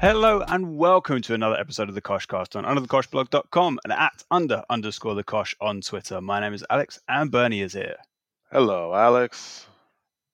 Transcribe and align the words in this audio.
Hello 0.00 0.42
and 0.48 0.78
welcome 0.78 1.20
to 1.20 1.34
another 1.34 1.60
episode 1.60 1.90
of 1.90 1.94
the 1.94 2.00
Koshcast 2.00 2.56
on 2.56 2.64
underthekoshblog.com 2.64 3.78
and 3.84 3.92
at 3.92 4.24
under 4.30 4.64
underscore 4.70 5.14
the 5.14 5.22
Kosh 5.22 5.54
on 5.60 5.82
Twitter. 5.82 6.22
My 6.22 6.40
name 6.40 6.54
is 6.54 6.64
Alex 6.70 6.98
and 7.06 7.30
Bernie 7.30 7.60
is 7.60 7.74
here. 7.74 7.96
Hello, 8.50 8.94
Alex. 8.94 9.66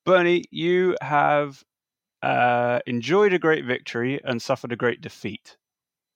Bernie, 0.05 0.45
you 0.51 0.95
have 1.01 1.61
uh, 2.23 2.79
enjoyed 2.87 3.33
a 3.33 3.39
great 3.39 3.65
victory 3.65 4.21
and 4.23 4.41
suffered 4.41 4.71
a 4.71 4.77
great 4.77 5.01
defeat. 5.01 5.57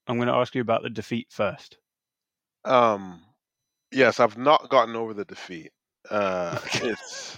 I'm 0.07 0.15
going 0.15 0.29
to 0.29 0.36
ask 0.36 0.56
you 0.56 0.61
about 0.61 0.83
the 0.83 0.89
defeat 0.89 1.28
first. 1.29 1.78
Um, 2.64 3.20
yes, 3.92 4.21
I've 4.21 4.38
not 4.38 4.70
gotten 4.70 4.96
over 4.96 5.14
the 5.14 5.25
defeat. 5.25 5.74
Uh, 6.10 6.57
it's 6.75 7.38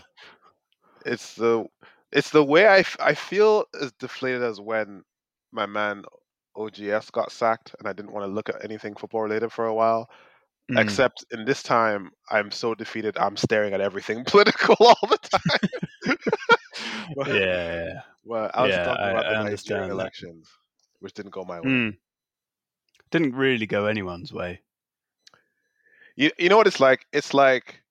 it's 1.07 1.33
the 1.33 1.65
it's 2.11 2.29
the 2.29 2.43
way 2.43 2.67
I, 2.67 2.79
f- 2.81 2.97
I 2.99 3.15
feel 3.15 3.65
as 3.81 3.91
deflated 3.93 4.43
as 4.43 4.61
when 4.61 5.03
my 5.53 5.67
man 5.67 6.03
OGS 6.55 7.11
got 7.11 7.31
sacked 7.31 7.75
and 7.79 7.87
I 7.87 7.93
didn't 7.93 8.13
want 8.13 8.25
to 8.25 8.33
look 8.33 8.49
at 8.49 8.63
anything 8.65 8.95
football 8.95 9.21
related 9.23 9.51
for 9.53 9.65
a 9.67 9.75
while. 9.75 10.09
Mm. 10.71 10.77
Except 10.81 11.25
in 11.31 11.45
this 11.45 11.63
time, 11.63 12.11
I'm 12.31 12.51
so 12.51 12.75
defeated. 12.75 13.17
I'm 13.17 13.37
staring 13.37 13.73
at 13.73 13.81
everything 13.81 14.25
political 14.27 14.75
all 14.79 15.07
the 15.09 15.17
time. 15.19 15.69
But- 17.15 17.27
yeah. 17.27 18.01
Well, 18.23 18.51
I 18.53 18.65
was 18.65 18.77
Yeah, 18.77 18.83
talking 18.83 19.09
about 19.09 19.25
I 19.25 19.29
the 19.29 19.35
understand 19.35 19.89
Nigerian 19.89 19.91
elections, 19.91 20.49
which 20.99 21.13
didn't 21.13 21.31
go 21.31 21.43
my 21.45 21.61
way. 21.61 21.69
Mm. 21.69 21.97
Didn't 23.11 23.35
really 23.35 23.65
go 23.67 23.85
anyone's 23.85 24.33
way. 24.33 24.61
You 26.15 26.31
you 26.37 26.49
know 26.49 26.57
what 26.57 26.67
it's 26.67 26.79
like? 26.79 27.05
It's 27.13 27.33
like 27.33 27.81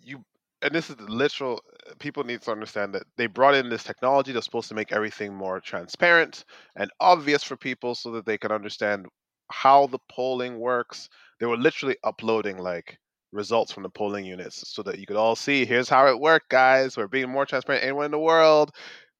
you 0.00 0.24
and 0.62 0.72
this 0.74 0.90
is 0.90 0.96
the 0.96 1.04
literal 1.04 1.60
people 1.98 2.24
need 2.24 2.42
to 2.42 2.50
understand 2.52 2.94
that 2.94 3.04
they 3.16 3.26
brought 3.26 3.54
in 3.54 3.68
this 3.68 3.84
technology 3.84 4.32
that's 4.32 4.46
supposed 4.46 4.68
to 4.68 4.74
make 4.74 4.92
everything 4.92 5.34
more 5.34 5.60
transparent 5.60 6.44
and 6.76 6.90
obvious 7.00 7.42
for 7.42 7.56
people 7.56 7.94
so 7.94 8.10
that 8.12 8.26
they 8.26 8.38
can 8.38 8.52
understand 8.52 9.06
how 9.50 9.86
the 9.86 9.98
polling 10.08 10.58
works. 10.58 11.08
They 11.38 11.46
were 11.46 11.56
literally 11.56 11.96
uploading 12.04 12.58
like 12.58 12.98
results 13.32 13.72
from 13.72 13.82
the 13.84 13.90
polling 13.90 14.24
units 14.24 14.68
so 14.68 14.82
that 14.82 14.98
you 14.98 15.06
could 15.06 15.16
all 15.16 15.36
see 15.36 15.64
here's 15.64 15.88
how 15.88 16.06
it 16.06 16.18
worked, 16.20 16.48
guys. 16.48 16.96
We're 16.96 17.08
being 17.08 17.30
more 17.30 17.46
transparent 17.46 17.84
anywhere 17.84 18.06
in 18.06 18.12
the 18.12 18.18
world. 18.18 18.70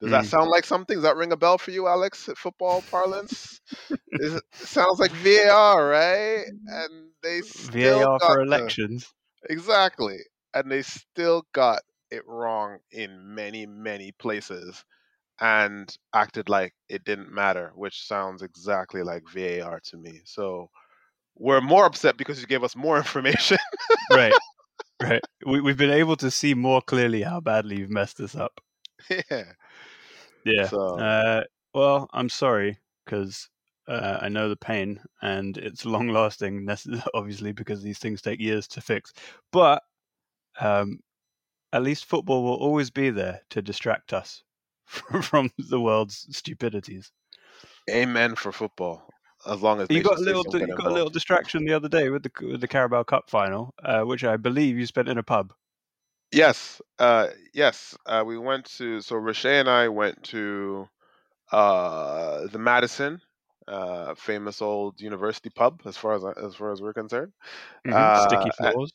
Does 0.01 0.11
that 0.11 0.25
Mm. 0.25 0.29
sound 0.31 0.49
like 0.51 0.65
something? 0.65 0.97
Does 0.97 1.03
that 1.05 1.17
ring 1.17 1.33
a 1.33 1.37
bell 1.37 1.59
for 1.59 1.71
you, 1.73 1.87
Alex, 1.87 2.29
at 2.29 2.39
football 2.39 2.83
parlance? 2.83 3.61
Is 4.21 4.35
it, 4.35 4.43
sounds 4.55 4.99
like 4.99 5.13
VAR, 5.13 5.87
right? 5.89 6.45
And 6.69 7.11
they 7.23 7.43
still 7.43 8.07
VAR 8.07 8.19
got 8.19 8.27
for 8.27 8.43
the- 8.51 8.75
elections. 8.75 9.13
Exactly. 9.49 10.19
And 10.55 10.71
they 10.71 10.83
still 10.83 11.45
got 11.53 11.81
it 12.11 12.27
wrong 12.27 12.79
in 12.93 13.35
many, 13.35 13.67
many 13.67 14.13
places 14.13 14.85
and 15.41 15.97
acted 16.15 16.49
like 16.49 16.75
it 16.89 17.05
didn't 17.05 17.33
matter, 17.33 17.73
which 17.75 18.07
sounds 18.07 18.43
exactly 18.43 19.03
like 19.03 19.23
VAR 19.33 19.81
to 19.85 19.97
me. 19.97 20.21
So 20.25 20.71
we're 21.37 21.61
more 21.61 21.87
upset 21.87 22.17
because 22.17 22.41
you 22.41 22.47
gave 22.47 22.65
us 22.65 22.77
more 22.77 22.97
information. 22.99 23.59
right. 24.13 24.35
Right. 25.03 25.23
We, 25.47 25.61
we've 25.61 25.79
been 25.79 25.91
able 25.91 26.17
to 26.17 26.31
see 26.31 26.55
more 26.55 26.83
clearly 26.83 27.23
how 27.23 27.41
badly 27.41 27.79
you've 27.79 27.91
messed 27.91 28.19
this 28.19 28.35
up. 28.35 28.61
yeah. 29.31 29.45
Yeah. 30.45 30.67
So 30.69 30.99
Uh, 30.99 31.43
well, 31.75 32.09
I'm 32.13 32.29
sorry 32.29 32.79
because 33.05 33.49
uh, 33.89 34.19
I 34.21 34.29
know 34.29 34.49
the 34.49 34.57
pain 34.57 35.01
and 35.23 35.57
it's 35.57 35.85
long 35.85 36.09
lasting, 36.09 36.69
obviously, 37.15 37.53
because 37.53 37.83
these 37.83 37.99
things 37.99 38.21
take 38.23 38.41
years 38.41 38.69
to 38.69 38.81
fix. 38.81 39.13
But 39.53 39.83
um, 40.61 41.01
at 41.73 41.83
least 41.83 42.05
football 42.05 42.43
will 42.43 42.55
always 42.55 42.91
be 42.91 43.11
there 43.11 43.43
to 43.51 43.63
distract 43.63 44.13
us 44.13 44.43
from, 44.85 45.51
the 45.59 45.81
world's 45.81 46.27
stupidities. 46.37 47.13
amen 47.91 48.35
for 48.37 48.53
football. 48.53 49.03
As 49.47 49.63
long 49.63 49.81
as 49.81 49.89
You 49.91 50.03
got 50.03 50.19
a 50.19 50.21
little, 50.21 50.45
you 50.59 50.67
got 50.75 50.87
a 50.87 50.93
little 50.93 51.09
distraction 51.11 51.65
the 51.65 51.73
other 51.73 51.89
day 51.89 52.11
with 52.11 52.23
the 52.25 52.31
with 52.43 52.61
the 52.61 52.69
Carabao 52.69 53.05
Cup 53.05 53.31
final, 53.31 53.75
uh, 53.83 54.03
which 54.03 54.23
I 54.23 54.37
believe 54.37 54.79
you 54.79 54.85
spent 54.87 55.09
in 55.09 55.17
a 55.17 55.23
pub. 55.23 55.55
Yes, 56.33 56.81
uh, 56.99 57.29
yes. 57.55 57.97
Uh, 58.07 58.23
we 58.27 58.39
went 58.39 58.67
to 58.77 59.01
so 59.01 59.17
Roche 59.17 59.47
and 59.47 59.69
I 59.69 59.89
went 59.89 60.23
to 60.25 60.89
uh, 61.53 62.47
the 62.49 62.59
Madison, 62.59 63.21
uh, 63.69 64.15
famous 64.15 64.63
old 64.63 65.01
university 65.01 65.51
pub, 65.51 65.83
as 65.87 65.97
far 65.97 66.15
as 66.15 66.25
as 66.39 66.55
far 66.55 66.73
as 66.73 66.83
we're 66.83 66.95
concerned. 66.95 67.33
Mhm. 67.87 68.17
Sticky 68.17 68.51
Uh, 68.51 68.53
uh, 68.61 68.73
floors. 68.73 68.93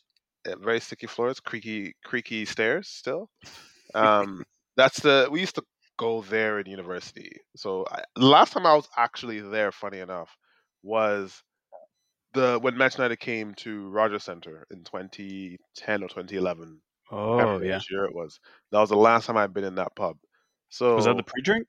Very 0.60 0.80
sticky 0.80 1.08
floors, 1.08 1.40
creaky 1.40 1.96
creaky 2.04 2.46
stairs. 2.46 2.88
Still, 2.90 3.30
um, 3.96 4.44
that's 4.78 5.00
the 5.00 5.28
we 5.32 5.40
used 5.40 5.56
to 5.56 5.64
go 5.98 6.22
there 6.22 6.60
in 6.60 6.70
university. 6.70 7.38
So 7.56 7.86
I, 7.90 8.04
the 8.16 8.26
last 8.26 8.54
time 8.54 8.66
I 8.66 8.76
was 8.76 8.88
actually 8.98 9.42
there, 9.42 9.72
funny 9.72 10.00
enough, 10.00 10.36
was 10.84 11.42
the 12.34 12.60
when 12.62 12.78
Manchester 12.78 13.04
United 13.04 13.20
came 13.20 13.54
to 13.56 13.90
Rogers 13.90 14.24
Center 14.24 14.68
in 14.72 14.84
2010 14.84 16.04
or 16.04 16.08
2011. 16.08 16.82
Oh 17.12 17.62
yeah. 17.62 17.80
year 17.90 18.06
it 18.06 18.16
was. 18.16 18.40
That 18.72 18.80
was 18.80 18.90
the 18.90 18.98
last 18.98 19.26
time 19.26 19.38
I'd 19.38 19.54
been 19.54 19.64
in 19.64 19.76
that 19.76 19.96
pub. 19.96 20.18
So 20.70 20.96
Was 20.96 21.06
that 21.06 21.18
the 21.18 21.24
pre-drink? 21.24 21.68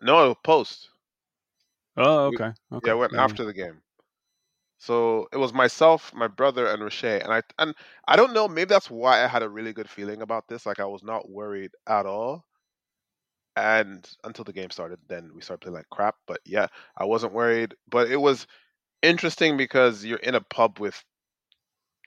no 0.00 0.34
post. 0.34 0.88
Oh, 1.96 2.26
okay. 2.26 2.52
okay. 2.72 2.86
Yeah, 2.86 2.92
I 2.92 2.94
went 2.94 3.14
after 3.14 3.44
the 3.44 3.52
game. 3.52 3.82
So 4.82 5.28
it 5.32 5.38
was 5.38 5.54
myself, 5.54 6.12
my 6.14 6.28
brother, 6.28 6.66
and 6.66 6.82
Roche, 6.82 7.04
and 7.04 7.32
I 7.32 7.42
and 7.58 7.74
I 8.08 8.16
don't 8.16 8.34
know. 8.34 8.48
Maybe 8.48 8.68
that's 8.68 8.90
why 8.90 9.24
I 9.24 9.28
had 9.28 9.42
a 9.42 9.48
really 9.48 9.72
good 9.72 9.88
feeling 9.90 10.22
about 10.22 10.48
this. 10.48 10.66
Like 10.66 10.80
I 10.80 10.86
was 10.86 11.02
not 11.04 11.30
worried 11.30 11.72
at 11.86 12.06
all. 12.06 12.44
And 13.56 14.08
until 14.24 14.44
the 14.44 14.52
game 14.52 14.70
started, 14.70 15.00
then 15.08 15.32
we 15.34 15.42
started 15.42 15.60
playing 15.62 15.74
like 15.76 15.90
crap. 15.90 16.16
But 16.26 16.40
yeah, 16.44 16.68
I 16.96 17.04
wasn't 17.04 17.34
worried. 17.34 17.74
But 17.88 18.10
it 18.10 18.16
was 18.16 18.46
interesting 19.02 19.56
because 19.56 20.04
you're 20.04 20.18
in 20.18 20.34
a 20.36 20.40
pub 20.42 20.78
with 20.80 21.04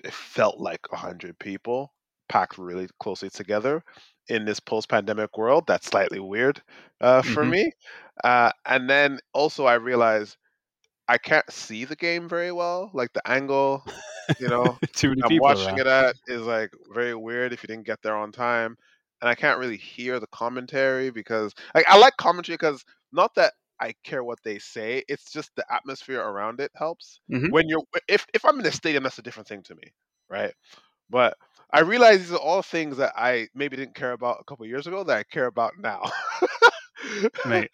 it 0.03 0.13
felt 0.13 0.59
like 0.59 0.81
a 0.91 0.97
hundred 0.97 1.37
people 1.39 1.93
packed 2.29 2.57
really 2.57 2.87
closely 2.99 3.29
together 3.29 3.83
in 4.27 4.45
this 4.45 4.59
post-pandemic 4.59 5.37
world. 5.37 5.65
That's 5.67 5.87
slightly 5.87 6.19
weird 6.19 6.61
uh, 7.01 7.21
for 7.21 7.45
Mhm. 7.45 7.45
me. 7.45 7.71
Uh, 8.23 8.51
and 8.65 8.89
then 8.89 9.19
also 9.33 9.65
I 9.65 9.75
realized 9.75 10.37
I 11.07 11.17
can't 11.17 11.49
see 11.51 11.85
the 11.85 11.95
game 11.95 12.27
very 12.29 12.51
well. 12.51 12.89
Like 12.93 13.13
the 13.13 13.27
angle, 13.29 13.83
you 14.37 14.49
know, 14.49 14.79
I'm 15.23 15.37
watching 15.37 15.77
it 15.77 15.87
at 15.87 16.15
is 16.27 16.41
like 16.43 16.71
very 16.93 17.15
weird 17.15 17.53
if 17.53 17.63
you 17.63 17.67
didn't 17.67 17.85
get 17.85 18.01
there 18.01 18.15
on 18.15 18.31
time. 18.31 18.77
And 19.21 19.29
I 19.29 19.35
can't 19.35 19.59
really 19.59 19.77
hear 19.77 20.19
the 20.19 20.27
commentary 20.27 21.09
because 21.09 21.53
like 21.73 21.85
I 21.89 21.97
like 21.97 22.17
commentary 22.17 22.55
because 22.55 22.83
not 23.11 23.33
that 23.35 23.53
I 23.79 23.93
care 24.03 24.23
what 24.23 24.39
they 24.43 24.59
say, 24.59 25.03
it's 25.07 25.31
just 25.31 25.51
the 25.55 25.65
atmosphere 25.73 26.21
around 26.21 26.59
it 26.59 26.71
helps. 26.75 27.21
Mhm. 27.29 27.49
When 27.49 27.69
you're 27.69 27.83
if 28.07 28.25
if 28.33 28.43
I'm 28.45 28.59
in 28.59 28.65
a 28.65 28.71
stadium, 28.71 29.03
that's 29.03 29.19
a 29.19 29.23
different 29.23 29.47
thing 29.47 29.63
to 29.63 29.75
me, 29.75 29.93
right? 30.29 30.53
But 31.09 31.37
I 31.73 31.81
realize 31.81 32.19
these 32.19 32.31
are 32.33 32.37
all 32.39 32.61
things 32.61 32.97
that 32.97 33.13
I 33.17 33.47
maybe 33.55 33.77
didn't 33.77 33.95
care 33.95 34.13
about 34.13 34.39
a 34.41 34.43
couple 34.45 34.65
years 34.67 34.87
ago 34.87 35.03
that 35.03 35.17
I 35.17 35.23
care 35.23 35.47
about 35.47 35.73
now. 35.79 36.03
Mate, 37.43 37.71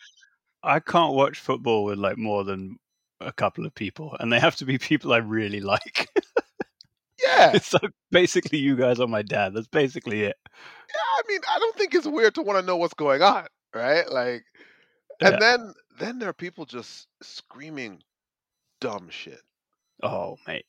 I 0.64 0.80
can't 0.80 1.14
watch 1.16 1.40
football 1.40 1.86
with 1.86 2.00
like 2.00 2.18
more 2.18 2.44
than 2.44 2.78
a 3.22 3.32
couple 3.34 3.66
of 3.66 3.74
people, 3.76 4.16
and 4.20 4.32
they 4.32 4.40
have 4.40 4.56
to 4.58 4.66
be 4.66 4.78
people 4.80 5.14
I 5.14 5.18
really 5.18 5.62
like. 5.62 6.10
yeah, 7.24 7.52
it's 7.54 7.74
like 7.74 7.92
basically 8.12 8.60
you 8.60 8.76
guys 8.76 9.00
are 9.00 9.08
my 9.08 9.22
dad. 9.22 9.54
That's 9.54 9.68
basically 9.68 10.24
it. 10.24 10.38
Yeah, 10.90 11.02
I 11.18 11.22
mean, 11.28 11.42
I 11.50 11.60
don't 11.60 11.76
think 11.76 11.94
it's 11.96 12.08
weird 12.08 12.36
to 12.36 12.42
want 12.42 12.60
to 12.60 12.66
know 12.66 12.78
what's 12.78 12.94
going 12.94 13.22
on, 13.22 13.48
right? 13.74 14.10
Like, 14.10 14.44
and 15.24 15.40
Yeah. 15.40 15.40
then 15.42 15.74
then 16.00 16.20
there 16.20 16.30
are 16.30 16.34
people 16.34 16.66
just 16.66 17.08
screaming 17.22 18.04
dumb 18.82 19.10
shit, 19.10 19.42
Oh, 20.04 20.38
mate. 20.48 20.66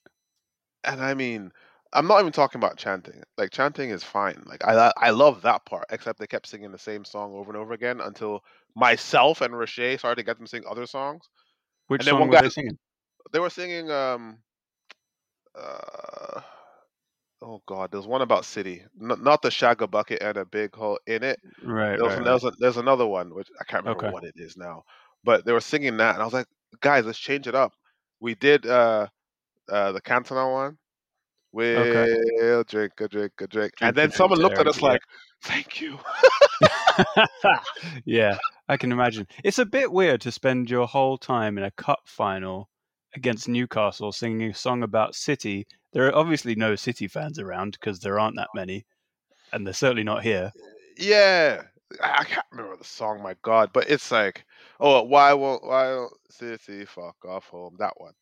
and 0.85 1.03
I 1.03 1.15
mean, 1.15 1.53
I'm 1.93 2.07
not 2.07 2.21
even 2.21 2.33
talking 2.33 2.59
about 2.59 2.77
chanting. 2.77 3.23
Like, 3.37 3.51
chanting 3.51 3.91
is 3.91 4.03
fine. 4.05 4.43
Like, 4.47 4.65
I 4.65 4.93
I 4.97 5.11
love 5.11 5.43
that 5.43 5.65
part, 5.67 5.87
except 5.91 6.19
they 6.19 6.27
kept 6.27 6.47
singing 6.49 6.73
the 6.73 6.79
same 6.79 7.05
song 7.05 7.33
over 7.35 7.51
and 7.51 7.57
over 7.61 7.73
again 7.73 8.01
until 8.01 8.45
myself 8.75 9.41
and 9.41 9.57
Roche 9.59 9.99
started 9.99 10.17
to 10.17 10.23
get 10.25 10.37
them 10.39 10.47
to 10.47 10.51
sing 10.51 10.65
other 10.69 10.87
songs. 10.87 11.29
Which 11.89 12.01
And 12.01 12.09
then 12.09 12.17
song 12.17 12.19
one 12.19 12.29
were 12.29 12.37
guy- 12.37 12.41
they 12.41 12.49
singing? 12.51 12.79
They 13.33 13.39
were 13.41 13.51
singing, 13.51 13.91
um, 13.91 14.43
uh, 15.55 16.41
oh 17.43 17.63
god, 17.67 17.91
there's 17.93 18.07
one 18.07 18.23
about 18.23 18.45
city, 18.45 18.83
N- 19.01 19.23
not 19.23 19.43
the 19.43 19.49
Shagga 19.51 19.91
bucket 19.91 20.23
and 20.23 20.37
a 20.37 20.45
big 20.45 20.75
hole 20.75 20.99
in 21.07 21.23
it. 21.23 21.39
Right, 21.63 21.97
There 21.97 22.05
was, 22.05 22.15
right, 22.17 22.25
there's, 22.25 22.45
a, 22.45 22.53
there's 22.59 22.77
another 22.77 23.07
one 23.07 23.35
which 23.35 23.49
I 23.61 23.65
can't 23.65 23.85
remember 23.85 24.03
Okay. 24.03 24.11
what 24.11 24.25
it 24.25 24.35
is 24.37 24.57
now, 24.57 24.83
but 25.25 25.45
they 25.45 25.53
were 25.53 25.61
singing 25.61 25.97
that, 25.99 26.15
and 26.15 26.23
I 26.23 26.25
was 26.25 26.35
like, 26.35 26.47
guys, 26.81 27.05
let's 27.07 27.19
change 27.19 27.47
it 27.49 27.55
up. 27.55 27.73
We 28.21 28.35
did 28.35 28.67
uh, 28.67 29.09
uh, 29.71 29.93
the 29.93 30.01
Cantona 30.01 30.51
one. 30.53 30.79
We'll 31.53 31.87
Okay. 31.87 32.07
drink 32.65 32.93
a 33.01 33.09
drink 33.09 33.33
a 33.41 33.47
drink, 33.47 33.73
Drink 33.77 33.77
and 33.81 33.97
then 33.97 34.11
someone 34.13 34.39
looked 34.41 34.59
at 34.61 34.67
us 34.67 34.83
like, 34.83 35.01
"Thank 35.43 35.81
you." 35.81 35.99
yeah, 38.05 38.39
I 38.73 38.79
can 38.79 38.91
imagine. 38.91 39.27
It's 39.45 39.59
a 39.59 39.67
bit 39.67 39.93
weird 39.93 40.23
to 40.23 40.33
spend 40.33 40.71
your 40.71 40.87
whole 40.87 41.19
time 41.19 41.59
in 41.59 41.65
a 41.65 41.71
cup 41.73 42.01
final 42.07 42.71
against 43.15 43.47
Newcastle 43.47 44.13
singing 44.13 44.51
a 44.51 44.55
song 44.55 44.83
about 44.83 45.15
City. 45.15 45.67
There 45.93 46.07
are 46.07 46.17
obviously 46.17 46.55
no 46.55 46.75
City 46.75 47.07
fans 47.07 47.39
around 47.39 47.73
because 47.73 48.01
there 48.01 48.19
aren't 48.19 48.37
that 48.37 48.49
many, 48.55 48.87
and 49.53 49.67
they're 49.67 49.75
certainly 49.75 50.05
not 50.05 50.23
here. 50.23 50.53
Yeah, 50.97 51.65
I 52.03 52.25
can't 52.25 52.47
remember 52.51 52.79
the 52.79 52.85
song, 52.85 53.23
my 53.23 53.37
God, 53.43 53.73
but 53.75 53.91
it's 53.91 54.11
like, 54.11 54.47
oh, 54.81 55.03
why 55.03 55.35
won't 55.35 55.67
why 55.67 55.89
don't 55.89 56.15
City 56.31 56.87
fuck 56.87 57.17
off 57.29 57.49
home? 57.49 57.77
That 57.79 57.93
one. 57.99 58.15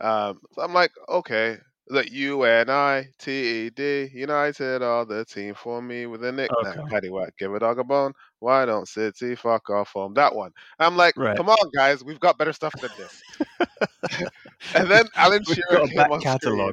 Um, 0.00 0.40
so 0.54 0.62
I'm 0.62 0.72
like, 0.72 0.92
okay, 1.10 1.58
the 1.90 2.10
U 2.12 2.44
N 2.44 2.70
I 2.70 3.08
T 3.18 3.66
E 3.66 3.70
D 3.70 4.10
United 4.12 4.82
all 4.82 5.04
the 5.04 5.24
team 5.24 5.54
for 5.54 5.82
me 5.82 6.06
with 6.06 6.24
a 6.24 6.32
nickname. 6.32 6.74
Okay. 6.76 6.80
Paddy 6.88 7.10
White, 7.10 7.36
give 7.38 7.54
a 7.54 7.58
dog 7.58 7.78
a 7.78 7.84
bone. 7.84 8.12
Why 8.38 8.64
don't 8.64 8.88
City 8.88 9.34
fuck 9.34 9.68
off 9.70 9.90
home? 9.92 10.14
That 10.14 10.34
one. 10.34 10.52
I'm 10.78 10.96
like, 10.96 11.14
Right. 11.16 11.36
come 11.36 11.48
on, 11.48 11.70
guys, 11.74 12.04
we've 12.04 12.20
got 12.20 12.38
better 12.38 12.52
stuff 12.52 12.74
than 12.80 12.90
this. 12.96 13.22
and 14.74 14.90
then 14.90 15.06
Alan 15.16 15.44
Shearer 15.44 15.86
came 15.86 16.10
on 16.10 16.20
screen. 16.20 16.72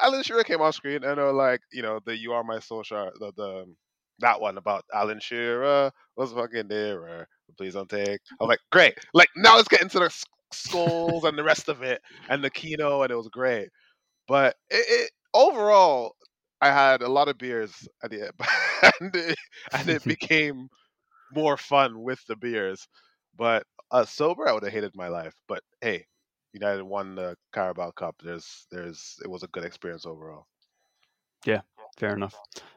Alan 0.00 0.22
Shearer 0.22 0.44
came 0.44 0.60
on 0.60 0.72
screen 0.72 1.04
and 1.04 1.16
were 1.16 1.32
like, 1.32 1.60
you 1.72 1.82
know, 1.82 2.00
the 2.04 2.16
"You 2.16 2.32
Are 2.32 2.44
My 2.44 2.58
Solskjaer," 2.58 3.12
the 3.18 3.32
the 3.36 3.62
um, 3.62 3.76
that 4.20 4.40
one 4.40 4.58
about 4.58 4.84
Alan 4.94 5.20
Shearer 5.20 5.90
was 6.16 6.32
fucking 6.32 6.68
there. 6.68 7.26
Please 7.56 7.74
don't 7.74 7.88
take. 7.88 8.20
I'm 8.40 8.48
like, 8.48 8.60
great. 8.70 8.94
Like 9.14 9.28
now 9.36 9.56
let's 9.56 9.68
get 9.68 9.82
into 9.82 9.98
the 9.98 10.12
Scholes 10.52 11.24
and 11.24 11.36
the 11.36 11.44
rest 11.44 11.68
of 11.68 11.82
it 11.82 12.00
and 12.28 12.42
the 12.42 12.50
Keano, 12.50 13.02
and 13.02 13.10
it 13.10 13.16
was 13.16 13.28
great. 13.28 13.68
But 14.28 14.56
it, 14.70 14.86
it 14.88 15.12
overall, 15.34 16.16
I 16.60 16.68
had 16.70 17.02
a 17.02 17.08
lot 17.08 17.28
of 17.28 17.38
beers 17.38 17.88
at 18.04 18.10
the 18.10 18.22
end, 18.24 18.34
and 19.00 19.16
it, 19.16 19.38
and 19.74 19.90
it 19.90 20.06
became 20.06 20.68
more 21.32 21.56
fun 21.56 22.02
with 22.02 22.24
the 22.26 22.36
beers. 22.36 22.88
But 23.36 23.64
uh, 23.90 24.04
sober, 24.04 24.48
I 24.48 24.52
would 24.52 24.64
have 24.64 24.72
hated 24.72 24.92
my 24.96 25.08
life. 25.08 25.34
But 25.48 25.62
hey, 25.80 26.06
United 26.52 26.84
won 26.84 27.16
the 27.16 27.36
Carabao 27.52 27.92
Cup. 27.92 28.16
There's, 28.22 28.66
there's, 28.70 29.16
it 29.24 29.28
was 29.28 29.42
a 29.44 29.48
good 29.48 29.64
experience 29.64 30.06
overall. 30.06 30.46
Yeah, 31.44 31.60
fair 31.98 32.14
enough. 32.14 32.34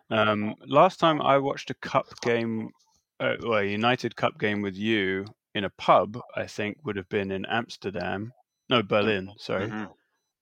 Um, 0.09 0.55
last 0.65 0.99
time 0.99 1.21
I 1.21 1.37
watched 1.37 1.69
a 1.71 1.75
cup 1.75 2.07
game, 2.21 2.71
uh, 3.19 3.35
well, 3.41 3.59
a 3.59 3.63
United 3.63 4.15
Cup 4.15 4.39
game 4.39 4.61
with 4.61 4.75
you 4.75 5.25
in 5.53 5.63
a 5.65 5.69
pub, 5.69 6.19
I 6.35 6.45
think 6.47 6.77
would 6.83 6.97
have 6.97 7.09
been 7.09 7.31
in 7.31 7.45
Amsterdam. 7.45 8.33
No, 8.69 8.81
Berlin. 8.83 9.31
Sorry. 9.37 9.73
Mhm. 9.73 9.93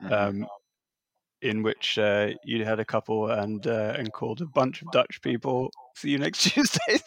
Mhm. 0.02 0.12
Um, 0.12 0.48
in 1.41 1.63
which 1.63 1.97
uh, 1.97 2.30
you 2.44 2.65
had 2.65 2.80
a 2.80 2.86
couple 2.86 3.30
and 3.30 3.65
uh, 3.65 3.95
and 3.97 4.12
called 4.12 4.41
a 4.41 4.45
bunch 4.45 4.81
of 4.81 4.91
Dutch 4.91 5.21
people. 5.21 5.71
See 5.95 6.09
you 6.09 6.18
next 6.18 6.44
Tuesday. 6.51 7.00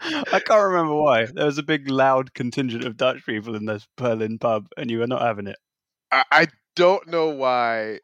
I 0.00 0.40
can't 0.40 0.64
remember 0.64 0.94
why. 0.94 1.26
There 1.26 1.46
was 1.46 1.58
a 1.58 1.62
big, 1.62 1.88
loud 1.88 2.34
contingent 2.34 2.84
of 2.84 2.96
Dutch 2.96 3.24
people 3.24 3.54
in 3.54 3.64
this 3.64 3.86
Berlin 3.96 4.38
pub, 4.38 4.66
and 4.76 4.90
you 4.90 4.98
were 4.98 5.06
not 5.06 5.22
having 5.22 5.46
it. 5.46 5.56
I, 6.12 6.24
I 6.30 6.46
don't 6.76 7.08
know 7.08 7.28
why. 7.28 8.00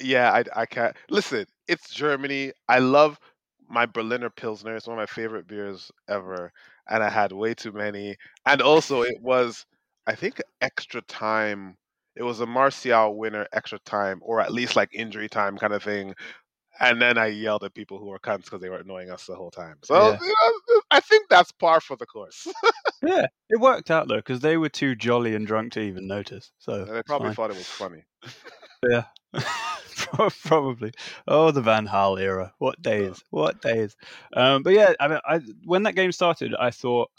Yeah, 0.00 0.30
I, 0.32 0.44
I 0.54 0.66
can't. 0.66 0.96
Listen, 1.10 1.46
it's 1.68 1.90
Germany. 1.90 2.52
I 2.68 2.78
love 2.78 3.18
my 3.68 3.86
Berliner 3.86 4.30
Pilsner. 4.30 4.76
It's 4.76 4.86
one 4.86 4.98
of 4.98 5.02
my 5.02 5.06
favorite 5.06 5.46
beers 5.46 5.90
ever. 6.08 6.52
And 6.88 7.02
I 7.02 7.08
had 7.08 7.32
way 7.32 7.54
too 7.54 7.72
many. 7.72 8.16
And 8.44 8.62
also, 8.62 9.02
it 9.02 9.20
was, 9.20 9.66
I 10.06 10.14
think, 10.14 10.40
extra 10.60 11.02
time. 11.02 11.76
It 12.14 12.22
was 12.22 12.40
a 12.40 12.46
Martial 12.46 13.16
winner, 13.16 13.46
extra 13.52 13.78
time, 13.80 14.20
or 14.22 14.40
at 14.40 14.52
least 14.52 14.76
like 14.76 14.90
injury 14.94 15.28
time 15.28 15.58
kind 15.58 15.72
of 15.72 15.82
thing. 15.82 16.14
And 16.80 17.00
then 17.00 17.18
I 17.18 17.26
yelled 17.26 17.64
at 17.64 17.74
people 17.74 17.98
who 17.98 18.06
were 18.06 18.18
cunts 18.18 18.44
because 18.44 18.60
they 18.60 18.68
were 18.68 18.78
annoying 18.78 19.10
us 19.10 19.26
the 19.26 19.34
whole 19.34 19.50
time. 19.50 19.76
So 19.82 19.94
Yeah. 19.94 20.18
you 20.20 20.28
know, 20.28 20.80
I 20.90 21.00
think 21.00 21.28
that's 21.28 21.52
par 21.52 21.80
for 21.80 21.96
the 21.96 22.06
course. 22.06 22.46
Yeah, 23.02 23.26
it 23.50 23.60
worked 23.60 23.90
out 23.90 24.08
though 24.08 24.16
because 24.16 24.40
they 24.40 24.56
were 24.56 24.70
too 24.70 24.94
jolly 24.94 25.34
and 25.34 25.46
drunk 25.46 25.72
to 25.72 25.80
even 25.80 26.06
notice. 26.06 26.50
So 26.58 26.84
they 26.84 27.02
probably 27.02 27.28
fine. 27.28 27.34
thought 27.34 27.50
it 27.50 27.56
was 27.56 27.66
funny. 27.66 28.04
Yeah, 28.88 29.04
probably. 30.44 30.92
Oh, 31.26 31.50
the 31.50 31.62
Van 31.62 31.86
Gaal 31.88 32.20
era. 32.20 32.52
What 32.58 32.80
days? 32.82 33.22
What 33.30 33.60
days? 33.62 33.96
Um, 34.34 34.62
but 34.62 34.74
yeah, 34.74 34.92
I 35.00 35.08
mean, 35.08 35.18
I, 35.26 35.40
when 35.64 35.84
that 35.84 35.94
game 35.94 36.12
started, 36.12 36.54
I 36.54 36.70
thought 36.70 37.10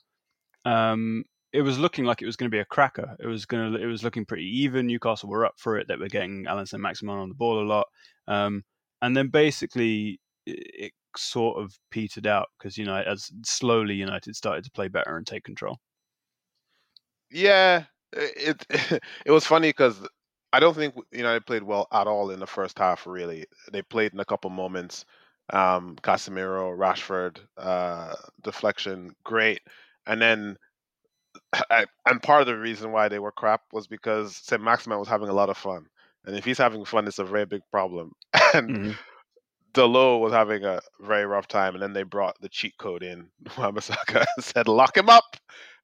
um, 0.65 1.25
it 1.53 1.61
was 1.61 1.79
looking 1.79 2.05
like 2.05 2.21
it 2.21 2.25
was 2.25 2.35
going 2.35 2.49
to 2.49 2.55
be 2.55 2.59
a 2.59 2.65
cracker. 2.65 3.15
It 3.19 3.27
was 3.27 3.45
going 3.45 3.73
to. 3.73 3.81
It 3.81 3.85
was 3.85 4.03
looking 4.03 4.25
pretty 4.25 4.45
even. 4.61 4.87
Newcastle 4.87 5.29
were 5.29 5.45
up 5.45 5.55
for 5.57 5.77
it. 5.77 5.87
They 5.87 5.95
were 5.95 6.07
getting 6.07 6.45
Allan 6.47 6.67
Maximin 6.73 7.17
on 7.17 7.29
the 7.29 7.35
ball 7.35 7.61
a 7.61 7.65
lot, 7.65 7.87
um, 8.27 8.63
and 9.01 9.15
then 9.15 9.29
basically 9.29 10.19
it, 10.45 10.71
it 10.73 10.91
sort 11.15 11.61
of 11.61 11.73
petered 11.89 12.27
out 12.27 12.47
because 12.57 12.77
United, 12.77 13.09
as 13.09 13.31
slowly 13.43 13.95
United 13.95 14.35
started 14.35 14.63
to 14.65 14.71
play 14.71 14.87
better 14.87 15.17
and 15.17 15.25
take 15.25 15.43
control. 15.43 15.77
Yeah, 17.31 17.85
it 18.13 18.65
it, 18.69 19.01
it 19.25 19.31
was 19.31 19.45
funny 19.45 19.69
because 19.69 20.05
I 20.51 20.59
don't 20.59 20.75
think 20.75 20.95
United 21.11 21.45
played 21.45 21.63
well 21.63 21.87
at 21.93 22.07
all 22.07 22.31
in 22.31 22.39
the 22.39 22.47
first 22.47 22.77
half. 22.77 23.07
Really, 23.07 23.45
they 23.71 23.81
played 23.81 24.13
in 24.13 24.19
a 24.19 24.25
couple 24.25 24.49
moments. 24.49 25.05
Um, 25.53 25.95
Casemiro, 26.03 26.77
Rashford, 26.77 27.37
uh, 27.57 28.13
deflection, 28.43 29.11
great, 29.23 29.61
and 30.05 30.21
then 30.21 30.57
I, 31.53 31.85
and 32.05 32.21
part 32.21 32.41
of 32.41 32.47
the 32.47 32.57
reason 32.57 32.91
why 32.91 33.07
they 33.07 33.19
were 33.19 33.31
crap 33.31 33.61
was 33.71 33.87
because 33.87 34.35
St. 34.37 34.61
Maximin 34.61 34.99
was 34.99 35.07
having 35.07 35.29
a 35.29 35.33
lot 35.33 35.49
of 35.49 35.57
fun, 35.57 35.87
and 36.25 36.35
if 36.35 36.45
he's 36.45 36.57
having 36.57 36.85
fun, 36.85 37.07
it's 37.07 37.19
a 37.19 37.23
very 37.23 37.45
big 37.45 37.61
problem. 37.71 38.13
And 38.53 38.77
Mhm. 38.77 38.97
Dalot 39.73 40.19
was 40.21 40.33
having 40.33 40.63
a 40.65 40.81
very 40.99 41.25
rough 41.25 41.47
time, 41.47 41.73
and 41.75 41.81
then 41.83 41.93
they 41.93 42.03
brought 42.03 42.39
the 42.41 42.49
cheat 42.49 42.77
code 42.77 43.03
in. 43.03 43.31
Wan-Bissaka 43.57 44.25
said, 44.39 44.67
"Lock 44.67 44.97
him 44.97 45.09
up," 45.09 45.37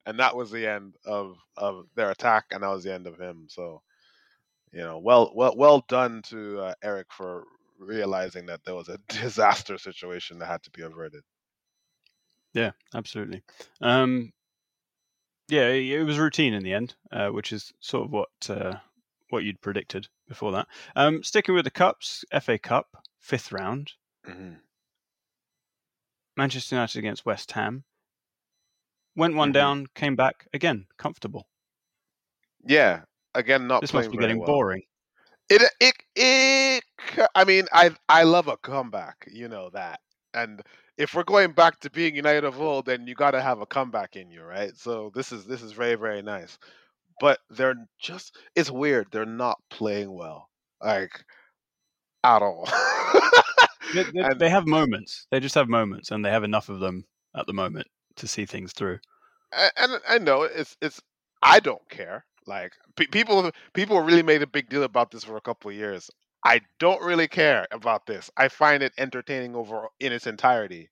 and 0.06 0.18
that 0.20 0.36
was 0.36 0.50
the 0.50 0.66
end 0.66 0.96
of 1.06 1.38
of 1.56 1.88
their 1.94 2.10
attack, 2.10 2.46
and 2.50 2.62
that 2.62 2.68
was 2.68 2.84
the 2.84 2.92
end 2.94 3.06
of 3.06 3.18
him. 3.20 3.46
So, 3.48 3.82
you 4.72 4.80
know, 4.80 4.98
well, 4.98 5.32
well, 5.34 5.56
well 5.56 5.84
done 5.88 6.22
to 6.24 6.60
uh, 6.60 6.74
Eric 6.82 7.12
for 7.12 7.44
realizing 7.78 8.46
that 8.46 8.64
there 8.64 8.74
was 8.76 8.88
a 8.88 8.98
disaster 9.08 9.78
situation 9.78 10.38
that 10.40 10.46
had 10.46 10.62
to 10.64 10.70
be 10.70 10.82
averted. 10.82 11.24
Yeah, 12.52 12.72
absolutely. 12.94 13.42
Um, 13.80 14.32
yeah, 15.48 15.68
it 15.68 16.04
was 16.04 16.18
routine 16.18 16.54
in 16.54 16.62
the 16.62 16.72
end, 16.72 16.94
uh, 17.12 17.28
which 17.28 17.52
is 17.52 17.72
sort 17.80 18.06
of 18.06 18.10
what 18.12 18.28
uh, 18.50 18.78
what 19.30 19.44
you'd 19.44 19.60
predicted 19.60 20.08
before 20.28 20.52
that. 20.52 20.68
Um, 20.96 21.22
sticking 21.22 21.54
with 21.54 21.64
the 21.64 21.70
cups, 21.70 22.24
FA 22.40 22.58
Cup, 22.58 23.04
fifth 23.18 23.52
round, 23.52 23.92
Mhm. 24.26 24.60
Manchester 26.36 26.76
United 26.76 26.98
against 26.98 27.26
West 27.26 27.52
Ham. 27.52 27.84
Went 29.16 29.34
one 29.34 29.50
Mhm. 29.50 29.52
down, 29.52 29.86
came 29.94 30.16
back 30.16 30.46
again, 30.52 30.86
comfortable. 30.96 31.48
Yeah, 32.64 33.04
again, 33.34 33.66
not 33.66 33.80
This 33.82 33.90
playing 33.90 34.06
must 34.06 34.10
be 34.10 34.18
getting 34.18 34.38
well. 34.38 34.46
boring. 34.46 34.82
It, 35.50 35.62
it, 35.80 35.94
it. 36.16 36.84
I 37.34 37.44
mean, 37.44 37.66
I, 37.72 37.94
I 38.08 38.22
love 38.24 38.48
a 38.48 38.56
comeback. 38.56 39.28
You 39.30 39.48
know 39.48 39.70
that. 39.70 40.00
And 40.34 40.62
if 40.96 41.14
we're 41.14 41.24
going 41.24 41.52
back 41.52 41.80
to 41.80 41.90
being 41.90 42.14
United 42.14 42.44
of 42.44 42.60
old, 42.60 42.86
then 42.86 43.06
you 43.06 43.14
got 43.14 43.32
to 43.32 43.42
have 43.42 43.60
a 43.60 43.66
comeback 43.66 44.16
in 44.16 44.30
you, 44.30 44.42
right? 44.42 44.76
So 44.76 45.10
this 45.14 45.32
is 45.32 45.44
this 45.44 45.62
is 45.62 45.72
very 45.72 45.96
very 45.96 46.22
nice. 46.22 46.58
But 47.20 47.38
they're 47.50 47.76
just. 48.00 48.36
It's 48.56 48.70
weird. 48.70 49.08
They're 49.10 49.24
not 49.24 49.58
playing 49.70 50.12
well, 50.12 50.50
like 50.82 51.24
at 52.24 52.42
all. 52.42 52.68
They, 53.92 54.02
they, 54.14 54.20
and 54.20 54.40
they 54.40 54.50
have 54.50 54.66
moments. 54.66 55.26
They 55.30 55.40
just 55.40 55.54
have 55.54 55.68
moments, 55.68 56.10
and 56.10 56.24
they 56.24 56.30
have 56.30 56.44
enough 56.44 56.68
of 56.68 56.80
them 56.80 57.04
at 57.36 57.46
the 57.46 57.52
moment 57.52 57.86
to 58.16 58.26
see 58.26 58.46
things 58.46 58.72
through. 58.72 58.98
and, 59.52 59.72
and 59.76 60.00
I 60.08 60.18
know 60.18 60.42
it's 60.42 60.76
it's. 60.80 61.00
I 61.42 61.60
don't 61.60 61.88
care. 61.90 62.24
Like 62.46 62.72
pe- 62.96 63.06
people 63.06 63.50
people 63.72 64.00
really 64.00 64.22
made 64.22 64.42
a 64.42 64.46
big 64.46 64.68
deal 64.68 64.82
about 64.82 65.10
this 65.10 65.24
for 65.24 65.36
a 65.36 65.40
couple 65.40 65.70
of 65.70 65.76
years. 65.76 66.10
I 66.44 66.60
don't 66.78 67.02
really 67.02 67.28
care 67.28 67.66
about 67.70 68.06
this. 68.06 68.30
I 68.36 68.48
find 68.48 68.82
it 68.82 68.92
entertaining 68.98 69.54
over 69.54 69.88
in 70.00 70.12
its 70.12 70.26
entirety, 70.26 70.90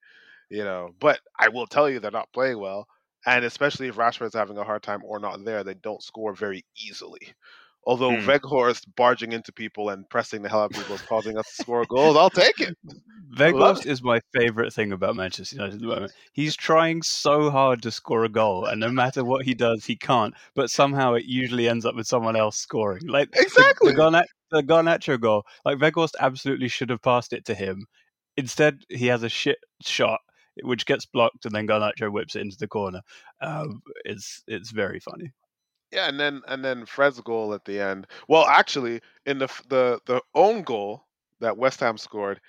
you 0.50 0.64
know. 0.64 0.94
But 1.00 1.20
I 1.38 1.48
will 1.48 1.66
tell 1.66 1.88
you 1.90 2.00
they're 2.00 2.10
not 2.10 2.32
playing 2.32 2.58
well, 2.58 2.86
and 3.26 3.44
especially 3.44 3.88
if 3.88 3.96
Rashford's 3.96 4.34
having 4.34 4.58
a 4.58 4.64
hard 4.64 4.82
time 4.82 5.02
or 5.04 5.18
not 5.18 5.44
there, 5.44 5.64
they 5.64 5.74
don't 5.74 6.02
score 6.02 6.34
very 6.34 6.64
easily. 6.76 7.34
Although 7.84 8.16
Hmm. 8.20 8.28
Weghorst 8.30 8.86
barging 8.96 9.32
into 9.32 9.52
people 9.52 9.88
and 9.90 10.08
pressing 10.08 10.42
the 10.42 10.48
hell 10.48 10.60
out 10.62 10.70
of 10.72 10.78
people 10.78 10.94
is 10.94 11.02
causing 11.02 11.36
us 11.36 11.46
to 11.56 11.62
score 11.62 11.84
goals, 11.84 12.16
I'll 12.16 12.30
take 12.30 12.60
it. 12.60 12.76
Weghorst 13.36 13.86
is 13.86 14.02
my 14.02 14.20
favourite 14.34 14.72
thing 14.72 14.92
about 14.92 15.16
Manchester 15.16 15.56
United 15.56 15.74
at 15.76 15.80
the 15.80 15.86
moment. 15.86 16.12
He's 16.32 16.54
trying 16.54 17.02
so 17.02 17.50
hard 17.50 17.82
to 17.82 17.90
score 17.90 18.24
a 18.24 18.28
goal, 18.28 18.66
and 18.66 18.78
no 18.78 18.90
matter 18.90 19.24
what 19.24 19.44
he 19.46 19.54
does, 19.54 19.84
he 19.86 19.96
can't. 19.96 20.34
But 20.54 20.70
somehow 20.70 21.14
it 21.14 21.24
usually 21.24 21.66
ends 21.68 21.86
up 21.86 21.94
with 21.96 22.06
someone 22.06 22.36
else 22.36 22.58
scoring. 22.58 23.06
Like 23.06 23.30
the, 23.32 23.40
Exactly. 23.40 23.92
the, 23.92 23.98
Garna- 23.98 24.26
the 24.50 24.62
Garnacho 24.62 25.18
goal, 25.18 25.44
like 25.64 25.78
Weghorst 25.78 26.12
absolutely 26.20 26.68
should 26.68 26.90
have 26.90 27.00
passed 27.02 27.32
it 27.32 27.46
to 27.46 27.54
him. 27.54 27.86
Instead, 28.36 28.82
he 28.90 29.06
has 29.06 29.22
a 29.22 29.28
shit 29.28 29.58
shot 29.82 30.20
which 30.62 30.84
gets 30.84 31.06
blocked, 31.06 31.46
and 31.46 31.54
then 31.54 31.66
Garnacho 31.66 32.12
whips 32.12 32.36
it 32.36 32.42
into 32.42 32.58
the 32.58 32.68
corner. 32.68 33.00
Um, 33.40 33.82
it's 34.04 34.42
it's 34.46 34.70
very 34.70 35.00
funny. 35.00 35.32
Yeah, 35.92 36.08
and 36.08 36.18
then 36.18 36.42
and 36.48 36.64
then 36.64 36.86
Fred's 36.86 37.20
goal 37.20 37.52
at 37.54 37.64
the 37.64 37.78
end. 37.80 38.06
Well, 38.28 38.46
actually, 38.46 39.00
in 39.26 39.38
the 39.38 39.46
the 39.68 40.00
the 40.06 40.22
own 40.34 40.62
goal 40.62 41.06
that 41.40 41.56
West 41.58 41.80
Ham 41.80 41.98
scored, 41.98 42.40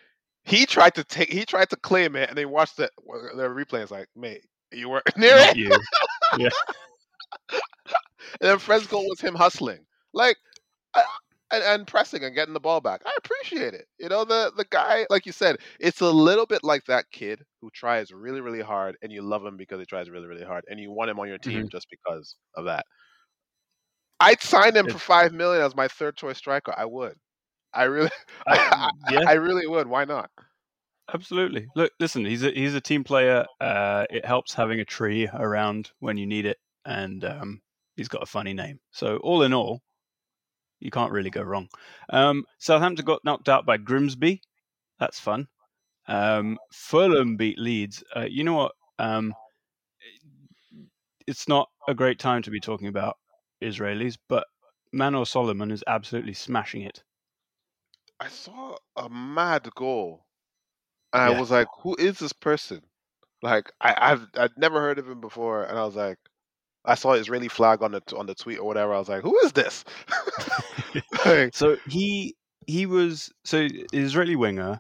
he 0.46 0.66
tried 0.66 0.96
to 0.96 1.04
take 1.06 1.32
he 1.32 1.46
tried 1.46 1.70
to 1.72 1.78
claim 1.78 2.16
it, 2.16 2.30
and 2.30 2.38
they 2.38 2.46
watched 2.46 2.78
the 2.78 2.90
the 3.36 3.50
replay. 3.50 3.84
It's 3.84 3.92
like, 3.92 4.10
mate, 4.16 4.46
you 4.72 4.90
were 4.90 5.04
near 5.18 5.38
Not 5.38 5.50
it. 5.52 5.58
you. 5.58 5.86
And 8.40 8.50
then 8.50 8.60
Fred's 8.60 8.88
goal 8.88 9.08
was 9.10 9.22
him 9.22 9.36
hustling. 9.36 9.86
Like, 10.14 10.38
I, 10.96 11.04
and, 11.52 11.64
and 11.64 11.88
pressing 11.88 12.24
and 12.24 12.36
getting 12.36 12.54
the 12.54 12.60
ball 12.62 12.82
back. 12.82 13.02
I 13.06 13.14
appreciate 13.18 13.74
it. 13.74 13.88
You 14.00 14.10
know, 14.10 14.26
the 14.26 14.54
the 14.58 14.66
guy, 14.70 15.06
like 15.10 15.26
you 15.26 15.32
said, 15.32 15.58
it's 15.80 16.02
a 16.02 16.10
little 16.12 16.46
bit 16.48 16.64
like 16.64 16.86
that 16.86 17.12
kid 17.12 17.44
who 17.62 17.70
tries 17.72 18.12
really, 18.14 18.42
really 18.42 18.62
hard, 18.62 18.98
and 19.02 19.12
you 19.12 19.22
love 19.24 19.46
him 19.46 19.58
because 19.58 19.80
he 19.80 19.86
tries 19.86 20.10
really, 20.10 20.28
really 20.28 20.46
hard, 20.46 20.66
and 20.70 20.80
you 20.80 20.92
want 20.92 21.12
him 21.12 21.20
on 21.20 21.28
your 21.30 21.40
team 21.40 21.66
Mhm. 21.66 21.72
just 21.72 21.90
because 21.90 22.38
of 22.56 22.66
that. 22.66 22.86
I'd 24.24 24.42
sign 24.42 24.76
him 24.76 24.88
for 24.90 24.98
five 25.00 25.34
million 25.34 25.64
as 25.64 25.76
my 25.76 25.88
third 25.88 26.16
choice 26.16 26.38
striker. 26.38 26.74
I 26.76 26.86
would. 26.86 27.16
I 27.74 27.84
really, 27.84 28.10
I- 28.48 28.90
I, 29.08 29.12
yeah. 29.14 29.24
I 29.28 29.34
really 29.34 29.68
would. 29.68 29.88
Why 29.88 30.06
not? 30.06 30.30
Absolutely. 31.14 31.68
Look, 31.76 31.92
listen, 32.00 32.24
he's 32.26 32.44
a 32.44 32.52
he's 32.52 32.76
a 32.76 32.82
team 32.82 33.04
player. 33.04 33.46
Uh, 33.60 34.06
it 34.10 34.26
helps 34.26 34.54
having 34.54 34.80
a 34.80 34.86
tree 34.86 35.28
around 35.34 35.92
when 36.00 36.18
you 36.18 36.26
need 36.26 36.46
it, 36.46 36.58
and 36.86 37.26
um, 37.26 37.62
he's 37.96 38.08
got 38.08 38.24
a 38.24 38.28
funny 38.28 38.54
name. 38.54 38.80
So 38.92 39.18
all 39.18 39.44
in 39.44 39.54
all, 39.54 39.82
you 40.80 40.92
can't 40.92 41.12
really 41.12 41.30
go 41.30 41.42
wrong. 41.42 41.68
Um, 42.10 42.46
Southampton 42.60 43.06
got 43.06 43.24
knocked 43.26 43.50
out 43.50 43.66
by 43.66 43.78
Grimsby. 43.78 44.42
That's 45.00 45.20
fun. 45.20 45.48
Um, 46.08 46.58
Fulham 46.72 47.36
beat 47.36 47.60
Leeds. 47.60 48.04
Uh, 48.16 48.28
you 48.30 48.44
know 48.46 48.54
what? 48.54 48.72
Um, 49.00 49.34
it's 51.28 51.48
not 51.48 51.70
a 51.88 51.94
great 51.94 52.20
time 52.20 52.42
to 52.44 52.52
be 52.52 52.60
talking 52.60 52.88
about 52.88 53.18
Israelis, 53.64 54.18
but 54.28 54.46
Manor 54.92 55.26
Solomon 55.26 55.72
is 55.72 55.84
absolutely 55.88 56.34
smashing 56.34 56.82
it. 56.82 57.04
I 58.20 58.28
saw 58.30 58.78
a 58.96 59.10
mad 59.10 59.68
goal, 59.76 60.26
and 61.12 61.24
I 61.24 61.40
was 61.40 61.52
like, 61.52 61.68
"Who 61.82 61.96
is 61.96 62.20
this 62.20 62.34
person?" 62.34 62.84
Like, 63.42 63.72
I, 63.82 63.96
I've 63.98 64.28
I'd 64.38 64.58
never 64.58 64.80
heard 64.80 65.00
of 65.00 65.10
him 65.10 65.20
before, 65.22 65.64
and 65.64 65.78
I 65.78 65.84
was 65.86 65.96
like, 65.96 66.20
I 66.86 66.96
saw 66.96 67.14
Israeli 67.14 67.48
flag 67.48 67.82
on 67.82 67.92
the 67.92 68.02
on 68.16 68.26
the 68.26 68.36
tweet 68.36 68.60
or 68.60 68.66
whatever. 68.66 68.94
I 68.94 69.00
was 69.00 69.10
like, 69.10 69.24
"Who 69.24 69.38
is 69.40 69.54
this?" 69.54 69.84
like, 71.26 71.54
So 71.54 71.78
he 71.86 72.36
he 72.68 72.86
was 72.86 73.32
so 73.44 73.68
Israeli 73.92 74.36
winger. 74.36 74.80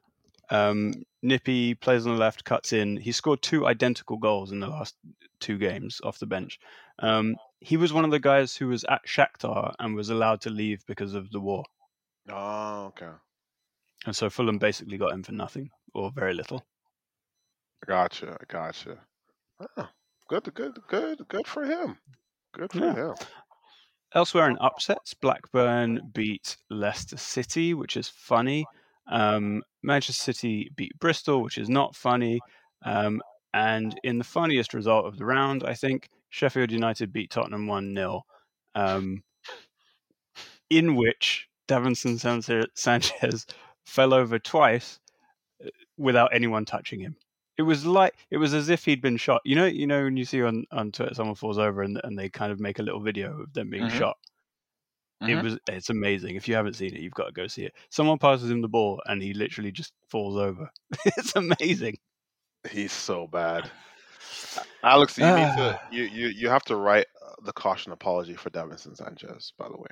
Um, 0.49 0.93
Nippy 1.21 1.73
plays 1.73 2.05
on 2.05 2.13
the 2.13 2.19
left, 2.19 2.43
cuts 2.43 2.73
in. 2.73 2.97
He 2.97 3.11
scored 3.11 3.41
two 3.41 3.65
identical 3.65 4.17
goals 4.17 4.51
in 4.51 4.59
the 4.59 4.67
last 4.67 4.95
two 5.39 5.57
games 5.57 5.99
off 6.03 6.19
the 6.19 6.25
bench. 6.25 6.59
Um, 6.99 7.35
he 7.63 7.77
was 7.77 7.93
one 7.93 8.05
of 8.05 8.11
the 8.11 8.19
guys 8.19 8.55
who 8.55 8.67
was 8.67 8.83
at 8.85 9.05
Shakhtar 9.07 9.73
and 9.79 9.95
was 9.95 10.09
allowed 10.09 10.41
to 10.41 10.49
leave 10.49 10.83
because 10.87 11.13
of 11.13 11.31
the 11.31 11.39
war, 11.39 11.63
oh, 12.29 12.85
okay, 12.87 13.11
and 14.05 14.15
so 14.15 14.29
Fulham 14.29 14.57
basically 14.57 14.97
got 14.97 15.13
him 15.13 15.23
for 15.23 15.31
nothing 15.31 15.69
or 15.93 16.11
very 16.11 16.33
little. 16.33 16.63
gotcha, 17.87 18.37
gotcha. 18.47 18.97
Oh, 19.77 19.89
good, 20.27 20.53
good, 20.53 20.77
good, 20.87 21.27
good 21.27 21.47
for 21.47 21.63
him. 21.65 21.97
Good 22.53 22.71
for 22.71 22.79
Yeah. 22.79 22.93
him. 22.93 23.15
Elsewhere 24.15 24.47
in 24.49 24.57
upsets, 24.59 25.13
Blackburn 25.15 26.11
beat 26.13 26.57
Leicester 26.69 27.17
City, 27.17 27.73
which 27.73 27.97
is 27.97 28.07
funny. 28.09 28.65
Um, 29.11 29.63
Manchester 29.81 30.21
City 30.33 30.69
beat 30.75 30.91
Bristol, 30.99 31.41
which 31.41 31.57
is 31.57 31.67
not 31.69 31.95
funny. 31.95 32.39
Um, 32.85 33.21
and 33.53 33.99
in 34.03 34.17
the 34.19 34.23
funniest 34.23 34.73
result 34.73 35.05
of 35.05 35.17
the 35.17 35.25
round, 35.25 35.63
I 35.63 35.73
think 35.73 36.09
Sheffield 36.33 36.71
United 36.71 37.13
beat 37.13 37.29
Tottenham 37.29 37.67
1 37.67 37.93
0, 37.95 38.23
um, 38.73 39.23
in 40.71 40.95
which 40.95 41.47
Davinson 41.67 42.19
Sanchez 42.73 43.45
fell 43.85 44.15
over 44.15 44.39
twice 44.39 44.99
uh, 45.63 45.69
without 45.95 46.33
anyone 46.33 46.65
touching 46.65 46.99
him. 46.99 47.15
It 47.59 47.61
was 47.61 47.85
like 47.85 48.15
it 48.31 48.37
was 48.37 48.55
as 48.55 48.69
if 48.69 48.83
he'd 48.83 48.99
been 48.99 49.17
shot. 49.17 49.41
You 49.45 49.55
know, 49.55 49.65
you 49.67 49.85
know 49.85 50.05
when 50.05 50.17
you 50.17 50.25
see 50.25 50.41
on, 50.41 50.65
on 50.71 50.91
Twitter 50.91 51.13
someone 51.13 51.35
falls 51.35 51.59
over 51.59 51.83
and, 51.83 52.01
and 52.03 52.17
they 52.17 52.29
kind 52.29 52.51
of 52.51 52.59
make 52.59 52.79
a 52.79 52.83
little 52.83 52.99
video 52.99 53.41
of 53.41 53.53
them 53.53 53.69
being 53.69 53.83
Mhm. 53.83 53.91
shot. 53.91 54.17
It 55.21 55.25
Mhm. 55.35 55.43
was 55.43 55.59
it's 55.67 55.91
amazing. 55.91 56.35
If 56.35 56.47
you 56.47 56.55
haven't 56.55 56.73
seen 56.77 56.95
it, 56.95 57.01
you've 57.01 57.13
got 57.13 57.27
to 57.27 57.31
go 57.31 57.45
see 57.45 57.61
it. 57.65 57.73
Someone 57.91 58.17
passes 58.17 58.49
him 58.49 58.61
the 58.61 58.67
ball 58.67 59.03
and 59.05 59.21
he 59.21 59.35
literally 59.35 59.71
just 59.71 59.93
falls 60.09 60.35
over. 60.35 60.67
it's 61.05 61.35
amazing. 61.35 61.99
He's 62.71 62.91
so 62.91 63.27
bad. 63.27 63.69
Alex, 64.83 65.17
you 65.17 65.25
need 65.25 65.31
to 65.57 65.79
Ah. 65.81 65.87
you, 65.91 66.03
you 66.03 66.27
you 66.27 66.49
have 66.49 66.63
to 66.65 66.75
write 66.75 67.05
uh, 67.25 67.33
the 67.43 67.53
caution 67.53 67.91
apology 67.91 68.35
for 68.35 68.49
Davinson 68.49 68.95
Sanchez. 68.95 69.53
By 69.57 69.67
the 69.67 69.77
way, 69.77 69.91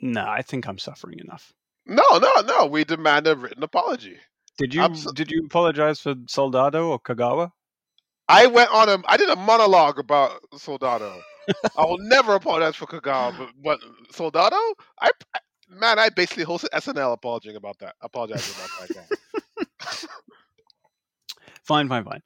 No, 0.00 0.24
I 0.26 0.42
think 0.42 0.66
I'm 0.66 0.78
suffering 0.78 1.18
enough. 1.18 1.52
no, 1.86 2.02
no, 2.18 2.32
no. 2.46 2.66
We 2.66 2.84
demand 2.84 3.26
a 3.26 3.36
written 3.36 3.62
apology. 3.62 4.16
Did 4.58 4.74
you 4.74 4.82
Abso- 4.82 5.14
did 5.14 5.30
you 5.30 5.42
apologize 5.46 6.00
for 6.00 6.14
Soldado 6.28 6.88
or 6.90 6.98
Kagawa? 7.00 7.52
I 8.28 8.46
went 8.46 8.70
on 8.70 8.88
a 8.88 8.98
I 9.06 9.16
did 9.16 9.28
a 9.30 9.36
monologue 9.36 9.98
about 9.98 10.32
Soldado. 10.56 11.20
I 11.76 11.84
will 11.84 11.98
never 11.98 12.34
apologize 12.34 12.76
for 12.76 12.86
Kagawa, 12.86 13.36
but, 13.36 13.48
but 13.62 13.80
Soldado, 14.12 14.56
I, 15.00 15.10
I 15.34 15.38
man, 15.68 15.98
I 15.98 16.10
basically 16.10 16.44
hosted 16.44 16.68
SNL 16.74 17.12
apologizing 17.14 17.56
about 17.56 17.78
that. 17.80 17.94
Apologizing 18.02 18.54
about 18.54 18.88
that 18.88 18.94
guy. 18.96 19.06
Fine, 21.64 21.88
fine, 21.88 22.04
fine. 22.04 22.22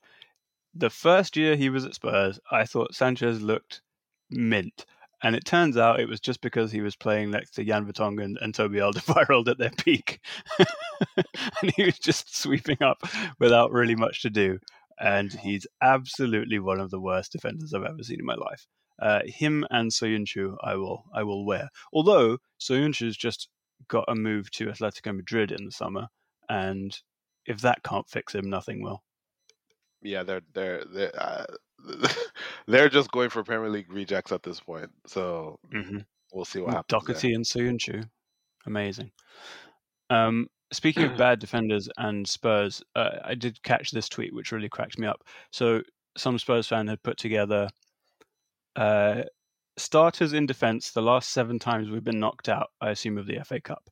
The 0.74 0.90
first 0.90 1.36
year 1.36 1.54
he 1.56 1.70
was 1.70 1.84
at 1.84 1.94
Spurs, 1.94 2.40
I 2.50 2.64
thought 2.64 2.94
Sanchez 2.94 3.40
looked 3.40 3.80
mint. 4.30 4.86
And 5.22 5.36
it 5.36 5.44
turns 5.44 5.76
out 5.76 6.00
it 6.00 6.08
was 6.08 6.20
just 6.20 6.40
because 6.40 6.72
he 6.72 6.80
was 6.80 6.96
playing 6.96 7.30
next 7.30 7.52
to 7.52 7.64
Jan 7.64 7.86
Vertonghen 7.86 8.34
and 8.40 8.54
Toby 8.54 8.78
Alderweireld 8.78 9.48
at 9.48 9.58
their 9.58 9.70
peak. 9.84 10.20
and 10.58 11.70
he 11.76 11.84
was 11.84 11.98
just 11.98 12.36
sweeping 12.36 12.82
up 12.82 12.98
without 13.38 13.72
really 13.72 13.94
much 13.94 14.22
to 14.22 14.30
do. 14.30 14.58
And 15.00 15.32
he's 15.32 15.66
absolutely 15.80 16.58
one 16.58 16.80
of 16.80 16.90
the 16.90 17.00
worst 17.00 17.32
defenders 17.32 17.72
I've 17.72 17.84
ever 17.84 18.02
seen 18.02 18.20
in 18.20 18.26
my 18.26 18.34
life. 18.34 18.66
Uh, 19.00 19.20
him 19.24 19.64
and 19.70 19.90
Soyuncu, 19.90 20.56
I 20.62 20.74
will, 20.74 21.04
I 21.14 21.22
will 21.22 21.46
wear. 21.46 21.68
Although 21.92 22.38
Soyuncu's 22.60 23.16
just 23.16 23.48
got 23.88 24.04
a 24.08 24.14
move 24.14 24.50
to 24.52 24.66
Atletico 24.66 25.14
Madrid 25.16 25.52
in 25.52 25.64
the 25.64 25.72
summer, 25.72 26.08
and 26.48 26.96
if 27.46 27.60
that 27.60 27.82
can't 27.82 28.08
fix 28.08 28.34
him, 28.34 28.50
nothing 28.50 28.82
will. 28.82 29.02
Yeah, 30.04 30.22
they're 30.22 30.42
they're 30.52 30.84
they're 30.84 31.12
uh, 31.20 31.46
they're 32.66 32.88
just 32.88 33.10
going 33.10 33.30
for 33.30 33.42
Premier 33.42 33.68
League 33.70 33.92
rejects 33.92 34.30
at 34.32 34.42
this 34.42 34.60
point. 34.60 34.90
So 35.06 35.58
Mm-hmm. 35.72 35.98
we'll 36.32 36.44
see 36.44 36.60
what 36.60 36.74
happens. 36.74 37.04
there. 37.04 37.14
Doherty 37.14 37.34
and 37.34 37.44
Soyuncu, 37.44 38.08
amazing. 38.66 39.10
Um, 40.10 40.48
speaking 40.72 41.04
of 41.04 41.16
bad 41.18 41.38
defenders 41.40 41.88
and 41.96 42.28
Spurs, 42.28 42.82
uh, 42.94 43.10
I 43.24 43.34
did 43.34 43.62
catch 43.62 43.90
this 43.90 44.08
tweet 44.08 44.34
which 44.34 44.52
really 44.52 44.68
cracked 44.68 44.98
me 44.98 45.06
up. 45.06 45.24
So 45.50 45.82
some 46.16 46.38
Spurs 46.38 46.68
fan 46.68 46.86
had 46.86 47.02
put 47.02 47.16
together 47.16 47.68
uh, 48.76 49.22
starters 49.76 50.32
in 50.32 50.46
defence 50.46 50.90
the 50.90 51.02
last 51.02 51.30
seven 51.30 51.58
times 51.58 51.90
we've 51.90 52.04
been 52.04 52.20
knocked 52.20 52.48
out. 52.48 52.70
I 52.80 52.90
assume 52.90 53.18
of 53.18 53.26
the 53.26 53.42
FA 53.44 53.60
Cup. 53.60 53.82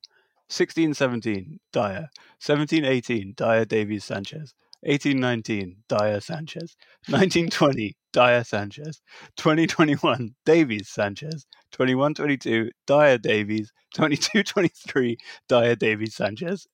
16-17, 0.49 1.57
Dier. 1.71 2.09
17-18, 2.41 3.35
Dier 3.35 3.65
Davies 3.65 4.03
Sanchez. 4.03 4.53
18-19, 4.87 5.75
Dier 5.87 6.19
Sanchez. 6.19 6.75
19-20, 7.09 7.93
Dier 8.11 8.43
Sanchez. 8.43 9.01
2021, 9.37 10.35
Davies 10.45 10.89
Sanchez. 10.89 11.45
21-22, 11.73 12.69
Dier 12.87 13.17
Davies. 13.17 13.71
22-23, 13.95 15.15
Dier 15.47 15.75
Davies 15.75 16.15
Sanchez. 16.15 16.67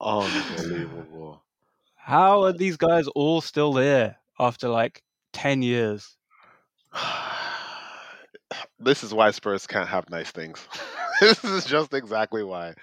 Unbelievable. 0.00 1.42
How 1.96 2.44
are 2.44 2.52
these 2.52 2.76
guys 2.76 3.08
all 3.08 3.40
still 3.40 3.72
there 3.72 4.18
after 4.38 4.68
like 4.68 5.02
10 5.32 5.62
years? 5.62 6.16
this 8.78 9.02
is 9.02 9.12
why 9.12 9.30
Spurs 9.30 9.66
can't 9.66 9.88
have 9.88 10.08
nice 10.10 10.30
things. 10.30 10.64
this 11.20 11.42
is 11.44 11.64
just 11.64 11.94
exactly 11.94 12.44
why. 12.44 12.74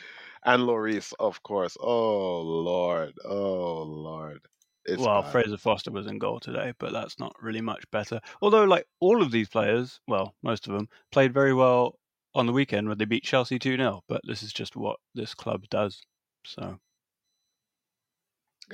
And 0.45 0.65
Loris, 0.65 1.13
of 1.19 1.41
course. 1.43 1.77
Oh 1.79 2.41
Lord. 2.41 3.13
Oh 3.25 3.83
Lord. 3.83 4.41
It's 4.85 5.01
well, 5.01 5.21
bad. 5.21 5.31
Fraser 5.31 5.57
Forster 5.57 5.91
was 5.91 6.07
in 6.07 6.19
goal 6.19 6.39
today, 6.41 6.73
but 6.77 6.91
that's 6.91 7.17
not 7.17 7.33
really 7.41 7.61
much 7.61 7.89
better. 7.91 8.19
Although, 8.41 8.65
like 8.65 8.85
all 8.99 9.21
of 9.21 9.31
these 9.31 9.47
players, 9.47 10.01
well, 10.07 10.35
most 10.43 10.67
of 10.67 10.73
them 10.73 10.89
played 11.11 11.33
very 11.33 11.53
well 11.53 11.97
on 12.35 12.47
the 12.47 12.53
weekend 12.53 12.89
when 12.89 12.97
they 12.97 13.05
beat 13.05 13.23
Chelsea 13.23 13.57
2 13.57 13.77
0. 13.77 14.03
But 14.09 14.21
this 14.25 14.43
is 14.43 14.51
just 14.51 14.75
what 14.75 14.97
this 15.15 15.33
club 15.33 15.69
does. 15.69 16.01
So, 16.45 16.79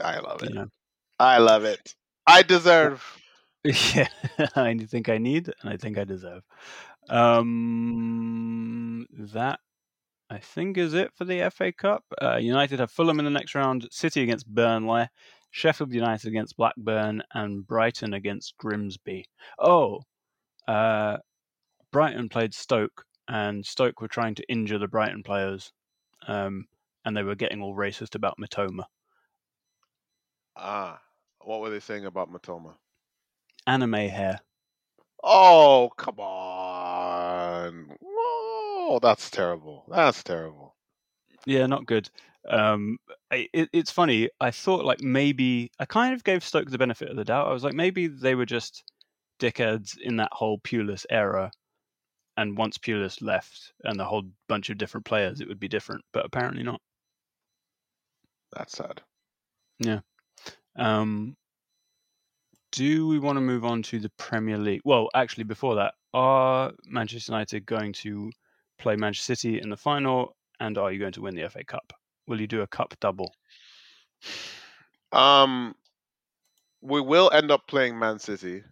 I 0.01 0.19
love 0.19 0.41
you 0.41 0.49
it. 0.49 0.55
know. 0.55 0.67
I 1.19 1.37
love 1.37 1.65
it. 1.65 1.93
I 2.25 2.43
deserve. 2.43 3.03
Yeah, 3.65 4.07
I 4.55 4.73
think 4.89 5.09
I 5.09 5.17
need 5.17 5.51
and 5.61 5.69
I 5.69 5.75
think 5.75 5.97
I 5.97 6.05
deserve. 6.05 6.43
Um, 7.09 9.05
that 9.11 9.59
I 10.29 10.37
think 10.37 10.77
is 10.77 10.93
it 10.93 11.11
for 11.15 11.25
the 11.25 11.49
FA 11.49 11.71
Cup. 11.71 12.03
Uh, 12.21 12.37
United 12.37 12.79
have 12.79 12.91
Fulham 12.91 13.19
in 13.19 13.25
the 13.25 13.31
next 13.31 13.55
round, 13.55 13.87
City 13.91 14.21
against 14.21 14.47
Burnley, 14.47 15.07
Sheffield 15.49 15.93
United 15.93 16.27
against 16.27 16.55
Blackburn, 16.55 17.23
and 17.33 17.65
Brighton 17.65 18.13
against 18.13 18.55
Grimsby. 18.57 19.25
Oh, 19.57 20.01
uh, 20.67 21.17
Brighton 21.91 22.29
played 22.29 22.53
Stoke, 22.53 23.05
and 23.27 23.65
Stoke 23.65 24.01
were 24.01 24.07
trying 24.07 24.35
to 24.35 24.43
injure 24.47 24.77
the 24.77 24.87
Brighton 24.87 25.23
players, 25.23 25.71
um, 26.27 26.65
and 27.03 27.17
they 27.17 27.23
were 27.23 27.35
getting 27.35 27.61
all 27.61 27.75
racist 27.75 28.13
about 28.13 28.37
Mitoma. 28.39 28.83
Ah, 30.55 31.01
what 31.41 31.61
were 31.61 31.71
they 31.71 31.79
saying 31.79 32.05
about 32.05 32.31
Mitoma? 32.31 32.75
Anime 33.65 33.93
hair. 33.93 34.41
Oh, 35.23 35.89
come 35.97 36.19
on. 36.19 37.97
Oh, 38.89 38.97
that's 38.97 39.29
terrible. 39.29 39.85
That's 39.87 40.23
terrible. 40.23 40.75
Yeah, 41.45 41.67
not 41.67 41.85
good. 41.85 42.09
Um, 42.49 42.97
it, 43.29 43.69
it's 43.71 43.91
funny. 43.91 44.29
I 44.41 44.49
thought 44.49 44.83
like 44.83 44.99
maybe 44.99 45.69
I 45.79 45.85
kind 45.85 46.15
of 46.15 46.23
gave 46.23 46.43
Stoke 46.43 46.71
the 46.71 46.79
benefit 46.79 47.07
of 47.09 47.15
the 47.15 47.23
doubt. 47.23 47.47
I 47.47 47.53
was 47.53 47.63
like 47.63 47.75
maybe 47.75 48.07
they 48.07 48.33
were 48.33 48.47
just 48.47 48.83
dickheads 49.39 49.95
in 49.99 50.17
that 50.17 50.31
whole 50.31 50.57
Pulis 50.61 51.05
era, 51.11 51.51
and 52.35 52.57
once 52.57 52.79
Pulis 52.79 53.21
left 53.21 53.73
and 53.83 53.99
the 53.99 54.05
whole 54.05 54.23
bunch 54.47 54.71
of 54.71 54.79
different 54.79 55.05
players, 55.05 55.39
it 55.39 55.47
would 55.47 55.59
be 55.59 55.67
different. 55.67 56.03
But 56.11 56.25
apparently 56.25 56.63
not. 56.63 56.81
That's 58.57 58.75
sad. 58.75 59.03
Yeah. 59.77 59.99
Um, 60.75 61.37
do 62.71 63.07
we 63.07 63.19
want 63.19 63.37
to 63.37 63.41
move 63.41 63.65
on 63.65 63.83
to 63.83 63.99
the 63.99 64.09
Premier 64.17 64.57
League? 64.57 64.81
Well, 64.83 65.09
actually, 65.13 65.43
before 65.43 65.75
that, 65.75 65.93
are 66.15 66.71
Manchester 66.87 67.33
United 67.33 67.67
going 67.67 67.93
to 67.93 68.31
play 68.79 68.95
Manchester 68.95 69.35
City 69.35 69.61
in 69.61 69.69
the 69.69 69.77
final, 69.77 70.35
and 70.59 70.77
are 70.77 70.91
you 70.91 70.99
going 70.99 71.13
to 71.13 71.21
win 71.21 71.35
the 71.35 71.49
FA 71.49 71.63
Cup? 71.63 71.93
Will 72.27 72.41
you 72.41 72.47
do 72.47 72.61
a 72.61 72.67
cup 72.67 72.93
double? 72.99 73.33
Um, 75.11 75.75
we 76.81 77.01
will 77.01 77.31
end 77.33 77.51
up 77.51 77.67
playing 77.67 77.97
Man 77.97 78.19
City, 78.19 78.63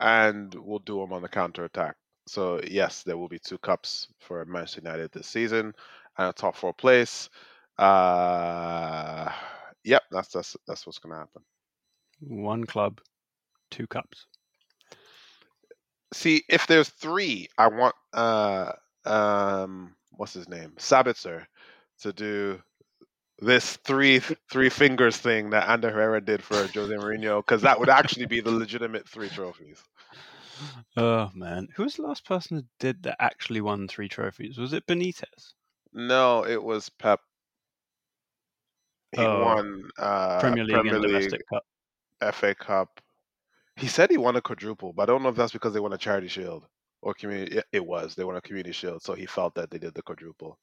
and 0.00 0.54
we'll 0.54 0.80
do 0.80 1.00
them 1.00 1.12
on 1.12 1.22
the 1.22 1.28
counter 1.28 1.64
attack. 1.64 1.96
So 2.26 2.60
yes, 2.66 3.02
there 3.02 3.16
will 3.16 3.28
be 3.28 3.38
two 3.38 3.58
cups 3.58 4.08
for 4.20 4.44
Manchester 4.44 4.80
United 4.82 5.12
this 5.12 5.26
season, 5.26 5.74
and 6.18 6.28
a 6.28 6.32
top 6.32 6.56
four 6.56 6.74
place. 6.74 7.28
Uh, 7.78 9.30
yep, 9.84 10.02
that's 10.10 10.28
that's 10.28 10.56
that's 10.66 10.86
what's 10.86 10.98
going 10.98 11.12
to 11.12 11.18
happen. 11.18 11.42
One 12.20 12.64
club, 12.64 13.00
two 13.70 13.86
cups. 13.86 14.26
See, 16.12 16.44
if 16.48 16.66
there's 16.66 16.88
three, 16.88 17.48
I 17.58 17.68
want 17.68 17.94
uh 18.12 18.72
um 19.06 19.94
what's 20.12 20.34
his 20.34 20.48
name 20.48 20.72
Sabitzer 20.78 21.46
to 22.00 22.12
do 22.12 22.62
this 23.40 23.76
three 23.78 24.20
three 24.50 24.70
fingers 24.70 25.16
thing 25.16 25.50
that 25.50 25.68
Ander 25.68 25.90
Herrera 25.90 26.20
did 26.24 26.42
for 26.42 26.68
Jose 26.68 26.94
Mourinho 26.94 27.40
because 27.40 27.62
that 27.62 27.78
would 27.80 27.88
actually 27.90 28.26
be 28.26 28.40
the 28.40 28.50
legitimate 28.52 29.08
three 29.08 29.30
trophies. 29.30 29.82
Oh 30.94 31.30
man, 31.34 31.68
who 31.74 31.84
was 31.84 31.96
the 31.96 32.02
last 32.02 32.26
person 32.26 32.56
that 32.58 32.66
did 32.78 33.02
that 33.04 33.16
actually 33.18 33.62
won 33.62 33.88
three 33.88 34.08
trophies? 34.10 34.58
Was 34.58 34.74
it 34.74 34.86
Benitez? 34.86 35.54
No, 35.92 36.44
it 36.44 36.62
was 36.62 36.88
Pep. 36.90 37.22
He 39.12 39.26
Oh, 39.26 39.28
won 39.28 39.90
uh, 39.98 40.38
Premier 40.38 40.64
League 40.64 40.84
Premier 40.84 40.92
and 40.92 41.00
League, 41.00 41.02
domestic 41.02 41.42
cup. 41.48 41.64
FA 42.20 42.54
Cup. 42.54 43.00
He 43.76 43.88
said 43.88 44.10
he 44.10 44.18
won 44.18 44.36
a 44.36 44.42
quadruple, 44.42 44.92
but 44.92 45.04
I 45.04 45.06
don't 45.06 45.22
know 45.22 45.30
if 45.30 45.36
that's 45.36 45.52
because 45.52 45.72
they 45.74 45.80
won 45.80 45.92
a 45.92 45.98
charity 45.98 46.28
shield 46.28 46.68
or 47.06 47.14
community. 47.14 47.60
It 47.72 47.86
was 47.86 48.16
they 48.16 48.24
won 48.24 48.36
a 48.36 48.40
community 48.40 48.72
shield, 48.72 49.02
so 49.02 49.14
he 49.14 49.26
felt 49.26 49.54
that 49.54 49.70
they 49.70 49.78
did 49.78 49.94
the 49.94 50.02
quadruple. 50.02 50.58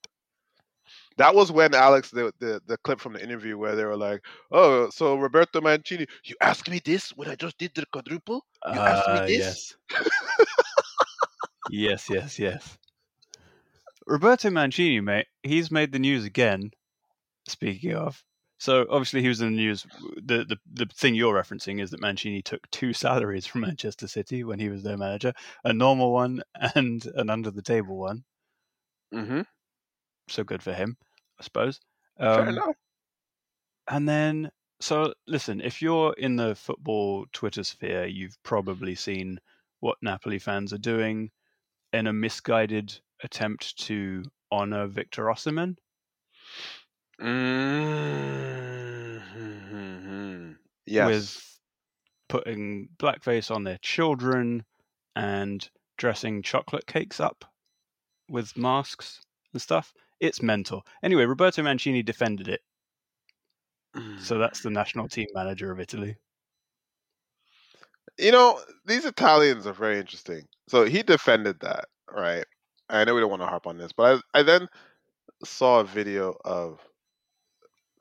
That 1.18 1.34
was 1.34 1.52
when 1.52 1.74
Alex 1.74 2.12
the, 2.12 2.34
the 2.40 2.62
the 2.68 2.78
clip 2.80 3.00
from 3.00 3.14
the 3.14 3.24
interview 3.24 3.58
where 3.58 3.76
they 3.78 3.86
were 3.86 3.96
like, 3.96 4.22
"Oh, 4.52 4.90
so 4.90 5.16
Roberto 5.16 5.62
Mancini, 5.62 6.06
you 6.26 6.36
asked 6.42 6.70
me 6.70 6.82
this 6.84 7.12
when 7.12 7.30
I 7.30 7.36
just 7.36 7.58
did 7.58 7.72
the 7.76 7.86
quadruple. 7.86 8.46
You 8.68 8.82
asked 8.86 9.08
me 9.08 9.20
Ah, 9.20 9.26
this?" 9.26 9.38
yes. 9.38 9.76
yes, 11.70 12.10
yes, 12.10 12.40
yes. 12.40 12.78
Roberto 14.06 14.50
Mancini, 14.50 15.00
mate, 15.00 15.28
he's 15.44 15.72
made 15.72 15.92
the 15.94 16.00
news 16.00 16.26
again. 16.26 16.72
Speaking 17.48 17.94
of, 17.96 18.24
so 18.64 18.86
obviously 18.90 19.22
he 19.22 19.28
was 19.28 19.42
in 19.42 19.52
the 19.52 19.58
news. 19.58 19.86
The, 20.16 20.46
the 20.46 20.58
the 20.72 20.86
thing 20.86 21.16
you're 21.16 21.34
referencing 21.34 21.82
is 21.82 21.92
that 21.92 22.00
Mancini 22.00 22.42
took 22.42 22.72
two 22.72 22.94
salaries 23.04 23.46
from 23.46 23.60
Manchester 23.60 24.08
City 24.08 24.46
when 24.46 24.58
he 24.58 24.70
was 24.70 24.84
their 24.84 24.96
manager, 24.98 25.34
a 25.66 25.74
normal 25.74 26.14
one 26.14 26.42
and 26.74 27.06
an 27.16 27.30
under 27.30 27.52
the 27.52 27.62
table 27.62 27.98
one. 27.98 28.24
Mm-hmm. 29.14 29.42
So 30.30 30.46
good 30.46 30.64
for 30.64 30.72
him, 30.72 30.96
I 31.38 31.44
suppose. 31.44 31.82
Fair 32.18 32.44
Um, 32.44 32.48
enough. 32.48 32.76
And 33.90 34.08
then, 34.08 34.50
so 34.80 35.14
listen, 35.28 35.60
if 35.60 35.82
you're 35.82 36.14
in 36.14 36.38
the 36.38 36.56
football 36.56 37.26
Twitter 37.34 37.66
sphere, 37.66 38.06
you've 38.06 38.42
probably 38.44 38.96
seen 38.96 39.40
what 39.82 39.98
Napoli 40.02 40.40
fans 40.40 40.72
are 40.72 40.78
doing 40.78 41.32
in 41.92 42.08
a 42.08 42.14
misguided 42.14 42.98
attempt 43.22 43.78
to 43.80 44.24
honor 44.54 44.88
Victor 44.88 45.26
Osimhen. 45.26 45.76
Mm-hmm. 47.24 49.14
Yes. 50.86 51.08
with 51.08 51.60
putting 52.28 52.90
blackface 52.98 53.50
on 53.50 53.64
their 53.64 53.78
children 53.82 54.66
and 55.16 55.70
dressing 55.98 56.42
chocolate 56.42 56.86
cakes 56.86 57.22
up 57.22 57.46
with 58.30 58.58
masks 58.58 59.22
and 59.54 59.62
stuff. 59.62 59.94
It's 60.20 60.42
mental. 60.42 60.86
Anyway, 61.02 61.24
Roberto 61.26 61.64
Mancini 61.64 62.04
defended 62.04 62.48
it, 62.50 62.62
so 64.20 64.38
that's 64.38 64.62
the 64.62 64.70
national 64.70 65.08
team 65.08 65.28
manager 65.34 65.72
of 65.72 65.80
Italy. 65.80 66.18
You 68.18 68.32
know, 68.32 68.60
these 68.86 69.06
Italians 69.06 69.66
are 69.66 69.74
very 69.74 69.98
interesting. 70.00 70.48
So 70.68 70.86
he 70.86 71.04
defended 71.04 71.60
that, 71.62 71.86
right? 72.12 72.46
I 72.90 73.06
know 73.06 73.16
we 73.16 73.22
don't 73.22 73.30
want 73.30 73.42
to 73.42 73.48
harp 73.48 73.66
on 73.68 73.78
this, 73.78 73.92
but 73.92 74.22
I, 74.34 74.40
I 74.40 74.44
then 74.44 74.68
saw 75.44 75.80
a 75.80 75.84
video 75.84 76.36
of 76.46 76.80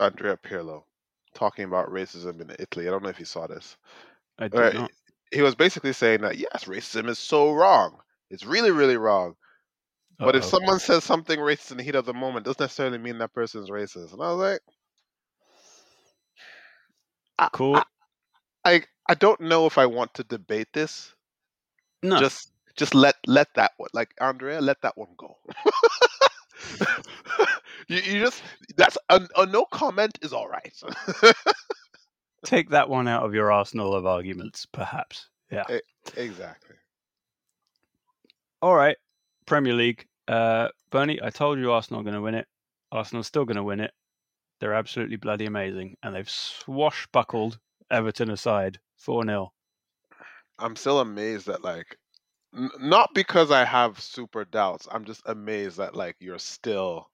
Andrea 0.03 0.37
Pirlo 0.37 0.85
talking 1.35 1.65
about 1.65 1.89
racism 1.91 2.41
in 2.41 2.55
Italy. 2.59 2.89
I 2.89 2.91
don't 2.91 3.03
know 3.03 3.09
if 3.11 3.21
you 3.21 3.27
saw 3.27 3.47
this. 3.47 3.77
I 4.39 4.49
did 4.49 4.59
Right. 4.61 4.75
not. 4.75 4.93
He 5.33 5.43
was 5.43 5.55
basically 5.55 5.93
saying 5.93 6.23
that 6.23 6.39
yes, 6.39 6.65
racism 6.65 7.09
is 7.09 7.19
so 7.19 7.53
wrong. 7.53 7.99
It's 8.31 8.45
really, 8.45 8.71
really 8.71 8.97
wrong. 8.97 9.37
But 10.19 10.37
if 10.37 10.45
someone 10.45 10.79
says 10.81 11.05
something 11.05 11.39
racist 11.39 11.73
in 11.73 11.79
the 11.79 11.83
heat 11.85 11.95
of 11.97 12.07
the 12.07 12.15
moment, 12.15 12.45
doesn't 12.47 12.61
necessarily 12.61 12.99
mean 12.99 13.19
that 13.19 13.35
person's 13.35 13.71
racist. 13.71 14.13
And 14.13 14.23
I 14.23 14.33
was 14.33 14.39
like, 14.39 14.61
I, 17.39 17.49
cool, 17.53 17.75
I, 17.75 17.85
I, 18.65 18.83
I 19.09 19.15
don't 19.15 19.41
know 19.41 19.67
if 19.67 19.79
I 19.79 19.87
want 19.87 20.15
to 20.15 20.25
debate 20.25 20.69
this. 20.73 21.15
no, 22.03 22.21
Just 22.21 22.53
just 22.77 22.95
let 22.95 23.17
let 23.27 23.49
that 23.55 23.73
one 23.77 23.91
like 23.93 24.15
Andrea, 24.21 24.61
let 24.61 24.83
that 24.83 24.97
one 24.97 25.15
go. 25.17 25.39
you, 27.89 27.97
you 27.97 28.21
just 28.21 28.43
that's 28.77 28.99
a, 29.09 29.21
a 29.37 29.47
no 29.47 29.65
comment 29.65 30.19
is 30.23 30.33
all 30.33 30.49
right. 30.49 30.73
take 32.45 32.71
that 32.71 32.89
one 32.89 33.09
out 33.09 33.25
of 33.25 33.35
your 33.35 33.53
arsenal 33.53 33.95
of 33.95 34.07
arguments, 34.07 34.67
perhaps. 34.67 35.29
Yeah. 35.51 35.65
exactly. 36.17 36.77
All 38.61 38.75
right, 38.75 38.97
Premier 39.47 39.75
League. 39.75 40.07
Uh, 40.29 40.69
Bernie, 40.91 41.21
I 41.23 41.31
told 41.31 41.59
you 41.59 41.73
Arsenal 41.73 42.01
are 42.01 42.05
going 42.05 42.15
to 42.15 42.23
win 42.23 42.35
it. 42.35 42.47
Arsenal's 42.91 43.27
still 43.27 43.45
going 43.45 43.57
to 43.57 43.63
win 43.63 43.81
it. 43.81 43.93
They're 44.61 44.75
absolutely 44.75 45.17
bloody 45.17 45.47
amazing, 45.47 45.97
and 46.03 46.15
they've 46.15 46.27
swashbuckled 46.27 47.59
Everton 47.91 48.31
aside, 48.31 48.79
four 48.97 49.25
0 49.25 49.53
I'm 50.59 50.77
still 50.77 51.01
amazed 51.01 51.47
that 51.47 51.65
like 51.65 51.99
not 52.79 53.11
because 53.15 53.51
I 53.51 53.65
have 53.65 54.01
super 54.01 54.45
doubts. 54.45 54.87
I'm 54.91 55.05
just 55.05 55.23
amazed 55.27 55.79
that 55.79 55.97
like 55.97 56.17
you're 56.21 56.39
still 56.39 57.11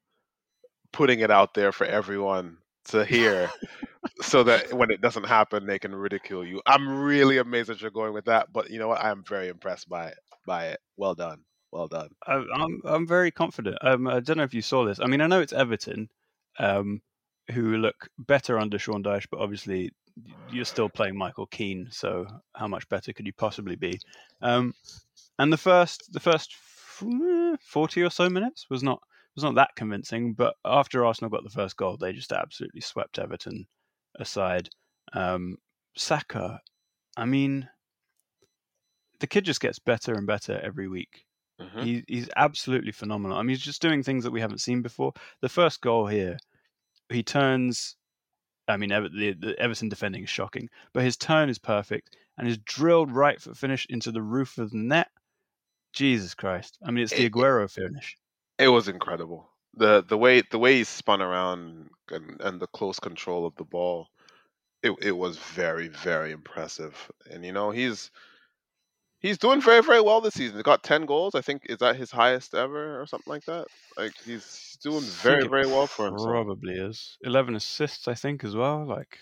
putting 0.92 1.20
it 1.20 1.30
out 1.30 1.54
there 1.54 1.72
for 1.72 1.86
everyone 1.86 2.58
to 2.86 3.04
hear 3.04 3.50
so 4.22 4.42
that 4.42 4.72
when 4.74 4.90
it 4.90 5.00
doesn't 5.00 5.26
happen 5.26 5.66
they 5.66 5.78
can 5.78 5.94
ridicule 5.94 6.46
you. 6.46 6.60
I'm 6.66 6.88
really 6.88 7.38
amazed 7.38 7.68
that 7.68 7.80
you're 7.80 7.90
going 7.90 8.14
with 8.14 8.26
that, 8.26 8.52
but 8.52 8.70
you 8.70 8.78
know 8.78 8.88
what? 8.88 9.02
I'm 9.02 9.24
very 9.24 9.48
impressed 9.48 9.88
by 9.88 10.08
it. 10.08 10.18
By 10.46 10.68
it. 10.68 10.80
Well 10.96 11.14
done. 11.14 11.44
Well 11.70 11.88
done. 11.88 12.08
I, 12.26 12.42
I'm 12.54 12.80
I'm 12.84 13.06
very 13.06 13.30
confident. 13.30 13.76
Um, 13.82 14.08
I 14.08 14.20
don't 14.20 14.38
know 14.38 14.42
if 14.44 14.54
you 14.54 14.62
saw 14.62 14.84
this. 14.84 15.00
I 15.00 15.06
mean, 15.06 15.20
I 15.20 15.26
know 15.26 15.40
it's 15.40 15.52
Everton, 15.52 16.08
um, 16.58 17.02
who 17.52 17.76
look 17.76 18.08
better 18.18 18.58
under 18.58 18.78
Sean 18.78 19.02
Dyche, 19.02 19.26
but 19.30 19.40
obviously 19.40 19.90
you're 20.50 20.64
still 20.64 20.88
playing 20.88 21.16
Michael 21.16 21.46
Keane, 21.46 21.88
so 21.90 22.26
how 22.54 22.68
much 22.68 22.88
better 22.88 23.12
could 23.12 23.26
you 23.26 23.32
possibly 23.32 23.76
be? 23.76 24.00
Um, 24.40 24.74
and 25.38 25.52
the 25.52 25.58
first 25.58 26.10
the 26.12 26.20
first 26.20 26.54
forty 27.60 28.02
or 28.02 28.10
so 28.10 28.28
minutes 28.30 28.66
was 28.70 28.82
not 28.82 29.00
was 29.38 29.44
not 29.44 29.54
that 29.54 29.76
convincing, 29.76 30.34
but 30.34 30.54
after 30.64 31.04
Arsenal 31.04 31.30
got 31.30 31.44
the 31.44 31.50
first 31.50 31.76
goal, 31.76 31.96
they 31.96 32.12
just 32.12 32.32
absolutely 32.32 32.80
swept 32.80 33.18
Everton 33.18 33.66
aside. 34.18 34.68
Um, 35.12 35.58
Saka, 35.96 36.60
I 37.16 37.24
mean, 37.24 37.68
the 39.20 39.26
kid 39.26 39.44
just 39.44 39.60
gets 39.60 39.78
better 39.78 40.14
and 40.14 40.26
better 40.26 40.58
every 40.60 40.88
week. 40.88 41.24
Mhm. 41.60 41.82
He, 41.84 42.04
he's 42.08 42.28
absolutely 42.36 42.92
phenomenal. 42.92 43.36
I 43.36 43.42
mean, 43.42 43.50
he's 43.50 43.60
just 43.64 43.82
doing 43.82 44.02
things 44.02 44.24
that 44.24 44.30
we 44.30 44.40
haven't 44.40 44.60
seen 44.60 44.82
before. 44.82 45.12
The 45.40 45.48
first 45.48 45.80
goal 45.80 46.06
here, 46.06 46.36
he 47.08 47.22
turns. 47.22 47.96
I 48.68 48.76
mean, 48.76 48.92
Ever, 48.92 49.08
the, 49.08 49.32
the 49.32 49.58
Everton 49.58 49.88
defending 49.88 50.24
is 50.24 50.28
shocking, 50.30 50.68
but 50.92 51.02
his 51.02 51.16
turn 51.16 51.48
is 51.48 51.58
perfect 51.58 52.16
and 52.36 52.46
is 52.46 52.58
drilled 52.58 53.10
right 53.10 53.40
foot 53.40 53.56
finish 53.56 53.86
into 53.88 54.12
the 54.12 54.22
roof 54.22 54.58
of 54.58 54.70
the 54.70 54.78
net. 54.78 55.08
Jesus 55.92 56.34
Christ! 56.34 56.78
I 56.84 56.90
mean, 56.90 57.04
it's 57.04 57.12
the 57.12 57.20
It- 57.22 57.24
it- 57.26 57.32
Aguero 57.32 57.70
finish. 57.70 58.16
It 58.58 58.68
was 58.68 58.88
incredible. 58.88 59.50
The 59.74 60.02
the 60.02 60.18
way 60.18 60.42
the 60.50 60.58
way 60.58 60.76
he 60.78 60.84
spun 60.84 61.22
around 61.22 61.90
and, 62.10 62.40
and 62.40 62.60
the 62.60 62.66
close 62.66 62.98
control 62.98 63.46
of 63.46 63.54
the 63.56 63.64
ball, 63.64 64.08
it 64.82 64.92
it 65.00 65.12
was 65.12 65.38
very 65.38 65.88
very 65.88 66.32
impressive. 66.32 67.10
And 67.30 67.44
you 67.44 67.52
know 67.52 67.70
he's 67.70 68.10
He's 69.20 69.36
doing 69.36 69.60
very, 69.60 69.82
very 69.82 70.00
well 70.00 70.20
this 70.20 70.34
season. 70.34 70.56
He 70.56 70.62
got 70.62 70.84
ten 70.84 71.04
goals. 71.04 71.34
I 71.34 71.40
think 71.40 71.62
is 71.66 71.78
that 71.78 71.96
his 71.96 72.10
highest 72.10 72.54
ever 72.54 73.00
or 73.00 73.06
something 73.06 73.30
like 73.30 73.44
that. 73.46 73.66
Like 73.96 74.12
he's, 74.24 74.78
doing 74.80 75.00
very, 75.00 75.48
very 75.48 75.66
well 75.66 75.88
for 75.88 76.06
himself. 76.06 76.30
Probably 76.30 76.74
is 76.74 77.18
eleven 77.22 77.56
assists, 77.56 78.06
I 78.06 78.14
think, 78.14 78.44
as 78.44 78.54
well. 78.54 78.86
Like 78.86 79.18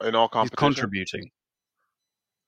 in 0.00 0.14
all 0.14 0.30
he's 0.32 0.50
contributing. 0.50 1.30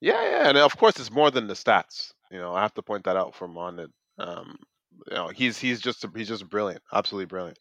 Yeah, 0.00 0.22
yeah, 0.22 0.48
and 0.48 0.58
of 0.58 0.76
course 0.76 1.00
it's 1.00 1.10
more 1.10 1.32
than 1.32 1.48
the 1.48 1.54
stats. 1.54 2.12
You 2.30 2.38
know, 2.38 2.54
I 2.54 2.62
have 2.62 2.74
to 2.74 2.82
point 2.82 3.04
that 3.04 3.16
out 3.16 3.34
from 3.34 3.58
on 3.58 3.80
it. 3.80 3.90
Um, 4.18 4.56
you 5.08 5.14
know, 5.14 5.28
he's 5.28 5.58
he's 5.58 5.80
just 5.80 6.04
he's 6.16 6.28
just 6.28 6.48
brilliant, 6.48 6.82
absolutely 6.92 7.26
brilliant. 7.26 7.58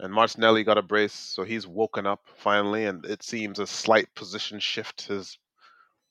And 0.00 0.12
Martinelli 0.14 0.64
got 0.64 0.78
a 0.78 0.82
brace, 0.82 1.14
so 1.14 1.44
he's 1.44 1.66
woken 1.66 2.06
up 2.06 2.20
finally, 2.36 2.86
and 2.86 3.04
it 3.06 3.22
seems 3.22 3.58
a 3.58 3.66
slight 3.66 4.14
position 4.16 4.60
shift 4.60 5.08
has, 5.08 5.38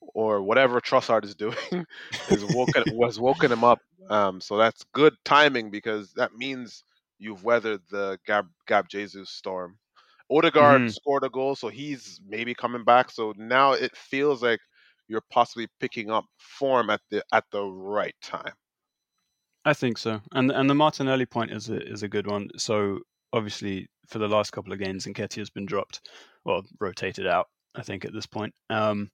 or 0.02 0.42
whatever 0.44 0.82
Trossard 0.82 1.26
is 1.26 1.36
doing, 1.46 1.86
is 2.28 2.46
woken 2.46 2.86
was 2.90 3.20
woken 3.20 3.52
him 3.52 3.64
up. 3.64 3.80
Um, 4.10 4.42
so 4.42 4.58
that's 4.58 4.84
good 4.94 5.16
timing 5.26 5.72
because 5.72 6.14
that 6.14 6.34
means 6.34 6.84
you've 7.20 7.44
weathered 7.44 7.82
the 7.92 8.20
Gab 8.26 8.48
Gab 8.68 8.90
Jesus 8.90 9.30
storm. 9.32 9.80
Odegaard 10.32 10.84
Mhm. 10.84 10.90
scored 10.90 11.24
a 11.26 11.30
goal, 11.30 11.56
so 11.56 11.70
he's 11.70 12.20
maybe 12.26 12.56
coming 12.56 12.86
back. 12.86 13.12
So 13.12 13.34
now 13.38 13.74
it 13.74 13.96
feels 13.98 14.42
like 14.44 14.60
you're 15.08 15.24
possibly 15.32 15.68
picking 15.80 16.10
up 16.12 16.26
form 16.40 16.90
at 16.90 17.02
the 17.12 17.24
at 17.34 17.46
the 17.52 17.64
right 17.66 18.16
time. 18.22 18.54
I 19.64 19.74
think 19.74 19.98
so, 19.98 20.22
and 20.32 20.52
and 20.52 20.70
the 20.70 20.76
Martinelli 20.76 21.26
point 21.26 21.52
is 21.52 21.70
a 21.70 21.82
is 21.82 22.04
a 22.04 22.08
good 22.08 22.28
one. 22.28 22.50
So 22.58 23.00
obviously, 23.34 23.88
for 24.08 24.20
the 24.20 24.28
last 24.28 24.52
couple 24.52 24.74
of 24.74 24.80
games, 24.80 25.06
Nketiah's 25.06 25.50
been 25.50 25.66
dropped, 25.66 26.02
well, 26.46 26.64
rotated 26.80 27.28
out. 27.28 27.48
I 27.76 27.84
think 27.84 28.04
at 28.04 28.14
this 28.14 28.26
point, 28.26 28.54
um, 28.70 29.10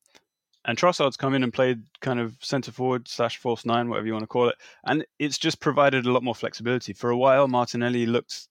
and 0.66 0.78
Trossard's 0.78 1.18
come 1.18 1.34
in 1.34 1.44
and 1.44 1.54
played 1.54 1.84
kind 2.02 2.20
of 2.20 2.36
centre 2.42 2.72
forward 2.72 3.08
slash 3.08 3.38
false 3.38 3.66
nine, 3.66 3.90
whatever 3.90 4.08
you 4.08 4.14
want 4.14 4.24
to 4.24 4.28
call 4.28 4.50
it, 4.50 4.56
and 4.86 5.06
it's 5.20 5.38
just 5.38 5.60
provided 5.60 6.06
a 6.06 6.12
lot 6.12 6.24
more 6.24 6.36
flexibility. 6.36 6.94
For 6.94 7.10
a 7.10 7.18
while, 7.18 7.48
Martinelli 7.48 8.06
looked 8.06 8.48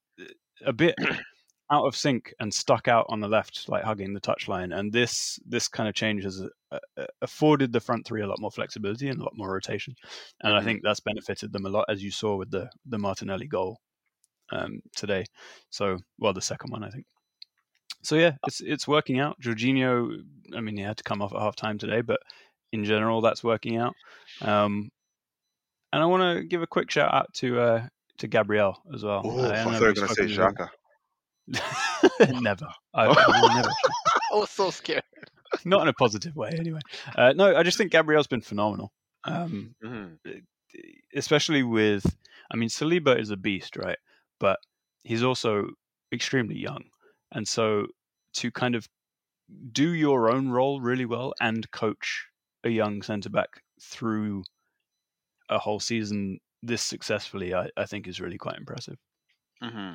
a 0.64 0.72
bit 0.72 0.94
out 1.70 1.84
of 1.84 1.96
sync 1.96 2.32
and 2.38 2.52
stuck 2.52 2.86
out 2.88 3.06
on 3.08 3.20
the 3.20 3.28
left, 3.28 3.68
like 3.68 3.82
hugging 3.84 4.14
the 4.14 4.20
touchline. 4.20 4.76
And 4.76 4.92
this 4.92 5.38
this 5.46 5.68
kind 5.68 5.88
of 5.88 5.94
change 5.94 6.22
has 6.24 6.42
uh, 6.70 6.78
uh, 6.96 7.06
afforded 7.22 7.72
the 7.72 7.80
front 7.80 8.06
three 8.06 8.22
a 8.22 8.26
lot 8.26 8.40
more 8.40 8.50
flexibility 8.52 9.08
and 9.08 9.20
a 9.20 9.24
lot 9.24 9.36
more 9.36 9.52
rotation. 9.52 9.94
And 10.42 10.54
I 10.54 10.60
Mhm. 10.60 10.64
think 10.64 10.82
that's 10.82 11.00
benefited 11.00 11.52
them 11.52 11.66
a 11.66 11.70
lot, 11.70 11.86
as 11.88 12.02
you 12.04 12.10
saw 12.10 12.36
with 12.36 12.50
the 12.50 12.70
the 12.86 12.98
Martinelli 12.98 13.46
goal 13.48 13.80
um, 14.50 14.80
today. 14.94 15.24
So, 15.70 15.98
well, 16.18 16.32
the 16.32 16.40
second 16.40 16.70
one, 16.70 16.84
I 16.84 16.90
think. 16.90 17.06
So 18.02 18.14
yeah, 18.16 18.36
it's 18.46 18.60
it's 18.60 18.86
working 18.86 19.18
out. 19.18 19.40
Jorginho, 19.40 20.22
I 20.54 20.60
mean, 20.60 20.76
he 20.76 20.82
had 20.84 20.98
to 20.98 21.04
come 21.04 21.20
off 21.22 21.32
at 21.34 21.40
half 21.40 21.56
time 21.56 21.78
today, 21.78 22.00
but 22.02 22.20
in 22.72 22.84
general, 22.84 23.20
that's 23.20 23.42
working 23.42 23.76
out. 23.78 23.94
Um, 24.42 24.90
and 25.92 26.02
I 26.02 26.06
want 26.06 26.22
to 26.38 26.44
give 26.44 26.62
a 26.62 26.66
quick 26.66 26.90
shout 26.90 27.12
out 27.12 27.32
to 27.34 27.58
uh, 27.60 27.88
to 28.18 28.28
Gabriel 28.28 28.80
as 28.94 29.02
well. 29.02 29.22
Oh, 29.24 29.38
Uh, 29.40 29.48
I 29.48 29.52
I 29.52 29.64
thought 29.64 29.72
you 29.80 29.86
were 29.86 29.94
going 29.94 30.08
to 30.08 30.14
say 30.14 30.22
Xhaka. 30.26 30.68
never. 32.40 32.68
I, 32.94 33.06
I 33.06 33.54
never. 33.54 33.68
I 34.32 34.36
was 34.36 34.50
so 34.50 34.70
scared. 34.70 35.02
Not 35.64 35.82
in 35.82 35.88
a 35.88 35.92
positive 35.92 36.34
way, 36.36 36.50
anyway. 36.58 36.80
Uh, 37.14 37.32
no, 37.34 37.56
I 37.56 37.62
just 37.62 37.78
think 37.78 37.92
Gabriel's 37.92 38.26
been 38.26 38.40
phenomenal. 38.40 38.92
Um, 39.24 39.74
Mhm. 39.82 40.18
especially 41.14 41.62
with, 41.62 42.16
I 42.50 42.56
mean, 42.56 42.68
Saliba 42.68 43.18
is 43.18 43.30
a 43.30 43.36
beast, 43.36 43.76
right? 43.76 43.98
But 44.38 44.58
he's 45.04 45.22
also 45.22 45.70
extremely 46.12 46.58
young, 46.58 46.84
and 47.32 47.46
so 47.46 47.86
to 48.34 48.50
kind 48.50 48.74
of 48.74 48.88
do 49.72 49.92
your 49.94 50.30
own 50.30 50.48
role 50.48 50.80
really 50.80 51.06
well 51.06 51.32
and 51.40 51.70
coach 51.70 52.26
a 52.64 52.68
young 52.68 53.02
centre 53.02 53.30
back 53.30 53.62
through 53.80 54.42
a 55.48 55.58
whole 55.58 55.80
season 55.80 56.38
this 56.62 56.82
successfully, 56.82 57.54
I, 57.54 57.68
I 57.76 57.86
think 57.86 58.06
is 58.08 58.20
really 58.20 58.38
quite 58.38 58.58
impressive. 58.58 58.98
hmm 59.62 59.94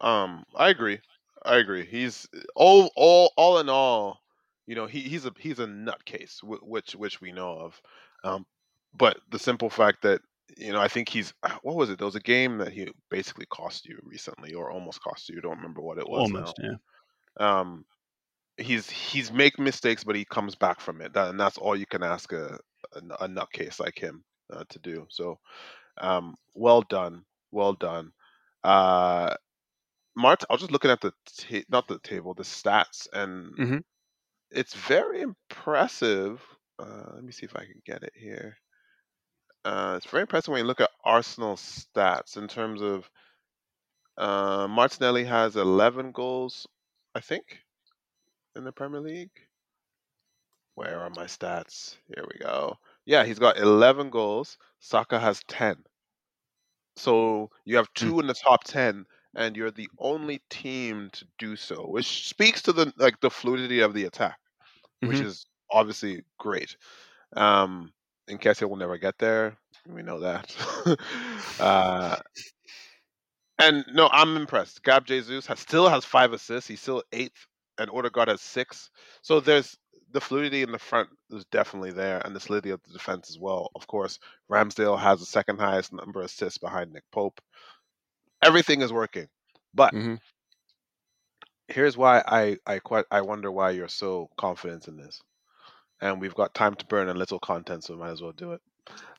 Um, 0.00 0.44
I 0.54 0.68
agree. 0.70 1.00
I 1.44 1.56
agree. 1.56 1.86
He's 1.86 2.28
all, 2.54 2.90
all, 2.96 3.32
all 3.36 3.58
in 3.58 3.68
all. 3.68 4.20
You 4.66 4.74
know, 4.76 4.86
he, 4.86 5.00
he's 5.00 5.26
a 5.26 5.32
he's 5.36 5.58
a 5.58 5.66
nutcase, 5.66 6.42
which 6.42 6.94
which 6.94 7.20
we 7.20 7.32
know 7.32 7.58
of. 7.58 7.80
Um, 8.22 8.46
but 8.94 9.18
the 9.30 9.38
simple 9.38 9.68
fact 9.68 10.02
that 10.02 10.20
you 10.56 10.72
know, 10.72 10.80
I 10.80 10.88
think 10.88 11.08
he's 11.08 11.32
what 11.62 11.74
was 11.74 11.90
it? 11.90 11.98
There 11.98 12.06
was 12.06 12.14
a 12.14 12.20
game 12.20 12.58
that 12.58 12.72
he 12.72 12.88
basically 13.10 13.46
cost 13.46 13.86
you 13.86 13.98
recently, 14.04 14.54
or 14.54 14.70
almost 14.70 15.02
cost 15.02 15.28
you. 15.28 15.40
Don't 15.40 15.56
remember 15.56 15.80
what 15.80 15.98
it 15.98 16.08
was. 16.08 16.30
Almost, 16.32 16.60
yeah. 16.62 16.76
Um, 17.38 17.84
he's 18.56 18.88
he's 18.88 19.32
making 19.32 19.64
mistakes, 19.64 20.04
but 20.04 20.16
he 20.16 20.24
comes 20.24 20.54
back 20.54 20.80
from 20.80 21.00
it, 21.00 21.12
that, 21.14 21.30
and 21.30 21.40
that's 21.40 21.58
all 21.58 21.76
you 21.76 21.86
can 21.86 22.02
ask 22.02 22.32
a 22.32 22.58
a, 22.94 22.98
a 23.24 23.28
nutcase 23.28 23.80
like 23.80 23.98
him 23.98 24.24
uh, 24.52 24.64
to 24.68 24.78
do. 24.78 25.06
So, 25.08 25.38
um, 25.98 26.34
well 26.54 26.82
done, 26.82 27.24
well 27.50 27.72
done. 27.72 28.12
Uh, 28.62 29.34
Mart, 30.16 30.44
I 30.48 30.52
was 30.54 30.60
just 30.60 30.72
looking 30.72 30.90
at 30.90 31.00
the 31.00 31.12
ta- 31.26 31.64
not 31.68 31.88
the 31.88 31.98
table, 31.98 32.34
the 32.34 32.42
stats, 32.44 33.08
and 33.12 33.58
Mhm. 33.58 33.80
it's 34.50 34.74
very 34.74 35.22
impressive. 35.22 36.42
Uh, 36.78 37.12
let 37.14 37.24
me 37.24 37.32
see 37.32 37.46
if 37.46 37.56
I 37.56 37.64
can 37.66 37.82
get 37.84 38.02
it 38.02 38.14
here. 38.16 38.58
Uh, 39.64 39.94
it's 39.96 40.10
very 40.10 40.22
impressive 40.22 40.52
when 40.52 40.60
you 40.60 40.66
look 40.66 40.80
at 40.80 40.90
Arsenal 41.04 41.56
stats 41.56 42.36
in 42.36 42.48
terms 42.48 42.80
of 42.82 43.10
uh, 44.16 44.68
Martinelli 44.68 45.24
has 45.24 45.56
11 45.56 46.12
goals, 46.12 46.66
I 47.14 47.20
think, 47.20 47.64
in 48.56 48.64
the 48.64 48.72
Premier 48.72 49.00
League. 49.00 49.48
Where 50.74 50.98
are 51.00 51.10
my 51.10 51.26
stats? 51.26 51.96
Here 52.08 52.24
we 52.28 52.38
go. 52.38 52.78
Yeah, 53.04 53.24
he's 53.24 53.38
got 53.38 53.58
11 53.58 54.10
goals. 54.10 54.56
Saka 54.78 55.18
has 55.20 55.42
10. 55.48 55.84
So 56.96 57.50
you 57.64 57.76
have 57.76 57.92
Hmm. 57.98 58.10
two 58.10 58.20
in 58.20 58.26
the 58.26 58.34
top 58.34 58.64
10 58.64 59.06
and 59.36 59.56
you're 59.56 59.70
the 59.70 59.88
only 59.98 60.42
team 60.50 61.10
to 61.12 61.26
do 61.38 61.56
so, 61.56 61.86
which 61.88 62.28
speaks 62.28 62.62
to 62.62 62.72
the 62.72 62.92
like 62.96 63.20
the 63.20 63.30
fluidity 63.30 63.80
of 63.80 63.94
the 63.94 64.04
attack, 64.04 64.38
which 65.02 65.22
Mhm. 65.22 65.24
is 65.24 65.46
obviously 65.70 66.22
great. 66.38 66.76
Um 67.36 67.92
Nketiah 68.30 68.68
will 68.68 68.76
never 68.76 68.98
get 68.98 69.18
there. 69.18 69.58
We 69.86 70.02
know 70.02 70.20
that. 70.20 70.56
uh 71.60 72.16
and 73.58 73.84
no, 73.92 74.08
I'm 74.10 74.36
impressed. 74.36 74.82
Gab 74.82 75.06
Jesus 75.06 75.46
has 75.46 75.60
still 75.60 75.88
has 75.88 76.04
five 76.04 76.32
assists. 76.32 76.68
He's 76.68 76.80
still 76.80 77.02
eighth, 77.12 77.46
and 77.78 77.90
Odegaard 77.90 78.28
has 78.28 78.40
six. 78.40 78.90
So 79.22 79.40
there's 79.40 79.76
the 80.12 80.20
fluidity 80.20 80.62
in 80.62 80.72
the 80.72 80.78
front 80.78 81.10
is 81.30 81.44
definitely 81.46 81.92
there, 81.92 82.20
and 82.24 82.34
the 82.34 82.40
solidity 82.40 82.70
of 82.70 82.82
the 82.82 82.92
defense 82.92 83.30
as 83.30 83.38
well. 83.38 83.70
Of 83.74 83.86
course, 83.86 84.18
Ramsdale 84.50 84.98
has 84.98 85.20
the 85.20 85.26
second 85.26 85.60
highest 85.60 85.92
number 85.92 86.20
of 86.20 86.26
assists 86.26 86.58
behind 86.58 86.92
Nick 86.92 87.04
Pope. 87.12 87.40
Everything 88.42 88.82
is 88.82 88.92
working, 88.92 89.28
but 89.74 89.92
Mhm. 89.92 90.20
here's 91.68 91.96
why 91.96 92.22
I 92.26 92.56
I 92.66 92.78
quite 92.78 93.04
I 93.10 93.20
wonder 93.22 93.50
why 93.50 93.70
you're 93.70 93.88
so 93.88 94.28
confident 94.36 94.88
in 94.88 94.96
this. 94.96 95.20
And 96.00 96.20
we've 96.20 96.34
got 96.34 96.54
time 96.54 96.74
to 96.76 96.86
burn 96.86 97.08
and 97.08 97.18
little 97.18 97.40
content, 97.40 97.84
so 97.84 97.94
we 97.94 98.00
might 98.00 98.10
as 98.12 98.22
well 98.22 98.32
do 98.32 98.52
it. 98.52 98.62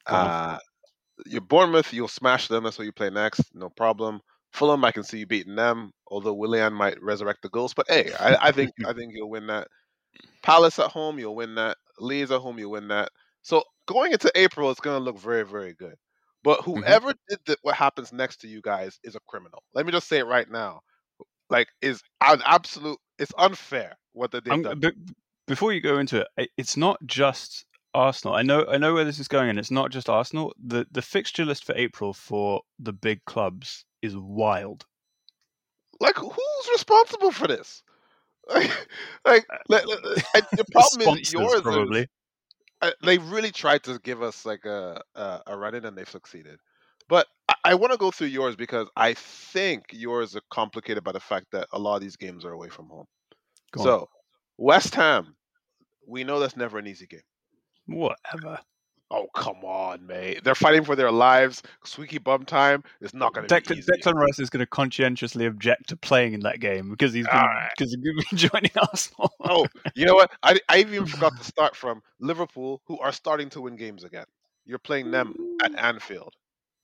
On. 0.10 0.28
Uh, 0.28 0.58
your 1.28 1.42
Bournemouth, 1.42 1.94
you'll 1.94 2.08
smash 2.08 2.48
them. 2.48 2.64
That's 2.64 2.78
what 2.80 2.86
you 2.86 2.92
play 2.94 3.10
next. 3.10 3.56
No 3.56 3.70
problem. 3.70 4.22
Fulham, 4.54 4.86
I 4.86 4.92
can 4.92 5.04
see 5.04 5.20
you 5.20 5.28
beating 5.28 5.56
them. 5.56 5.92
Although 6.08 6.34
Willian 6.36 6.74
might 6.74 7.02
resurrect 7.02 7.42
the 7.44 7.50
goals, 7.50 7.74
but 7.74 7.88
hey, 7.90 8.14
I, 8.20 8.50
I 8.50 8.52
think 8.52 8.74
I 8.86 8.94
think 8.94 9.14
you'll 9.16 9.30
win 9.30 9.48
that. 9.48 9.68
Palace 10.44 10.80
at 10.80 10.92
home, 10.92 11.20
you'll 11.20 11.36
win 11.36 11.56
that. 11.56 11.78
Leeds 12.00 12.32
at 12.32 12.42
home, 12.42 12.60
you'll 12.60 12.72
win 12.72 12.88
that. 12.90 13.10
So 13.44 13.64
going 13.88 14.14
into 14.14 14.32
April, 14.36 14.72
it's 14.72 14.80
going 14.82 15.00
to 15.00 15.04
look 15.04 15.20
very 15.20 15.46
very 15.46 15.74
good. 15.74 15.96
But 16.44 16.60
mm-hmm. 16.60 16.80
whoever 16.80 17.14
did 17.30 17.40
the, 17.46 17.58
what 17.62 17.76
happens 17.76 18.12
next 18.12 18.42
to 18.42 18.48
you 18.48 18.62
guys 18.62 19.00
is 19.04 19.16
a 19.16 19.20
criminal. 19.28 19.64
Let 19.74 19.86
me 19.86 19.92
just 19.92 20.08
say 20.08 20.20
it 20.20 20.26
right 20.26 20.50
now. 20.50 20.82
Like 21.50 21.68
is 21.82 22.02
an 22.22 22.42
absolute. 22.46 22.98
It's 23.20 23.34
unfair 23.38 23.98
what 24.14 24.32
they've 24.32 24.42
I'm, 24.50 24.62
done. 24.64 24.80
but 24.80 24.94
before 25.48 25.74
you 25.74 25.82
go 25.82 26.00
into 26.00 26.26
it, 26.36 26.50
it's 26.58 26.78
not 26.78 26.98
just 27.06 27.66
Arsenal. 27.94 28.36
I 28.36 28.42
know 28.42 28.66
I 28.68 28.78
know 28.78 28.94
where 28.94 29.04
this 29.04 29.20
is 29.20 29.28
going, 29.28 29.50
and 29.50 29.60
it's 29.60 29.72
not 29.72 29.92
just 29.92 30.10
Arsenal. 30.10 30.54
the 30.58 30.88
The 30.92 31.02
fixture 31.02 31.46
list 31.46 31.66
for 31.66 31.76
April 31.76 32.14
for 32.14 32.62
the 32.80 32.94
big 32.94 33.24
clubs 33.26 33.86
is 34.02 34.16
wild. 34.16 34.86
Like 36.00 36.16
who's 36.16 36.70
responsible 36.72 37.32
for 37.32 37.48
this? 37.48 37.84
Like, 38.54 38.72
like 39.24 39.46
uh, 39.52 39.58
let- 39.70 39.84
and 40.36 40.46
the 40.58 40.66
problem 40.72 41.20
is 41.20 41.32
yours 41.32 41.62
is 41.64 42.08
I, 42.82 42.94
they 43.04 43.18
really 43.18 43.52
tried 43.52 43.84
to 43.84 44.00
give 44.00 44.22
us 44.22 44.46
like 44.46 44.66
a 44.66 45.02
a, 45.16 45.42
a 45.48 45.58
run 45.58 45.76
in 45.76 45.86
and 45.86 45.98
they've 45.98 46.10
succeeded. 46.10 46.60
But 47.10 47.28
I, 47.50 47.56
I 47.66 47.76
want 47.76 47.92
to 47.92 47.98
go 47.98 48.12
through 48.12 48.28
yours 48.28 48.56
because 48.56 48.88
I 48.96 49.14
think 49.14 49.86
yours 49.92 50.36
are 50.36 50.42
complicated 50.50 51.04
by 51.04 51.12
the 51.12 51.20
fact 51.20 51.48
that 51.52 51.68
a 51.72 51.80
lot 51.80 51.96
of 51.96 52.02
these 52.02 52.16
games 52.16 52.46
are 52.46 52.52
away 52.52 52.70
from 52.70 52.88
home. 52.88 53.06
Go 53.74 53.82
on. 53.82 53.86
so 53.86 54.10
West 54.58 54.96
Ham, 54.96 55.36
we 56.08 56.24
know 56.24 56.40
that's 56.40 56.58
never 56.58 56.78
an 56.78 56.88
easy 56.88 57.08
game. 57.08 57.22
Whatever. 57.88 58.60
Oh 59.14 59.28
come 59.36 59.58
on, 59.66 60.08
mate! 60.08 60.42
They're 60.42 60.56
fighting 60.56 60.86
for 60.86 60.96
their 60.96 61.12
lives. 61.12 61.62
Squeaky 61.84 62.18
bum 62.18 62.46
time 62.46 62.82
is 63.02 63.14
not 63.14 63.34
going 63.34 63.46
to 63.46 63.54
be 63.54 63.62
Declan, 63.62 63.78
easy. 63.78 63.92
Declan 63.92 64.14
Rice 64.14 64.40
is 64.40 64.50
going 64.50 64.62
to 64.62 64.66
conscientiously 64.66 65.46
object 65.46 65.90
to 65.90 65.98
playing 65.98 66.32
in 66.32 66.40
that 66.42 66.62
game 66.62 66.90
because 66.90 67.12
he's 67.12 67.28
been, 67.28 67.50
because 67.78 67.94
he's 67.94 67.98
be 68.02 68.24
joining 68.38 68.72
Arsenal. 68.80 69.34
Oh, 69.42 69.68
you 69.96 70.06
know 70.06 70.16
what? 70.16 70.32
I, 70.44 70.58
I 70.70 70.78
even 70.78 71.06
forgot 71.06 71.36
to 71.38 71.44
start 71.44 71.76
from 71.76 72.02
Liverpool, 72.22 72.82
who 72.86 73.00
are 73.00 73.12
starting 73.12 73.50
to 73.50 73.60
win 73.60 73.76
games 73.76 74.06
again. 74.06 74.26
You're 74.66 74.80
playing 74.80 75.12
them 75.12 75.36
at 75.62 75.78
Anfield. 75.78 76.34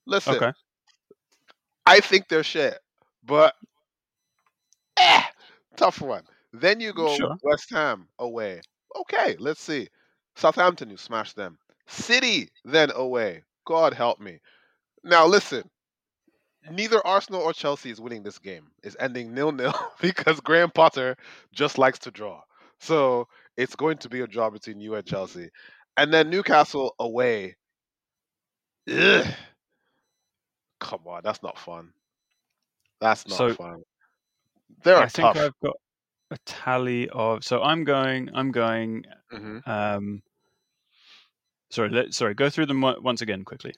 Listen, 0.05 0.35
okay. 0.35 0.51
I 1.85 2.01
think 2.01 2.27
they're 2.27 2.43
shit, 2.43 2.77
but 3.25 3.55
eh, 4.99 5.23
tough 5.77 6.01
one. 6.01 6.23
Then 6.51 6.81
you 6.81 6.91
go 6.91 7.15
Sure. 7.15 7.37
West 7.41 7.69
Ham 7.71 8.09
away. 8.19 8.59
Okay, 8.97 9.37
let's 9.39 9.61
see. 9.61 9.87
Southampton, 10.35 10.89
you 10.89 10.97
smash 10.97 11.31
them. 11.31 11.57
City, 11.88 12.50
then 12.65 12.91
away. 12.91 13.43
God 13.65 13.93
help 13.93 14.19
me. 14.19 14.39
Now 15.04 15.26
listen. 15.26 15.69
Neither 16.69 17.06
Arsenal 17.06 17.41
or 17.41 17.54
Chelsea 17.54 17.89
is 17.89 18.00
winning 18.02 18.23
this 18.23 18.39
game. 18.39 18.69
It's 18.84 18.95
ending 19.00 19.34
nil 19.34 19.52
nil 19.52 19.73
because 20.02 20.39
Graham 20.41 20.69
Potter 20.71 21.15
just 21.54 21.78
likes 21.78 22.00
to 22.00 22.12
draw. 22.12 22.41
So 22.80 23.28
it's 23.58 23.76
going 23.76 23.97
to 24.00 24.10
be 24.10 24.21
a 24.21 24.28
draw 24.28 24.50
between 24.50 24.80
you 24.80 24.95
and 24.95 25.06
Chelsea. 25.06 25.50
And 25.97 26.13
then 26.13 26.30
Newcastle 26.30 26.95
away. 27.00 27.56
Ugh. 28.89 29.26
Come 30.80 31.08
on, 31.08 31.21
that's 31.23 31.41
not 31.43 31.58
fun. 31.58 31.93
That's 33.00 33.28
not 33.28 33.38
So, 33.38 33.56
fun. 33.56 33.84
They're 34.84 35.04
I 35.04 35.10
think 35.10 35.36
tough. 35.36 35.38
I've 35.38 35.60
got 35.63 35.76
a 36.32 36.38
tally 36.45 37.10
of. 37.10 37.43
So 37.43 37.62
I'm 37.62 37.84
going. 37.84 38.30
I'm 38.34 38.52
going. 38.52 39.06
hmm 39.32 39.60
Um, 39.65 40.21
sorry. 41.69 41.89
Let, 41.89 42.13
sorry. 42.13 42.34
Go 42.34 42.49
through 42.49 42.67
them 42.67 42.82
once 42.82 43.21
again 43.21 43.43
quickly. 43.43 43.73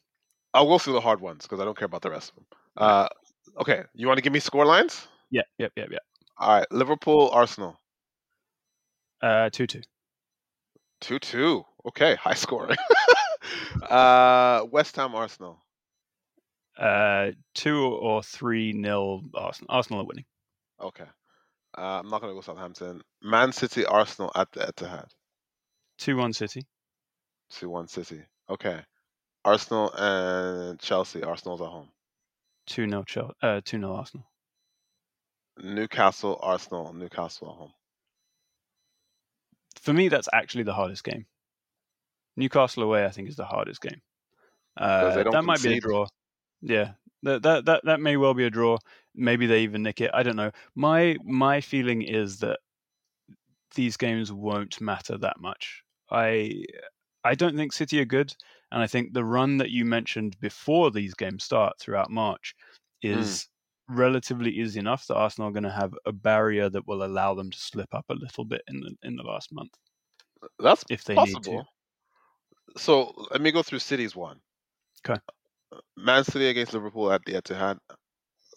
I'll 0.53 0.67
go 0.67 0.77
through 0.79 0.93
the 0.93 1.01
hard 1.01 1.21
ones 1.21 1.43
because 1.43 1.59
I 1.59 1.65
don't 1.65 1.77
care 1.77 1.85
about 1.85 2.01
the 2.01 2.09
rest 2.11 2.31
of 2.31 2.35
them. 2.37 2.45
Uh, 2.77 3.07
okay, 3.61 3.83
you 3.93 4.07
want 4.07 4.17
to 4.17 4.21
give 4.23 4.33
me 4.33 4.39
score 4.39 4.65
lines? 4.65 5.07
Yeah. 5.31 5.43
Yep. 5.59 5.73
Yep. 5.75 5.89
Yep. 5.91 6.01
All 6.39 6.57
right, 6.59 6.71
Liverpool, 6.71 7.29
Arsenal, 7.33 7.79
Uh, 9.21 9.49
two 9.51 9.67
two. 9.67 9.81
two 11.01 11.19
two. 11.19 11.65
Okay, 11.87 12.15
high 12.15 12.33
scoring. 12.33 12.77
uh, 13.89 14.65
West 14.71 14.95
Ham, 14.95 15.13
Arsenal, 15.15 15.59
Uh, 16.77 17.31
two 17.53 17.77
or 17.85 18.23
three 18.23 18.71
nil. 18.73 19.21
Arsenal. 19.33 19.67
Arsenal 19.75 20.01
are 20.01 20.05
winning. 20.05 20.25
okay. 20.81 21.05
Uh, 21.77 21.99
I'm 21.99 22.09
not 22.09 22.19
gonna 22.21 22.33
go 22.33 22.41
Southampton. 22.41 23.01
Man 23.21 23.51
City, 23.51 23.85
Arsenal 23.85 24.31
at 24.35 24.51
the 24.53 24.61
Etihad, 24.61 25.07
Two 25.99 26.17
one 26.17 26.33
City. 26.33 26.65
Two 27.49 27.69
one 27.69 27.87
City. 27.87 28.21
Okay, 28.49 28.79
Arsenal 29.45 29.91
and 29.95 30.79
Chelsea. 30.79 31.23
Arsenal's 31.23 31.61
at 31.61 31.67
home. 31.67 31.89
Two 32.67 32.87
nil. 32.87 33.03
Chel- 33.03 33.35
uh, 33.41 33.61
two 33.63 33.77
nil 33.77 33.93
Arsenal. 33.93 34.25
Newcastle, 35.61 36.39
Arsenal, 36.41 36.93
Newcastle 36.93 37.49
at 37.49 37.55
home. 37.55 37.73
For 39.81 39.93
me, 39.93 40.07
that's 40.09 40.29
actually 40.33 40.63
the 40.63 40.73
hardest 40.73 41.03
game. 41.03 41.25
Newcastle 42.37 42.83
away, 42.83 43.05
I 43.05 43.09
think, 43.09 43.29
is 43.29 43.35
the 43.35 43.45
hardest 43.45 43.81
game. 43.81 44.01
Uh, 44.77 45.23
that 45.23 45.43
might 45.43 45.61
be 45.61 45.77
a 45.77 45.81
draw. 45.81 46.07
Yeah, 46.61 46.91
that, 47.23 47.43
that 47.43 47.65
that 47.65 47.85
that 47.85 47.99
may 47.99 48.17
well 48.17 48.33
be 48.33 48.45
a 48.45 48.49
draw. 48.49 48.77
Maybe 49.15 49.45
they 49.45 49.61
even 49.61 49.83
nick 49.83 49.99
it. 50.01 50.11
I 50.13 50.23
don't 50.23 50.35
know. 50.35 50.51
My 50.75 51.17
my 51.23 51.61
feeling 51.61 52.01
is 52.01 52.39
that 52.39 52.59
these 53.75 53.97
games 53.97 54.31
won't 54.31 54.79
matter 54.79 55.17
that 55.17 55.39
much. 55.39 55.83
I 56.09 56.63
I 57.23 57.35
don't 57.35 57.55
think 57.55 57.73
City 57.73 57.99
are 57.99 58.05
good, 58.05 58.33
and 58.71 58.81
I 58.81 58.87
think 58.87 59.13
the 59.13 59.25
run 59.25 59.57
that 59.57 59.71
you 59.71 59.85
mentioned 59.85 60.39
before 60.39 60.91
these 60.91 61.13
games 61.13 61.43
start 61.43 61.79
throughout 61.79 62.09
March 62.09 62.55
mm. 63.03 63.17
is 63.17 63.47
relatively 63.89 64.51
easy 64.51 64.79
enough 64.79 65.07
that 65.07 65.15
Arsenal 65.15 65.49
are 65.49 65.53
going 65.53 65.63
to 65.63 65.71
have 65.71 65.93
a 66.05 66.11
barrier 66.11 66.69
that 66.69 66.87
will 66.87 67.03
allow 67.03 67.33
them 67.33 67.49
to 67.49 67.57
slip 67.57 67.93
up 67.93 68.05
a 68.09 68.13
little 68.13 68.45
bit 68.45 68.61
in 68.67 68.79
the 68.81 68.95
in 69.03 69.15
the 69.15 69.23
last 69.23 69.51
month 69.51 69.71
That's 70.59 70.83
if 70.89 71.03
they 71.03 71.15
need 71.15 71.43
to. 71.43 71.63
So 72.77 73.27
let 73.31 73.41
me 73.41 73.51
go 73.51 73.63
through 73.63 73.79
City's 73.79 74.15
one. 74.15 74.39
'Kay. 75.03 75.15
Uh, 75.71 75.79
Man 75.97 76.23
City 76.23 76.49
against 76.49 76.73
Liverpool 76.73 77.11
at 77.11 77.21
the 77.25 77.33
Etihad. 77.33 77.79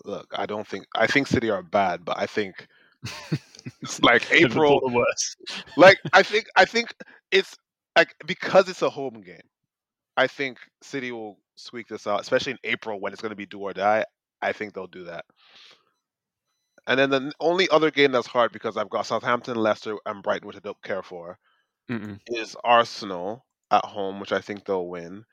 Look, 0.05 0.27
I 0.37 0.46
don't 0.46 0.66
think 0.66 0.85
I 0.94 1.07
think 1.07 1.27
City 1.27 1.51
are 1.51 1.62
bad, 1.62 2.05
but 2.05 2.18
I 2.18 2.27
think 2.27 2.66
like 4.03 4.31
April, 4.31 4.75
Liverpool 4.75 4.90
are 4.90 4.94
worse. 4.94 5.37
like 5.77 5.98
I 6.12 6.22
think 6.22 6.46
I 6.57 6.64
think 6.64 6.94
it's 7.31 7.57
like 7.96 8.14
because 8.26 8.68
it's 8.68 8.83
a 8.83 8.90
home 8.90 9.20
game. 9.22 9.42
I 10.16 10.26
think 10.26 10.59
City 10.83 11.12
will 11.12 11.38
squeak 11.57 11.88
this 11.88 12.07
out, 12.07 12.20
especially 12.20 12.52
in 12.52 12.59
April 12.64 13.00
when 13.00 13.12
it's 13.12 13.22
going 13.22 13.31
to 13.31 13.37
be 13.37 13.46
do 13.46 13.61
or 13.61 13.72
die. 13.72 14.05
I 14.42 14.52
think 14.52 14.74
they'll 14.74 14.87
do 14.87 15.05
that. 15.05 15.24
And 16.87 16.98
then 16.98 17.11
the 17.11 17.33
only 17.40 17.68
other 17.70 17.90
game 17.90 18.12
that's 18.12 18.26
hard 18.26 18.52
because 18.52 18.76
I've 18.76 18.90
got 18.90 19.07
Southampton, 19.07 19.57
Leicester, 19.57 19.96
and 20.07 20.22
Brighton, 20.22 20.46
which 20.48 20.57
I 20.57 20.61
don't 20.61 20.81
care 20.83 21.02
for, 21.02 21.38
Mm-mm. 21.88 22.20
is 22.28 22.57
Arsenal 22.64 23.46
at 23.70 23.85
home, 23.85 24.20
which 24.20 24.33
I 24.33 24.40
think 24.40 24.64
they'll 24.64 24.88
win. 24.88 25.24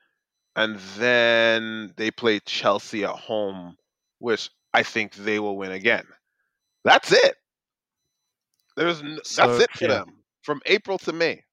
And 0.56 0.78
then 0.98 1.94
they 1.96 2.10
play 2.10 2.40
Chelsea 2.40 3.04
at 3.04 3.10
home, 3.16 3.76
which 4.18 4.50
I 4.74 4.82
think 4.82 5.14
they 5.14 5.38
will 5.40 5.56
win 5.56 5.72
again. 5.72 6.06
That's 6.84 7.12
it. 7.12 7.36
There's 8.76 9.00
n- 9.00 9.20
So, 9.22 9.46
that's 9.46 9.60
it 9.60 9.70
for 9.72 9.86
yeah. 9.86 9.88
them 9.88 10.24
from 10.42 10.60
April 10.66 10.98
to 10.98 11.12
May. 11.12 11.44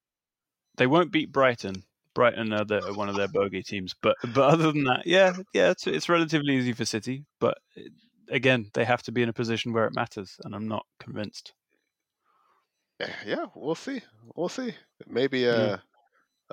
They 0.77 0.87
won't 0.87 1.11
beat 1.11 1.31
Brighton. 1.31 1.83
Brighton 2.13 2.51
are 2.53 2.65
the, 2.65 2.81
one 2.95 3.09
of 3.09 3.15
their 3.15 3.27
bogey 3.27 3.61
teams, 3.61 3.93
but 4.01 4.15
but 4.33 4.49
other 4.53 4.71
than 4.71 4.85
that, 4.85 5.05
yeah, 5.05 5.35
yeah, 5.53 5.69
it's 5.71 5.85
it's 5.85 6.09
relatively 6.09 6.55
easy 6.55 6.73
for 6.73 6.85
City. 6.85 7.25
But 7.39 7.59
uh, 7.77 7.81
again, 8.29 8.71
they 8.73 8.85
have 8.85 9.03
to 9.03 9.11
be 9.11 9.21
in 9.21 9.29
a 9.29 9.33
position 9.33 9.71
where 9.73 9.85
it 9.85 9.93
matters, 9.93 10.35
and 10.43 10.55
I'm 10.55 10.67
not 10.67 10.85
convinced. 10.99 11.53
Eh, 12.99 13.07
Yeah, 13.25 13.45
we'll 13.55 13.75
see. 13.75 14.01
We'll 14.35 14.49
see. 14.49 14.73
Maybe 15.07 15.47
uh, 15.47 15.65
Yeah. 15.67 15.77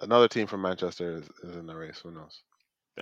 another 0.03 0.29
team 0.29 0.47
from 0.47 0.61
Manchester 0.61 1.17
is, 1.17 1.25
is 1.43 1.57
in 1.57 1.67
the 1.67 1.75
race. 1.75 2.01
Who 2.03 2.11
knows? 2.11 2.43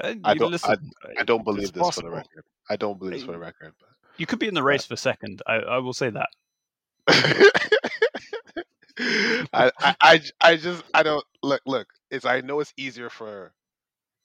Uh, 0.00 0.14
I 0.22 0.34
don't- 0.34 0.52
listen, 0.52 0.90
I 1.18 1.24
don't 1.24 1.44
believe 1.44 1.72
this 1.72 1.90
for 1.90 2.02
the 2.02 2.10
record. 2.10 2.44
I 2.70 2.76
don't 2.76 2.98
believe 2.98 3.14
this 3.14 3.24
for 3.24 3.32
the 3.32 3.38
record. 3.38 3.72
You 4.18 4.26
could 4.26 4.38
be 4.38 4.46
in 4.46 4.54
the 4.54 4.62
race 4.62 4.84
for 4.84 4.94
second. 4.94 5.42
I, 5.48 5.54
I 5.54 5.78
will 5.78 5.92
say 5.94 6.10
that. 6.10 6.28
I, 9.52 9.70
I, 9.78 9.96
I, 10.00 10.20
I 10.40 10.56
just 10.56 10.82
I 10.94 11.02
don't 11.02 11.24
look 11.42 11.62
look. 11.66 11.88
It's 12.10 12.24
I 12.24 12.40
know 12.40 12.60
it's 12.60 12.72
easier 12.76 13.10
for 13.10 13.52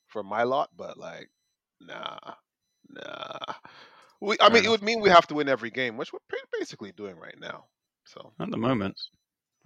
for 0.08 0.24
my 0.24 0.44
lot, 0.44 0.70
but 0.76 0.98
like 0.98 1.30
nah, 1.82 2.18
nah. 2.90 3.54
We, 4.20 4.36
I 4.42 4.50
mean, 4.50 4.66
it 4.66 4.70
would 4.70 4.82
mean 4.82 5.02
we 5.02 5.10
have 5.10 5.28
to 5.28 5.36
win 5.36 5.48
every 5.48 5.70
game, 5.70 5.96
which 5.96 6.12
we're 6.12 6.20
basically 6.58 6.92
doing 6.92 7.18
right 7.18 7.38
now. 7.40 7.66
So 8.06 8.32
At 8.40 8.50
the 8.50 8.58
moment. 8.58 9.00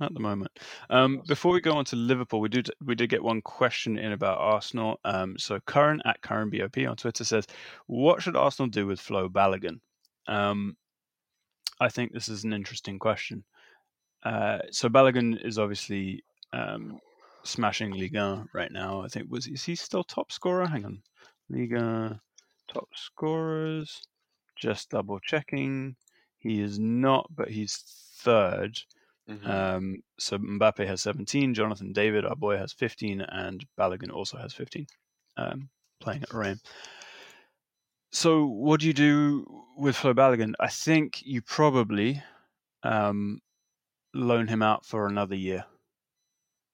At 0.02 0.14
the 0.14 0.20
moment. 0.20 0.52
Um, 0.90 1.22
before 1.28 1.54
we 1.54 1.62
go 1.62 1.74
on 1.74 1.86
to 1.86 1.96
Liverpool, 1.96 2.42
we 2.42 2.50
did 2.50 2.70
we 2.84 2.96
did 2.96 3.10
get 3.10 3.24
one 3.24 3.42
question 3.42 4.00
in 4.00 4.14
about 4.14 4.40
Arsenal. 4.40 5.00
Um, 5.06 5.38
so 5.38 5.60
Curran 5.68 6.02
at 6.06 6.22
Curran 6.22 6.50
BOP 6.50 6.78
on 6.88 6.96
Twitter 6.96 7.24
says, 7.24 7.46
"What 7.86 8.22
should 8.22 8.36
Arsenal 8.36 8.70
do 8.70 8.88
with 8.88 9.00
Flo 9.00 9.30
Balogun?" 9.30 9.80
Um, 10.28 10.76
I 11.80 11.90
think 11.90 12.14
this 12.14 12.30
is 12.30 12.44
an 12.44 12.54
interesting 12.54 12.98
question. 12.98 13.44
Uh, 14.24 14.60
so 14.72 14.90
Balogun 14.90 15.44
is 15.44 15.58
obviously 15.58 16.24
um, 16.54 17.00
smashing 17.44 17.92
Ligue 17.92 18.16
1 18.16 18.50
right 18.54 18.72
now. 18.72 19.02
I 19.02 19.08
think 19.08 19.30
was 19.30 19.48
is 19.48 19.64
he 19.64 19.76
still 19.76 20.04
top 20.04 20.32
scorer? 20.32 20.68
Hang 20.68 20.86
on, 20.86 21.02
Ligue 21.50 21.76
1 21.76 22.20
top 22.74 22.90
scorers. 22.96 24.02
Just 24.58 24.92
double 24.92 25.20
checking. 25.20 25.96
He 26.38 26.62
is 26.62 26.80
not, 26.80 27.28
but 27.36 27.50
he's 27.50 27.84
third. 28.18 28.78
Mhm. 29.30 29.48
Um, 29.48 30.04
so 30.20 30.38
Mbappe 30.38 30.86
has 30.86 31.02
17, 31.02 31.54
Jonathan 31.54 31.94
David, 31.94 32.26
our 32.26 32.36
boy, 32.36 32.58
has 32.58 32.74
15, 32.74 33.22
and 33.22 33.66
Balogun 33.78 34.12
also 34.12 34.38
has 34.38 34.54
15, 34.54 34.88
um, 35.38 35.70
playing 36.00 36.24
at 36.24 36.34
Rennes. 36.34 36.62
So, 38.12 38.46
what 38.46 38.82
do 38.82 38.88
you 38.88 38.94
do 38.94 39.64
with 39.78 39.96
Flo 39.96 40.14
Balogun? 40.14 40.54
I 40.60 40.68
think 40.68 41.22
you 41.26 41.42
probably 41.42 42.22
um, 42.84 43.40
loan 44.14 44.48
him 44.48 44.62
out 44.62 44.86
for 44.86 45.08
another 45.08 45.36
year. 45.36 45.66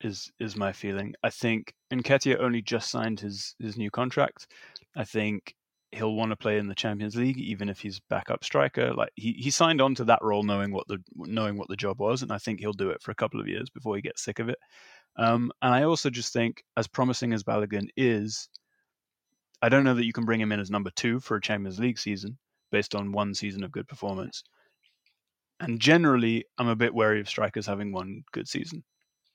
Is 0.02 0.32
is 0.39 0.56
my 0.56 0.73
feeling? 0.73 1.15
I 1.23 1.30
think 1.32 1.73
Nketiah 1.91 2.39
only 2.39 2.62
just 2.62 2.91
signed 2.91 3.19
his 3.19 3.56
his 3.60 3.78
new 3.78 3.89
contract. 3.89 4.47
I 4.95 5.04
think 5.04 5.56
he'll 5.91 6.15
want 6.15 6.32
to 6.32 6.36
play 6.36 6.58
in 6.58 6.67
the 6.67 6.76
Champions 6.76 7.15
League, 7.15 7.39
even 7.39 7.69
if 7.69 7.80
he's 7.80 8.00
backup 8.10 8.43
striker. 8.43 8.93
Like 8.93 9.10
he, 9.15 9.32
he 9.34 9.50
signed 9.50 9.82
on 9.82 9.95
to 9.95 10.04
that 10.06 10.21
role 10.21 10.43
knowing 10.43 10.71
what 10.71 10.88
the 10.88 11.00
knowing 11.15 11.58
what 11.58 11.67
the 11.67 11.76
job 11.76 12.00
was, 12.00 12.21
and 12.21 12.32
I 12.32 12.38
think 12.38 12.60
he'll 12.60 12.73
do 12.73 12.89
it 12.89 13.02
for 13.02 13.12
a 13.12 13.15
couple 13.15 13.39
of 13.39 13.47
years 13.47 13.69
before 13.69 13.95
he 13.95 14.02
gets 14.02 14.23
sick 14.23 14.39
of 14.39 14.50
it. 14.50 14.60
Um, 15.17 15.52
and 15.62 15.73
I 15.73 15.84
also 15.84 16.10
just 16.10 16.34
think, 16.34 16.63
as 16.76 16.88
promising 16.88 17.34
as 17.34 17.43
Balogun 17.43 17.88
is, 17.97 18.50
I 19.62 19.69
don't 19.69 19.84
know 19.84 19.95
that 19.95 20.06
you 20.06 20.13
can 20.13 20.26
bring 20.26 20.39
him 20.39 20.52
in 20.52 20.60
as 20.60 20.69
number 20.69 20.91
two 20.95 21.19
for 21.19 21.38
a 21.38 21.41
Champions 21.41 21.80
League 21.80 21.97
season 21.97 22.38
based 22.71 22.93
on 22.93 23.12
one 23.12 23.34
season 23.34 23.63
of 23.63 23.71
good 23.71 23.88
performance. 23.88 24.43
And 25.60 25.80
generally, 25.80 26.46
I'm 26.58 26.67
a 26.67 26.76
bit 26.76 26.93
wary 26.93 27.20
of 27.20 27.30
strikers 27.30 27.65
having 27.65 27.91
one 27.91 28.24
good 28.32 28.48
season. 28.48 28.84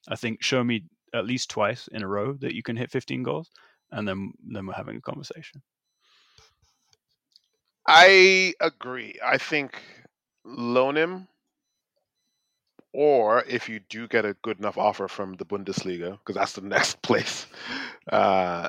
I 0.08 0.16
think 0.16 0.42
show 0.42 0.62
me 0.62 0.84
at 1.14 1.26
least 1.26 1.50
twice 1.50 1.88
in 1.88 2.02
a 2.02 2.08
row 2.08 2.34
that 2.34 2.54
you 2.54 2.62
can 2.62 2.76
hit 2.76 2.90
15 2.90 3.22
goals, 3.22 3.50
and 3.90 4.06
then 4.06 4.32
then 4.46 4.66
we're 4.66 4.74
having 4.74 4.96
a 4.96 5.00
conversation. 5.00 5.62
I 7.86 8.54
agree. 8.60 9.16
I 9.24 9.38
think 9.38 9.82
loan 10.44 10.96
him, 10.96 11.28
or 12.92 13.42
if 13.44 13.68
you 13.68 13.80
do 13.88 14.06
get 14.06 14.24
a 14.24 14.36
good 14.42 14.58
enough 14.58 14.78
offer 14.78 15.08
from 15.08 15.34
the 15.34 15.44
Bundesliga, 15.44 16.12
because 16.18 16.36
that's 16.36 16.52
the 16.52 16.60
next 16.76 17.02
place. 17.02 17.46
Uh, 18.10 18.68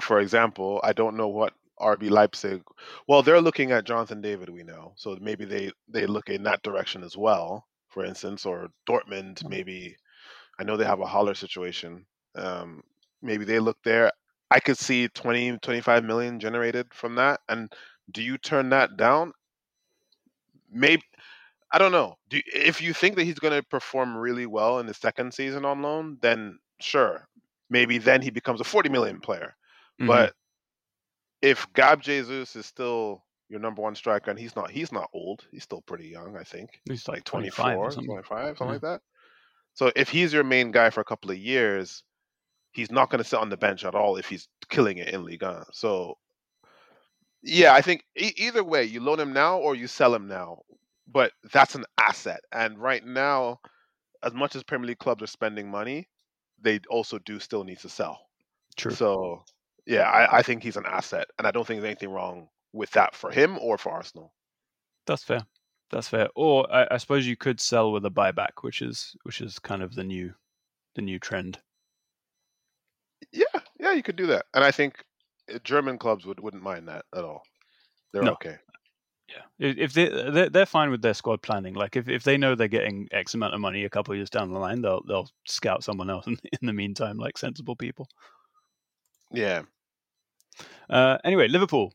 for 0.00 0.20
example, 0.20 0.80
I 0.82 0.92
don't 0.92 1.16
know 1.16 1.28
what 1.28 1.54
RB 1.82 2.10
Leipzig. 2.10 2.62
Well, 3.08 3.22
they're 3.22 3.40
looking 3.40 3.72
at 3.72 3.84
Jonathan 3.86 4.20
David. 4.22 4.48
We 4.50 4.62
know, 4.64 4.94
so 4.96 5.16
maybe 5.20 5.44
they 5.44 5.72
they 5.88 6.06
look 6.06 6.28
in 6.30 6.42
that 6.44 6.62
direction 6.62 7.02
as 7.04 7.16
well. 7.16 7.66
For 7.88 8.04
instance, 8.04 8.46
or 8.46 8.68
Dortmund. 8.88 9.44
Maybe 9.48 9.96
I 10.58 10.64
know 10.64 10.76
they 10.76 10.84
have 10.86 11.00
a 11.00 11.06
Haller 11.06 11.34
situation. 11.34 12.06
Um, 12.36 12.82
maybe 13.22 13.44
they 13.44 13.58
look 13.60 13.78
there. 13.84 14.12
I 14.50 14.60
could 14.60 14.78
see 14.78 15.08
20, 15.08 15.58
25 15.58 16.04
million 16.04 16.40
generated 16.40 16.94
from 16.94 17.16
that. 17.16 17.40
And 17.48 17.72
do 18.12 18.22
you 18.22 18.38
turn 18.38 18.70
that 18.70 18.96
down? 18.96 19.32
Maybe 20.70 21.02
I 21.72 21.78
don't 21.78 21.92
know. 21.92 22.16
Do 22.30 22.40
if 22.54 22.82
you 22.82 22.94
think 22.94 23.16
that 23.16 23.24
he's 23.24 23.38
going 23.40 23.54
to 23.60 23.68
perform 23.68 24.16
really 24.16 24.46
well 24.46 24.78
in 24.80 24.86
the 24.86 24.94
second 24.94 25.34
season 25.34 25.64
on 25.64 25.82
loan, 25.82 26.18
then 26.22 26.58
sure, 26.80 27.28
maybe 27.70 27.98
then 27.98 28.22
he 28.22 28.30
becomes 28.30 28.60
a 28.60 28.64
40 28.64 28.90
million 28.90 29.20
player. 29.20 29.56
Mhm. 30.00 30.06
But 30.06 30.34
if 31.42 31.66
Gab 31.74 32.02
Jesus 32.02 32.56
is 32.56 32.66
still 32.66 33.24
your 33.48 33.60
number 33.60 33.82
one 33.82 33.96
striker, 33.96 34.30
and 34.30 34.40
he's 34.40 34.56
not, 34.56 34.70
he's 34.70 34.92
not 34.92 35.10
old. 35.14 35.46
He's 35.52 35.64
still 35.64 35.82
pretty 35.82 36.08
young, 36.08 36.36
I 36.36 36.44
think. 36.44 36.80
he's 36.86 37.08
like 37.08 37.24
24, 37.24 37.54
25 37.56 37.80
or 37.80 37.90
something. 37.90 38.06
25, 38.06 38.58
something 38.58 38.68
Yeah. 38.68 38.74
like 38.74 38.82
that. 38.82 39.00
So 39.74 39.92
if 39.96 40.08
he's 40.10 40.32
your 40.32 40.44
main 40.44 40.72
guy 40.72 40.90
for 40.90 41.00
a 41.00 41.04
couple 41.06 41.30
of 41.30 41.38
years, 41.38 42.04
he's 42.72 42.90
not 42.90 43.10
going 43.10 43.22
to 43.22 43.28
sit 43.28 43.40
on 43.40 43.50
the 43.50 43.56
bench 43.56 43.84
at 43.84 43.94
all 43.94 44.16
if 44.16 44.28
he's 44.28 44.48
killing 44.70 44.98
it 44.98 45.08
in 45.08 45.24
Liga. 45.24 45.66
So 45.72 46.18
yeah, 47.42 47.74
I 47.74 47.82
think 47.82 48.04
e- 48.18 48.34
either 48.36 48.64
way, 48.64 48.84
you 48.84 49.00
loan 49.00 49.20
him 49.20 49.32
now 49.32 49.58
or 49.58 49.74
you 49.76 49.86
sell 49.88 50.14
him 50.14 50.28
now, 50.28 50.62
but 51.08 51.32
that's 51.52 51.74
an 51.74 51.84
asset. 52.00 52.40
And 52.52 52.78
right 52.78 53.04
now, 53.04 53.60
as 54.24 54.34
much 54.34 54.56
as 54.56 54.64
Premier 54.64 54.88
League 54.88 54.98
clubs 54.98 55.22
are 55.22 55.26
spending 55.28 55.70
money, 55.70 56.08
they 56.60 56.80
also 56.90 57.18
do 57.20 57.40
still 57.40 57.64
need 57.64 57.80
to 57.80 57.88
sell. 57.88 58.20
True. 58.76 58.92
So 58.94 59.44
yeah, 59.86 60.08
I, 60.10 60.38
I 60.38 60.42
think 60.42 60.62
he's 60.62 60.76
an 60.76 60.86
asset, 60.86 61.28
and 61.38 61.46
I 61.46 61.50
don't 61.50 61.66
think 61.66 61.80
there's 61.80 61.90
anything 61.90 62.10
wrong 62.10 62.48
with 62.72 62.90
that 62.92 63.14
for 63.14 63.30
him 63.30 63.58
or 63.58 63.78
for 63.78 63.92
Arsenal. 63.92 64.32
That's 65.06 65.24
fair. 65.24 65.44
That's 65.90 66.08
fair. 66.08 66.28
Or 66.34 66.72
I, 66.72 66.86
I 66.92 66.96
suppose 66.96 67.26
you 67.26 67.36
could 67.36 67.60
sell 67.60 67.92
with 67.92 68.06
a 68.06 68.10
buyback, 68.10 68.62
which 68.62 68.80
is 68.82 69.14
which 69.24 69.40
is 69.40 69.58
kind 69.58 69.82
of 69.82 69.94
the 69.94 70.04
new 70.04 70.32
the 70.94 71.02
new 71.02 71.18
trend. 71.18 71.58
Yeah, 73.32 73.44
yeah, 73.78 73.92
you 73.92 74.02
could 74.02 74.16
do 74.16 74.26
that, 74.28 74.46
and 74.54 74.64
I 74.64 74.70
think 74.70 75.04
uh, 75.52 75.58
German 75.64 75.98
clubs 75.98 76.24
would 76.26 76.40
wouldn't 76.40 76.62
mind 76.62 76.88
that 76.88 77.04
at 77.14 77.24
all. 77.24 77.42
They're 78.12 78.22
No. 78.22 78.32
okay. 78.32 78.56
Yeah, 79.28 79.70
if 79.74 79.92
they 79.94 80.08
they're, 80.08 80.50
they're 80.50 80.66
fine 80.66 80.90
with 80.90 81.00
their 81.02 81.14
squad 81.14 81.40
planning. 81.42 81.74
Like 81.74 81.96
if, 81.96 82.08
if 82.08 82.22
they 82.22 82.36
know 82.36 82.54
they're 82.54 82.68
getting 82.68 83.08
X 83.12 83.34
amount 83.34 83.54
of 83.54 83.60
money 83.60 83.84
a 83.84 83.90
couple 83.90 84.12
of 84.12 84.18
years 84.18 84.28
down 84.30 84.52
the 84.52 84.58
line, 84.58 84.82
they'll 84.82 85.02
they'll 85.06 85.30
scout 85.46 85.84
someone 85.84 86.10
else 86.10 86.26
in, 86.26 86.38
in 86.60 86.66
the 86.66 86.72
meantime, 86.72 87.16
like 87.16 87.38
sensible 87.38 87.76
people. 87.76 88.08
Yeah, 89.32 89.62
Uh, 90.88 91.18
anyway, 91.24 91.48
Liverpool, 91.48 91.92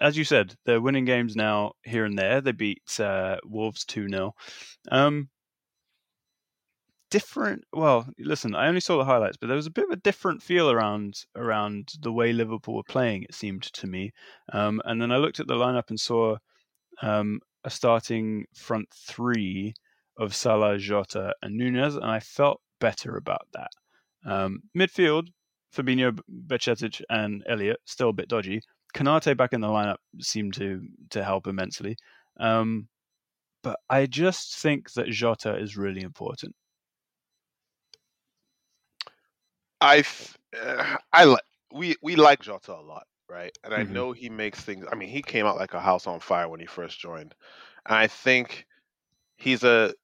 as 0.00 0.16
you 0.16 0.24
said, 0.24 0.56
they're 0.64 0.80
winning 0.80 1.04
games 1.04 1.36
now 1.36 1.72
here 1.84 2.04
and 2.04 2.18
there. 2.18 2.40
They 2.40 2.52
beat 2.52 2.98
uh, 3.00 3.38
Wolves 3.44 3.84
two 3.84 4.08
0 4.08 4.34
Um, 4.90 5.28
different. 7.10 7.64
Well, 7.72 8.08
listen, 8.18 8.54
I 8.54 8.68
only 8.68 8.80
saw 8.80 8.96
the 8.98 9.04
highlights, 9.04 9.36
but 9.36 9.48
there 9.48 9.56
was 9.56 9.66
a 9.66 9.70
bit 9.70 9.84
of 9.84 9.90
a 9.90 9.96
different 9.96 10.42
feel 10.42 10.70
around 10.70 11.24
around 11.36 11.92
the 12.00 12.12
way 12.12 12.32
Liverpool 12.32 12.76
were 12.76 12.82
playing. 12.84 13.24
It 13.24 13.34
seemed 13.34 13.64
to 13.64 13.86
me. 13.86 14.12
Um, 14.52 14.80
and 14.84 15.00
then 15.00 15.12
I 15.12 15.16
looked 15.16 15.40
at 15.40 15.46
the 15.46 15.54
lineup 15.54 15.90
and 15.90 16.00
saw 16.00 16.36
um, 17.02 17.40
a 17.64 17.70
starting 17.70 18.46
front 18.54 18.88
three 18.94 19.74
of 20.18 20.34
Salah, 20.34 20.78
Jota, 20.78 21.34
and 21.42 21.56
Nunez, 21.56 21.96
and 21.96 22.04
I 22.06 22.20
felt 22.20 22.60
better 22.80 23.16
about 23.16 23.46
that. 23.52 23.70
Um, 24.24 24.62
midfield, 24.76 25.28
Fabinho, 25.74 26.18
Bajcetic, 26.46 27.02
and 27.10 27.42
Elliott 27.48 27.80
still 27.84 28.10
a 28.10 28.12
bit 28.12 28.28
dodgy. 28.28 28.60
Konate 28.94 29.36
back 29.36 29.52
in 29.52 29.60
the 29.60 29.68
lineup 29.68 29.98
seemed 30.20 30.54
to 30.54 30.82
to 31.10 31.24
help 31.24 31.46
immensely. 31.46 31.96
Um, 32.38 32.88
but 33.62 33.78
I 33.90 34.06
just 34.06 34.56
think 34.58 34.92
that 34.94 35.08
Jota 35.08 35.56
is 35.56 35.76
really 35.76 36.02
important. 36.02 36.54
I 39.80 40.04
uh, 40.60 40.96
I 41.12 41.24
like 41.24 41.42
we 41.72 41.96
we 42.02 42.16
like 42.16 42.40
Jota 42.42 42.74
a 42.74 42.80
lot, 42.82 43.06
right? 43.28 43.56
And 43.64 43.74
I 43.74 43.82
Mhm. 43.82 43.92
know 43.92 44.12
he 44.12 44.28
makes 44.28 44.60
things. 44.60 44.86
I 44.90 44.94
mean, 44.94 45.08
he 45.08 45.22
came 45.22 45.46
out 45.46 45.56
like 45.56 45.74
a 45.74 45.80
house 45.80 46.06
on 46.06 46.20
fire 46.20 46.48
when 46.48 46.60
he 46.60 46.66
first 46.66 46.98
joined, 47.00 47.34
and 47.86 47.96
I 47.96 48.06
think 48.06 48.66
he's 49.36 49.64
a. 49.64 49.94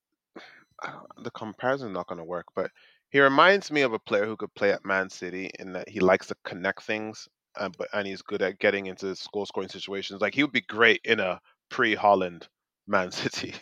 The 1.22 1.30
comparison 1.30 1.92
not 1.92 2.06
going 2.06 2.18
to 2.18 2.24
work, 2.24 2.46
but 2.54 2.70
he 3.10 3.20
reminds 3.20 3.70
me 3.70 3.82
of 3.82 3.92
a 3.92 3.98
player 3.98 4.26
who 4.26 4.36
could 4.36 4.54
play 4.54 4.72
at 4.72 4.84
Man 4.84 5.08
City 5.10 5.50
in 5.58 5.72
that 5.72 5.88
he 5.88 6.00
likes 6.00 6.26
to 6.28 6.36
connect 6.44 6.82
things, 6.82 7.28
uh, 7.56 7.68
but 7.76 7.88
and 7.92 8.06
he's 8.06 8.22
good 8.22 8.42
at 8.42 8.58
getting 8.58 8.86
into 8.86 9.14
goal 9.32 9.46
scoring 9.46 9.68
situations. 9.68 10.20
Like 10.20 10.34
he 10.34 10.42
would 10.42 10.52
be 10.52 10.60
great 10.62 11.00
in 11.04 11.20
a 11.20 11.40
pre 11.70 11.96
Haaland 11.96 12.48
Man 12.86 13.10
City, 13.12 13.54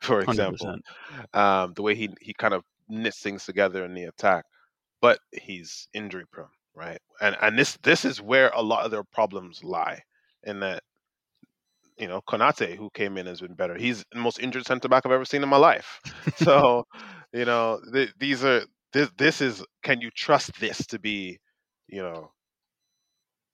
for 0.00 0.20
example 0.22 0.78
um, 1.34 1.72
the 1.74 1.82
way 1.82 1.94
he 1.94 2.10
he 2.20 2.34
kind 2.34 2.54
of 2.54 2.64
knits 2.88 3.20
things 3.20 3.44
together 3.46 3.84
in 3.84 3.94
the 3.94 4.04
attack. 4.04 4.44
But 5.00 5.20
he's 5.32 5.88
injury 5.94 6.24
prone, 6.32 6.48
right? 6.74 7.00
And 7.20 7.36
and 7.40 7.58
this 7.58 7.76
this 7.82 8.04
is 8.04 8.20
where 8.22 8.50
a 8.54 8.62
lot 8.62 8.84
of 8.84 8.90
their 8.90 9.04
problems 9.04 9.62
lie. 9.64 10.02
In 10.44 10.60
that, 10.60 10.82
you 11.98 12.08
know, 12.08 12.20
Konate, 12.22 12.76
who 12.76 12.90
came 12.90 13.16
in, 13.16 13.26
has 13.26 13.40
been 13.40 13.54
better. 13.54 13.76
He's 13.76 14.04
the 14.12 14.18
most 14.18 14.38
injured 14.40 14.66
centre 14.66 14.88
back 14.88 15.04
I've 15.04 15.12
ever 15.12 15.24
seen 15.24 15.42
in 15.42 15.48
my 15.48 15.56
life. 15.56 16.00
So, 16.36 16.84
you 17.32 17.44
know, 17.44 17.80
th- 17.92 18.12
these 18.18 18.44
are 18.44 18.62
this 18.92 19.10
this 19.18 19.40
is. 19.40 19.64
Can 19.82 20.00
you 20.00 20.10
trust 20.10 20.58
this 20.60 20.86
to 20.88 20.98
be, 20.98 21.38
you 21.88 22.02
know, 22.02 22.32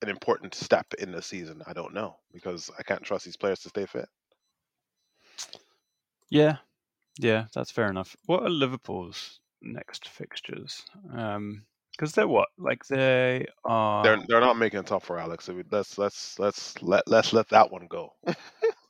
an 0.03 0.09
important 0.09 0.55
step 0.55 0.93
in 0.99 1.13
the 1.13 1.23
season? 1.23 1.63
I 1.67 1.73
don't 1.73 1.95
know 1.95 2.17
because 2.33 2.71
I 2.79 2.83
can't 2.83 3.03
trust 3.03 3.25
these 3.25 3.37
players 3.37 3.61
to 3.61 3.69
stay 3.69 3.87
fit. 3.87 4.09
Yeah, 6.31 6.59
yeah, 7.19 7.47
that's 7.55 7.71
fair 7.71 7.91
enough. 7.91 8.17
What 8.27 8.43
are 8.43 8.51
Liverpool's 8.51 9.41
next 9.63 10.09
fixtures? 10.09 10.85
um 11.13 11.67
Because 11.93 12.13
they're 12.15 12.29
what? 12.29 12.49
Like 12.59 12.87
they 12.87 13.47
are. 13.65 14.05
They're 14.05 14.23
they're 14.29 14.41
not 14.41 14.57
making 14.59 14.81
a 14.81 14.83
top 14.83 15.03
four, 15.03 15.19
Alex. 15.19 15.49
Let's 15.71 15.99
let's 15.99 16.39
let's 16.39 16.81
let 16.83 17.09
let's 17.09 17.33
let 17.33 17.49
that 17.49 17.71
one 17.71 17.87
go. 17.89 18.15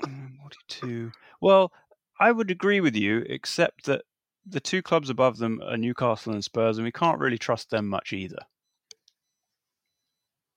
Mm, 0.06 0.36
42. 0.38 1.12
Well, 1.40 1.72
I 2.20 2.32
would 2.32 2.50
agree 2.50 2.80
with 2.80 2.96
you, 2.96 3.24
except 3.28 3.84
that 3.86 4.04
the 4.48 4.60
two 4.60 4.82
clubs 4.82 5.10
above 5.10 5.38
them 5.38 5.60
are 5.62 5.76
Newcastle 5.76 6.32
and 6.32 6.44
Spurs, 6.44 6.78
and 6.78 6.84
we 6.84 6.92
can't 6.92 7.18
really 7.18 7.38
trust 7.38 7.70
them 7.70 7.88
much 7.88 8.12
either. 8.12 8.38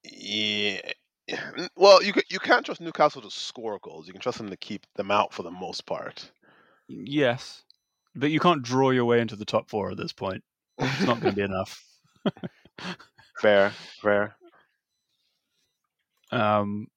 Yeah. 0.04 0.82
Well, 1.76 2.04
you 2.04 2.14
ca- 2.14 2.22
you 2.30 2.40
can't 2.40 2.66
trust 2.66 2.82
Newcastle 2.82 3.22
to 3.22 3.32
score 3.32 3.80
goals. 3.82 4.08
You 4.08 4.14
can 4.14 4.22
trust 4.22 4.38
them 4.38 4.50
to 4.50 4.58
keep 4.58 4.86
them 4.96 5.12
out 5.12 5.34
for 5.34 5.44
the 5.44 5.52
most 5.52 5.86
part. 5.86 6.32
Yes, 6.88 7.64
but 8.16 8.32
you 8.32 8.40
can't 8.40 8.64
draw 8.64 8.90
your 8.90 9.06
way 9.06 9.22
into 9.22 9.36
the 9.36 9.46
top 9.46 9.70
four 9.70 9.92
at 9.92 9.98
this 9.98 10.14
point. 10.14 10.44
It's 10.78 11.06
not 11.06 11.22
going 11.22 11.36
to 11.36 11.36
be 11.36 11.44
enough. 11.44 11.84
fair, 13.42 13.72
fair. 14.02 14.36
Um, 16.32 16.88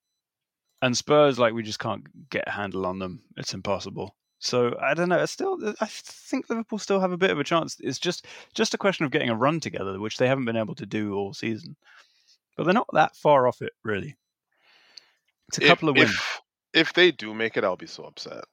and 0.82 0.96
Spurs, 0.96 1.38
like 1.38 1.54
we 1.54 1.62
just 1.62 1.78
can't 1.78 2.04
get 2.30 2.48
a 2.48 2.50
handle 2.50 2.86
on 2.86 2.98
them. 2.98 3.22
It's 3.36 3.54
impossible. 3.54 4.14
So 4.44 4.76
I 4.78 4.92
don't 4.92 5.08
know. 5.08 5.22
It's 5.22 5.32
still, 5.32 5.58
I 5.80 5.86
think 5.86 6.50
Liverpool 6.50 6.78
still 6.78 7.00
have 7.00 7.12
a 7.12 7.16
bit 7.16 7.30
of 7.30 7.40
a 7.40 7.44
chance. 7.44 7.78
It's 7.80 7.98
just 7.98 8.26
just 8.52 8.74
a 8.74 8.78
question 8.78 9.06
of 9.06 9.10
getting 9.10 9.30
a 9.30 9.34
run 9.34 9.58
together, 9.58 9.98
which 9.98 10.18
they 10.18 10.28
haven't 10.28 10.44
been 10.44 10.56
able 10.56 10.74
to 10.74 10.84
do 10.84 11.14
all 11.14 11.32
season. 11.32 11.76
But 12.54 12.64
they're 12.64 12.74
not 12.74 12.88
that 12.92 13.16
far 13.16 13.48
off 13.48 13.62
it, 13.62 13.72
really. 13.82 14.16
It's 15.48 15.58
a 15.58 15.62
If, 15.62 15.68
couple 15.68 15.88
of 15.88 15.96
wins. 15.96 16.10
if 16.10 16.40
if 16.74 16.92
they 16.92 17.10
do 17.10 17.32
make 17.32 17.56
it, 17.56 17.64
I'll 17.64 17.76
be 17.76 17.86
so 17.86 18.04
upset. 18.04 18.44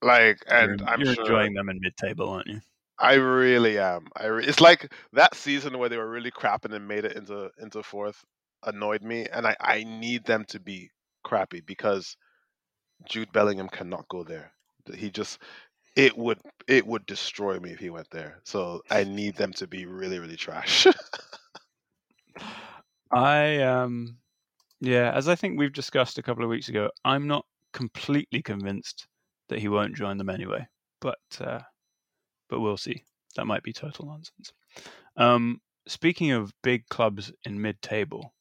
Like, 0.00 0.38
and 0.46 0.80
you're 0.80 0.88
I'm 0.88 1.00
you're 1.00 1.14
sure 1.14 1.24
enjoying 1.24 1.52
them 1.52 1.68
in 1.68 1.78
mid-table, 1.82 2.30
aren't 2.30 2.46
you? 2.46 2.60
I 2.98 3.14
really 3.14 3.78
am. 3.78 4.06
I 4.16 4.26
re- 4.26 4.46
it's 4.46 4.60
like 4.60 4.92
that 5.12 5.34
season 5.34 5.76
where 5.76 5.90
they 5.90 5.98
were 5.98 6.10
really 6.10 6.30
crapping 6.30 6.74
and 6.74 6.88
made 6.88 7.04
it 7.04 7.16
into 7.16 7.50
into 7.60 7.82
fourth 7.82 8.24
annoyed 8.64 9.02
me, 9.02 9.26
and 9.30 9.46
I 9.46 9.56
I 9.60 9.84
need 9.84 10.24
them 10.24 10.46
to 10.46 10.58
be 10.58 10.90
crappy 11.22 11.60
because 11.60 12.16
Jude 13.06 13.32
Bellingham 13.32 13.68
cannot 13.68 14.08
go 14.08 14.24
there. 14.24 14.52
He 14.94 15.10
just 15.10 15.38
it 15.96 16.16
would 16.16 16.38
it 16.66 16.86
would 16.86 17.04
destroy 17.06 17.58
me 17.58 17.70
if 17.72 17.78
he 17.78 17.90
went 17.90 18.10
there. 18.10 18.40
So 18.44 18.82
I 18.90 19.04
need 19.04 19.36
them 19.36 19.52
to 19.54 19.66
be 19.66 19.86
really 19.86 20.18
really 20.18 20.36
trash. 20.36 20.86
I 23.10 23.58
um, 23.62 24.18
yeah, 24.80 25.12
as 25.12 25.28
I 25.28 25.34
think 25.34 25.58
we've 25.58 25.72
discussed 25.72 26.18
a 26.18 26.22
couple 26.22 26.44
of 26.44 26.50
weeks 26.50 26.68
ago, 26.68 26.90
I'm 27.04 27.26
not 27.26 27.44
completely 27.72 28.42
convinced 28.42 29.06
that 29.48 29.58
he 29.58 29.68
won't 29.68 29.96
join 29.96 30.18
them 30.18 30.30
anyway. 30.30 30.66
But 31.00 31.18
uh, 31.40 31.60
but 32.48 32.60
we'll 32.60 32.76
see. 32.76 33.02
that 33.36 33.46
might 33.46 33.62
be 33.62 33.72
total 33.72 34.06
nonsense. 34.06 34.52
Um, 35.16 35.60
speaking 35.86 36.32
of 36.32 36.52
big 36.62 36.86
clubs 36.88 37.32
in 37.44 37.60
mid-table, 37.60 38.34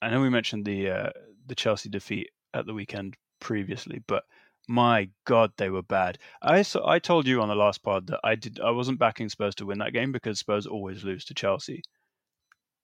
I 0.00 0.10
know 0.10 0.20
we 0.20 0.30
mentioned 0.30 0.64
the 0.64 0.90
uh, 0.90 1.10
the 1.46 1.54
Chelsea 1.54 1.88
defeat 1.88 2.30
at 2.54 2.66
the 2.66 2.74
weekend 2.74 3.16
previously, 3.40 4.02
but 4.06 4.24
my 4.68 5.08
God, 5.24 5.52
they 5.56 5.70
were 5.70 5.82
bad. 5.82 6.18
I 6.42 6.62
so 6.62 6.86
I 6.86 6.98
told 6.98 7.26
you 7.26 7.40
on 7.40 7.48
the 7.48 7.54
last 7.54 7.82
pod 7.82 8.08
that 8.08 8.20
I 8.24 8.34
did 8.34 8.58
I 8.60 8.70
wasn't 8.70 8.98
backing 8.98 9.28
Spurs 9.28 9.54
to 9.56 9.66
win 9.66 9.78
that 9.78 9.92
game 9.92 10.12
because 10.12 10.38
Spurs 10.40 10.66
always 10.66 11.04
lose 11.04 11.24
to 11.26 11.34
Chelsea. 11.34 11.82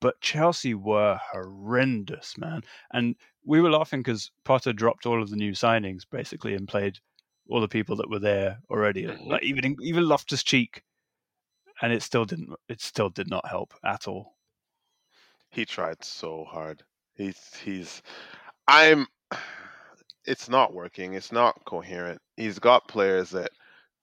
But 0.00 0.20
Chelsea 0.20 0.74
were 0.74 1.20
horrendous, 1.32 2.36
man. 2.36 2.62
And 2.92 3.16
we 3.44 3.60
were 3.60 3.70
laughing 3.70 4.00
because 4.00 4.30
Potter 4.44 4.72
dropped 4.72 5.06
all 5.06 5.22
of 5.22 5.30
the 5.30 5.36
new 5.36 5.52
signings 5.52 6.02
basically 6.10 6.54
and 6.54 6.66
played 6.68 6.98
all 7.48 7.60
the 7.60 7.68
people 7.68 7.96
that 7.96 8.10
were 8.10 8.18
there 8.18 8.60
already. 8.70 9.04
Mhm. 9.04 9.26
Like 9.26 9.42
even 9.42 9.76
even 9.80 10.08
Loftus 10.08 10.42
Cheek, 10.42 10.82
and 11.80 11.92
it 11.92 12.02
still 12.02 12.24
didn't. 12.24 12.54
It 12.68 12.80
still 12.80 13.10
did 13.10 13.28
not 13.28 13.46
help 13.48 13.74
at 13.84 14.06
all. 14.08 14.36
He 15.50 15.64
tried 15.64 16.02
so 16.04 16.44
hard. 16.44 16.84
He's 17.14 17.56
he's 17.56 18.02
I'm 18.66 19.06
it's 20.24 20.48
not 20.48 20.74
working. 20.74 21.14
It's 21.14 21.32
not 21.32 21.64
coherent. 21.64 22.20
He's 22.36 22.58
got 22.58 22.88
players 22.88 23.30
that 23.30 23.50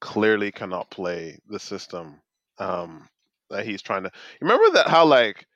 clearly 0.00 0.50
cannot 0.52 0.90
play 0.90 1.38
the 1.48 1.58
system 1.58 2.20
um 2.58 3.06
that 3.50 3.66
he's 3.66 3.82
trying 3.82 4.02
to 4.04 4.10
remember 4.40 4.70
that 4.72 4.88
how 4.88 5.04
like 5.04 5.46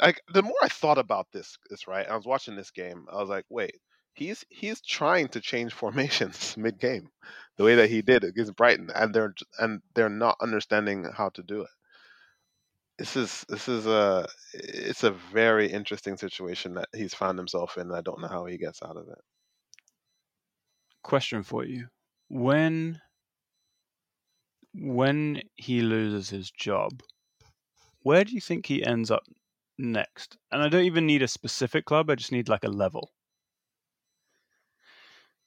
like 0.00 0.20
the 0.32 0.42
more 0.42 0.56
I 0.62 0.68
thought 0.68 0.98
about 0.98 1.28
this 1.32 1.56
this 1.70 1.86
right, 1.88 2.08
I 2.08 2.16
was 2.16 2.26
watching 2.26 2.56
this 2.56 2.70
game, 2.70 3.06
I 3.12 3.16
was 3.16 3.28
like, 3.28 3.44
wait, 3.50 3.76
he's 4.14 4.44
he's 4.50 4.80
trying 4.80 5.28
to 5.28 5.40
change 5.40 5.72
formations 5.82 6.56
mid 6.56 6.78
game, 6.80 7.10
the 7.56 7.64
way 7.64 7.76
that 7.76 7.90
he 7.90 8.02
did 8.02 8.24
against 8.24 8.56
Brighton, 8.56 8.90
and 8.94 9.14
they're 9.14 9.34
and 9.58 9.82
they're 9.94 10.08
not 10.10 10.36
understanding 10.42 11.04
how 11.16 11.30
to 11.30 11.42
do 11.42 11.62
it. 11.62 11.70
This 13.00 13.16
is 13.16 13.46
this 13.48 13.66
is 13.66 13.86
a 13.86 14.28
it's 14.52 15.04
a 15.04 15.10
very 15.10 15.72
interesting 15.72 16.18
situation 16.18 16.74
that 16.74 16.90
he's 16.94 17.14
found 17.14 17.38
himself 17.38 17.78
in. 17.78 17.84
and 17.84 17.96
I 17.96 18.02
don't 18.02 18.20
know 18.20 18.28
how 18.28 18.44
he 18.44 18.58
gets 18.58 18.82
out 18.82 18.98
of 18.98 19.08
it. 19.08 19.22
Question 21.02 21.42
for 21.42 21.64
you: 21.64 21.86
When 22.28 23.00
when 24.74 25.40
he 25.56 25.80
loses 25.80 26.28
his 26.28 26.50
job, 26.50 27.02
where 28.02 28.22
do 28.22 28.34
you 28.34 28.40
think 28.42 28.66
he 28.66 28.84
ends 28.84 29.10
up 29.10 29.22
next? 29.78 30.36
And 30.52 30.60
I 30.60 30.68
don't 30.68 30.84
even 30.84 31.06
need 31.06 31.22
a 31.22 31.28
specific 31.28 31.86
club. 31.86 32.10
I 32.10 32.16
just 32.16 32.32
need 32.32 32.50
like 32.50 32.64
a 32.64 32.68
level. 32.68 33.12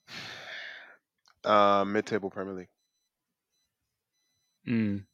Uh, 1.46 1.84
mid-table 1.86 2.30
Premier 2.30 2.54
League. 2.54 2.70
Mm. 4.66 5.06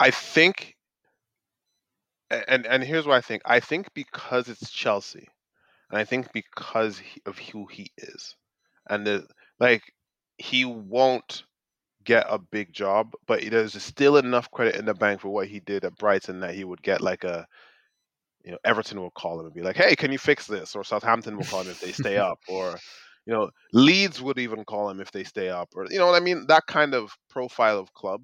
I 0.00 0.10
think, 0.10 0.75
and 2.30 2.66
and 2.66 2.82
here's 2.82 3.06
what 3.06 3.16
I 3.16 3.20
think. 3.20 3.42
I 3.44 3.60
think 3.60 3.92
because 3.94 4.48
it's 4.48 4.70
Chelsea, 4.70 5.28
and 5.90 5.98
I 5.98 6.04
think 6.04 6.32
because 6.32 6.98
he, 6.98 7.20
of 7.26 7.38
who 7.38 7.66
he 7.66 7.90
is, 7.98 8.36
and 8.88 9.06
the 9.06 9.26
like, 9.60 9.82
he 10.38 10.64
won't 10.64 11.44
get 12.04 12.26
a 12.28 12.38
big 12.38 12.72
job, 12.72 13.12
but 13.26 13.42
there's 13.50 13.80
still 13.82 14.16
enough 14.16 14.50
credit 14.50 14.76
in 14.76 14.84
the 14.84 14.94
bank 14.94 15.20
for 15.20 15.28
what 15.28 15.48
he 15.48 15.60
did 15.60 15.84
at 15.84 15.96
Brighton 15.96 16.40
that 16.40 16.54
he 16.54 16.64
would 16.64 16.82
get 16.82 17.00
like 17.00 17.24
a, 17.24 17.46
you 18.44 18.52
know, 18.52 18.58
Everton 18.64 19.00
will 19.00 19.10
call 19.10 19.40
him 19.40 19.46
and 19.46 19.54
be 19.54 19.62
like, 19.62 19.76
"Hey, 19.76 19.96
can 19.96 20.12
you 20.12 20.18
fix 20.18 20.46
this?" 20.46 20.76
Or 20.76 20.84
Southampton 20.84 21.36
will 21.36 21.44
call 21.44 21.62
him 21.62 21.70
if 21.70 21.80
they 21.80 21.92
stay 21.92 22.16
up, 22.18 22.38
or 22.48 22.78
you 23.26 23.32
know, 23.34 23.50
Leeds 23.72 24.22
would 24.22 24.38
even 24.38 24.64
call 24.64 24.90
him 24.90 25.00
if 25.00 25.10
they 25.12 25.24
stay 25.24 25.48
up, 25.48 25.70
or 25.74 25.86
you 25.90 25.98
know 25.98 26.06
what 26.06 26.20
I 26.20 26.24
mean. 26.24 26.46
That 26.48 26.66
kind 26.66 26.94
of 26.94 27.16
profile 27.30 27.78
of 27.78 27.92
club 27.94 28.22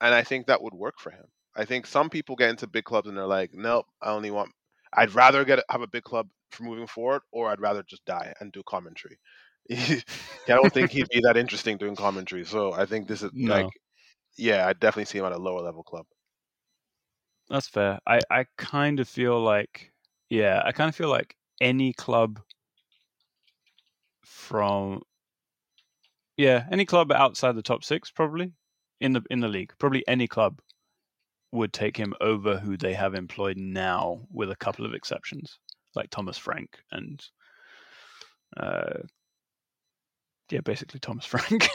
and 0.00 0.14
I 0.14 0.22
think 0.22 0.46
that 0.46 0.62
would 0.62 0.74
work 0.74 0.98
for 0.98 1.10
him. 1.10 1.26
I 1.56 1.64
think 1.64 1.86
some 1.86 2.10
people 2.10 2.36
get 2.36 2.50
into 2.50 2.66
big 2.66 2.84
clubs 2.84 3.08
and 3.08 3.16
they're 3.16 3.26
like, 3.26 3.52
nope, 3.54 3.86
I 4.02 4.10
only 4.10 4.30
want. 4.30 4.52
I'd 4.92 5.14
rather 5.14 5.44
get 5.44 5.60
have 5.70 5.82
a 5.82 5.86
big 5.86 6.04
club 6.04 6.28
for 6.50 6.62
moving 6.64 6.86
forward, 6.86 7.22
or 7.32 7.48
I'd 7.50 7.60
rather 7.60 7.82
just 7.82 8.04
die 8.04 8.32
and 8.40 8.52
do 8.52 8.62
commentary. 8.64 9.18
I 9.70 10.02
don't 10.48 10.72
think 10.72 10.90
he'd 10.92 11.08
be 11.10 11.20
that 11.22 11.36
interesting 11.36 11.76
doing 11.78 11.96
commentary. 11.96 12.44
So 12.44 12.72
I 12.72 12.86
think 12.86 13.08
this 13.08 13.22
is 13.22 13.32
No. 13.32 13.44
like, 13.46 13.70
yeah, 14.38 14.66
I 14.68 14.74
definitely 14.74 15.06
see 15.06 15.18
him 15.18 15.26
at 15.26 15.32
a 15.32 15.38
lower 15.38 15.62
level 15.62 15.84
club. 15.84 16.06
That's 17.48 17.68
fair. 17.68 17.98
I, 18.06 18.22
I 18.30 18.46
kind 18.56 19.00
of 19.00 19.08
feel 19.08 19.40
like, 19.40 19.92
yeah, 20.28 20.62
I 20.64 20.72
kind 20.72 20.88
of 20.88 20.94
feel 20.96 21.08
like 21.08 21.36
any 21.60 21.92
club 21.92 22.40
from, 24.24 25.00
yeah, 26.36 26.66
any 26.70 26.84
club 26.84 27.12
outside 27.12 27.52
the 27.56 27.62
top 27.62 27.84
six, 27.84 28.10
probably 28.10 28.52
in 29.00 29.12
the 29.12 29.22
in 29.30 29.40
the 29.40 29.48
league, 29.48 29.72
probably 29.78 30.06
any 30.08 30.26
club 30.26 30.60
would 31.52 31.72
take 31.72 31.96
him 31.96 32.14
over 32.20 32.58
who 32.58 32.76
they 32.76 32.94
have 32.94 33.14
employed 33.14 33.56
now, 33.56 34.26
with 34.32 34.50
a 34.50 34.56
couple 34.56 34.84
of 34.84 34.94
exceptions, 34.94 35.58
like 35.94 36.10
Thomas 36.10 36.38
Frank 36.38 36.78
and, 36.92 37.22
uh, 38.56 38.98
yeah, 40.50 40.60
basically 40.60 41.00
Thomas 41.00 41.24
Frank. 41.26 41.68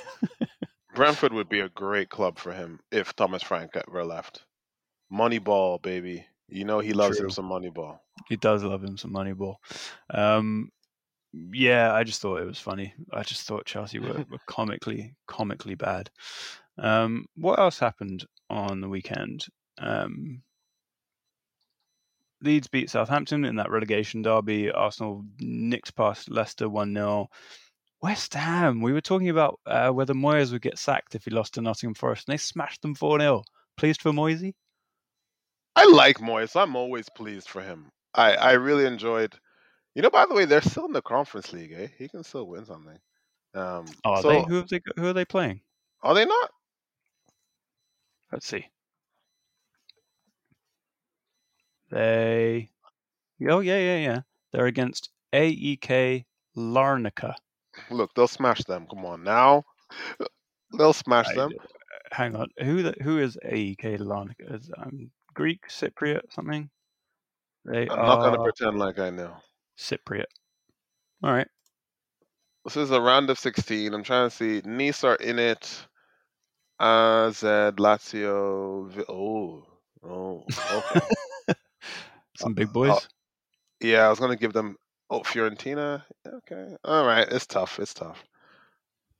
Brentford 0.93 1.33
would 1.33 1.49
be 1.49 1.61
a 1.61 1.69
great 1.69 2.09
club 2.09 2.37
for 2.37 2.51
him 2.51 2.79
if 2.91 3.15
Thomas 3.15 3.43
Frank 3.43 3.71
ever 3.75 4.03
left. 4.03 4.43
Moneyball, 5.11 5.81
baby. 5.81 6.25
You 6.47 6.65
know 6.65 6.79
he 6.79 6.93
loves 6.93 7.17
him 7.17 7.29
some 7.29 7.49
Moneyball. 7.49 7.99
he 8.27 8.35
does 8.35 8.63
love 8.63 8.83
him 8.83 8.97
some 8.97 9.13
Moneyball. 9.13 9.55
Um, 10.13 10.69
yeah, 11.33 11.93
I 11.93 12.03
just 12.03 12.21
thought 12.21 12.41
it 12.41 12.45
was 12.45 12.59
funny. 12.59 12.93
I 13.13 13.23
just 13.23 13.47
thought 13.47 13.65
Chelsea 13.65 13.99
were, 13.99 14.25
were 14.29 14.39
comically, 14.47 15.15
comically 15.27 15.75
bad. 15.75 16.09
Um, 16.77 17.25
what 17.35 17.57
else 17.57 17.79
happened 17.79 18.25
on 18.49 18.81
the 18.81 18.89
weekend? 18.89 19.45
Um, 19.81 20.43
Leeds 22.43 22.67
beat 22.67 22.89
Southampton 22.89 23.45
in 23.45 23.55
that 23.57 23.69
relegation 23.69 24.21
derby. 24.21 24.71
Arsenal 24.71 25.23
nicked 25.39 25.95
past 25.95 26.29
Leicester 26.29 26.67
1 26.69 26.93
0. 26.93 27.27
West 28.01 28.33
Ham, 28.33 28.81
we 28.81 28.93
were 28.93 29.01
talking 29.01 29.29
about 29.29 29.59
uh, 29.67 29.89
whether 29.89 30.13
Moyes 30.13 30.51
would 30.51 30.63
get 30.63 30.79
sacked 30.79 31.13
if 31.13 31.25
he 31.25 31.31
lost 31.31 31.53
to 31.53 31.61
Nottingham 31.61 31.93
Forest, 31.93 32.27
and 32.27 32.33
they 32.33 32.37
smashed 32.37 32.81
them 32.81 32.95
4 32.95 33.19
0. 33.19 33.43
Pleased 33.77 34.01
for 34.01 34.11
Moisey? 34.11 34.55
I 35.75 35.85
like 35.85 36.17
Moyes. 36.17 36.59
I'm 36.59 36.75
always 36.75 37.09
pleased 37.09 37.47
for 37.47 37.61
him. 37.61 37.91
I, 38.13 38.33
I 38.33 38.51
really 38.53 38.85
enjoyed. 38.85 39.33
You 39.95 40.01
know, 40.01 40.09
by 40.09 40.25
the 40.25 40.33
way, 40.33 40.45
they're 40.45 40.61
still 40.61 40.85
in 40.85 40.93
the 40.93 41.01
Conference 41.01 41.53
League. 41.53 41.73
Eh? 41.77 41.87
He 41.97 42.07
can 42.09 42.23
still 42.23 42.47
win 42.47 42.65
something. 42.65 42.97
Um, 43.53 43.85
Oh, 44.03 44.11
are 44.11 44.21
so 44.21 44.29
they? 44.29 44.41
Who, 44.43 44.63
they, 44.63 44.81
who 44.95 45.07
are 45.07 45.13
they 45.13 45.25
playing? 45.25 45.61
are 46.01 46.15
they 46.15 46.25
not? 46.25 46.49
Let's 48.31 48.47
see. 48.47 48.65
They. 51.91 52.69
Oh, 53.47 53.59
yeah, 53.59 53.77
yeah, 53.77 53.97
yeah. 53.97 54.21
They're 54.51 54.67
against 54.67 55.09
AEK 55.33 56.25
Larnaca. 56.57 57.33
Look, 57.89 58.13
they'll 58.15 58.27
smash 58.27 58.63
them. 58.63 58.87
Come 58.89 59.05
on 59.05 59.23
now. 59.23 59.63
They'll 60.77 60.93
smash 60.93 61.27
I- 61.29 61.35
them. 61.35 61.51
Hang 62.11 62.35
on. 62.35 62.47
Who 62.59 62.83
the, 62.83 62.93
who 63.01 63.19
is 63.19 63.37
AEK 63.45 63.99
Larnaca? 63.99 64.55
Is 64.55 64.69
um, 64.77 65.11
Greek, 65.33 65.67
Cypriot, 65.69 66.31
something? 66.33 66.69
They 67.65 67.87
I'm 67.89 68.05
not 68.05 68.21
gonna 68.21 68.43
pretend 68.43 68.77
like 68.79 68.99
I 68.99 69.09
know. 69.11 69.35
Cypriot. 69.77 70.25
All 71.23 71.31
right. 71.31 71.47
This 72.65 72.75
is 72.77 72.91
a 72.91 72.99
round 72.99 73.29
of 73.29 73.39
16. 73.39 73.93
I'm 73.93 74.03
trying 74.03 74.29
to 74.29 74.35
see. 74.35 74.61
Nice 74.65 75.03
are 75.03 75.15
in 75.15 75.39
it. 75.39 75.87
AZ, 76.79 77.41
Lazio. 77.41 79.05
Oh, 79.07 79.65
oh, 80.03 80.43
okay. 80.73 81.05
Some 82.41 82.53
big 82.53 82.69
Uh, 82.69 82.71
boys. 82.73 83.07
yeah, 83.79 84.05
I 84.05 84.09
was 84.09 84.19
gonna 84.19 84.35
give 84.35 84.53
them. 84.53 84.77
Oh, 85.09 85.21
Fiorentina. 85.21 86.03
Okay, 86.25 86.75
all 86.85 87.05
right. 87.05 87.27
It's 87.31 87.45
tough. 87.45 87.79
It's 87.79 87.93
tough. 87.93 88.23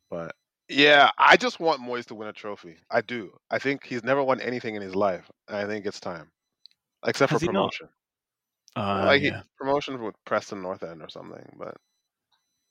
But 0.10 0.36
yeah, 0.70 1.10
I 1.18 1.38
just 1.38 1.60
want 1.60 1.82
Moyes 1.82 2.06
to 2.08 2.16
win 2.16 2.28
a 2.30 2.34
trophy. 2.34 2.78
I 2.90 3.02
do. 3.02 3.38
I 3.50 3.60
think 3.60 3.86
he's 3.86 4.04
never 4.04 4.24
won 4.24 4.40
anything 4.42 4.76
in 4.76 4.82
his 4.82 4.96
life. 4.96 5.30
I 5.48 5.66
think 5.66 5.86
it's 5.86 6.00
time, 6.00 6.32
except 7.06 7.32
Has 7.32 7.40
for 7.42 7.46
he 7.46 7.48
promotion. 7.48 7.90
Uh, 8.76 9.04
like 9.06 9.22
he- 9.22 9.28
yeah. 9.28 9.44
promotion 9.58 10.02
with 10.02 10.16
Preston 10.26 10.62
North 10.62 10.84
End 10.84 11.02
or 11.02 11.10
something. 11.10 11.46
But 11.58 11.76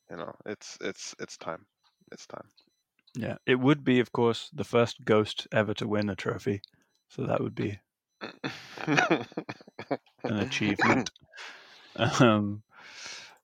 you 0.09 0.17
know, 0.17 0.33
it's 0.45 0.77
it's 0.81 1.15
it's 1.19 1.37
time. 1.37 1.65
It's 2.11 2.25
time. 2.27 2.47
Yeah. 3.15 3.37
It 3.45 3.55
would 3.59 3.83
be, 3.83 3.99
of 3.99 4.11
course, 4.11 4.49
the 4.53 4.63
first 4.63 5.03
ghost 5.05 5.47
ever 5.51 5.73
to 5.75 5.87
win 5.87 6.09
a 6.09 6.15
trophy. 6.15 6.61
So 7.09 7.25
that 7.27 7.41
would 7.41 7.55
be 7.55 7.79
an 8.87 10.37
achievement. 10.39 11.11
um, 12.19 12.63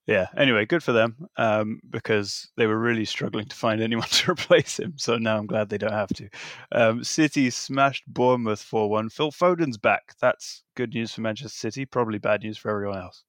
yeah. 0.05 0.27
Anyway, 0.37 0.65
good 0.65 0.83
for 0.83 0.93
them 0.93 1.27
um, 1.37 1.81
because 1.89 2.49
they 2.55 2.65
were 2.65 2.79
really 2.79 3.05
struggling 3.05 3.45
to 3.47 3.55
find 3.55 3.81
anyone 3.81 4.07
to 4.11 4.31
replace 4.31 4.79
him. 4.79 4.93
So 4.97 5.17
now 5.17 5.37
I'm 5.37 5.47
glad 5.47 5.69
they 5.69 5.77
don't 5.77 5.91
have 5.91 6.09
to. 6.15 6.29
Um, 6.71 7.03
City 7.03 7.49
smashed 7.49 8.03
Bournemouth 8.07 8.61
4 8.61 8.89
1. 8.89 9.09
Phil 9.09 9.31
Foden's 9.31 9.77
back. 9.77 10.15
That's 10.21 10.63
good 10.75 10.93
news 10.93 11.13
for 11.13 11.21
Manchester 11.21 11.57
City. 11.57 11.85
Probably 11.85 12.19
bad 12.19 12.43
news 12.43 12.57
for 12.57 12.71
everyone 12.71 12.99
else. 12.99 13.23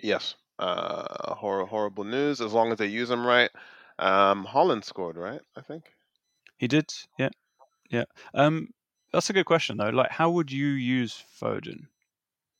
yes. 0.00 0.34
Uh, 0.58 1.34
hor- 1.34 1.66
horrible 1.66 2.04
news. 2.04 2.40
As 2.40 2.52
long 2.52 2.70
as 2.70 2.78
they 2.78 2.86
use 2.86 3.10
him 3.10 3.26
right. 3.26 3.50
Um, 3.98 4.46
Haaland 4.46 4.84
scored, 4.84 5.16
right? 5.16 5.40
I 5.56 5.60
think. 5.62 5.84
He 6.56 6.68
did. 6.68 6.92
Yeah. 7.18 7.30
Yeah. 7.90 8.04
Um, 8.34 8.68
that's 9.14 9.30
a 9.30 9.32
good 9.32 9.46
question 9.46 9.76
though. 9.76 9.90
Like, 9.90 10.10
how 10.10 10.30
would 10.30 10.50
you 10.50 10.66
use 10.66 11.22
Foden? 11.40 11.86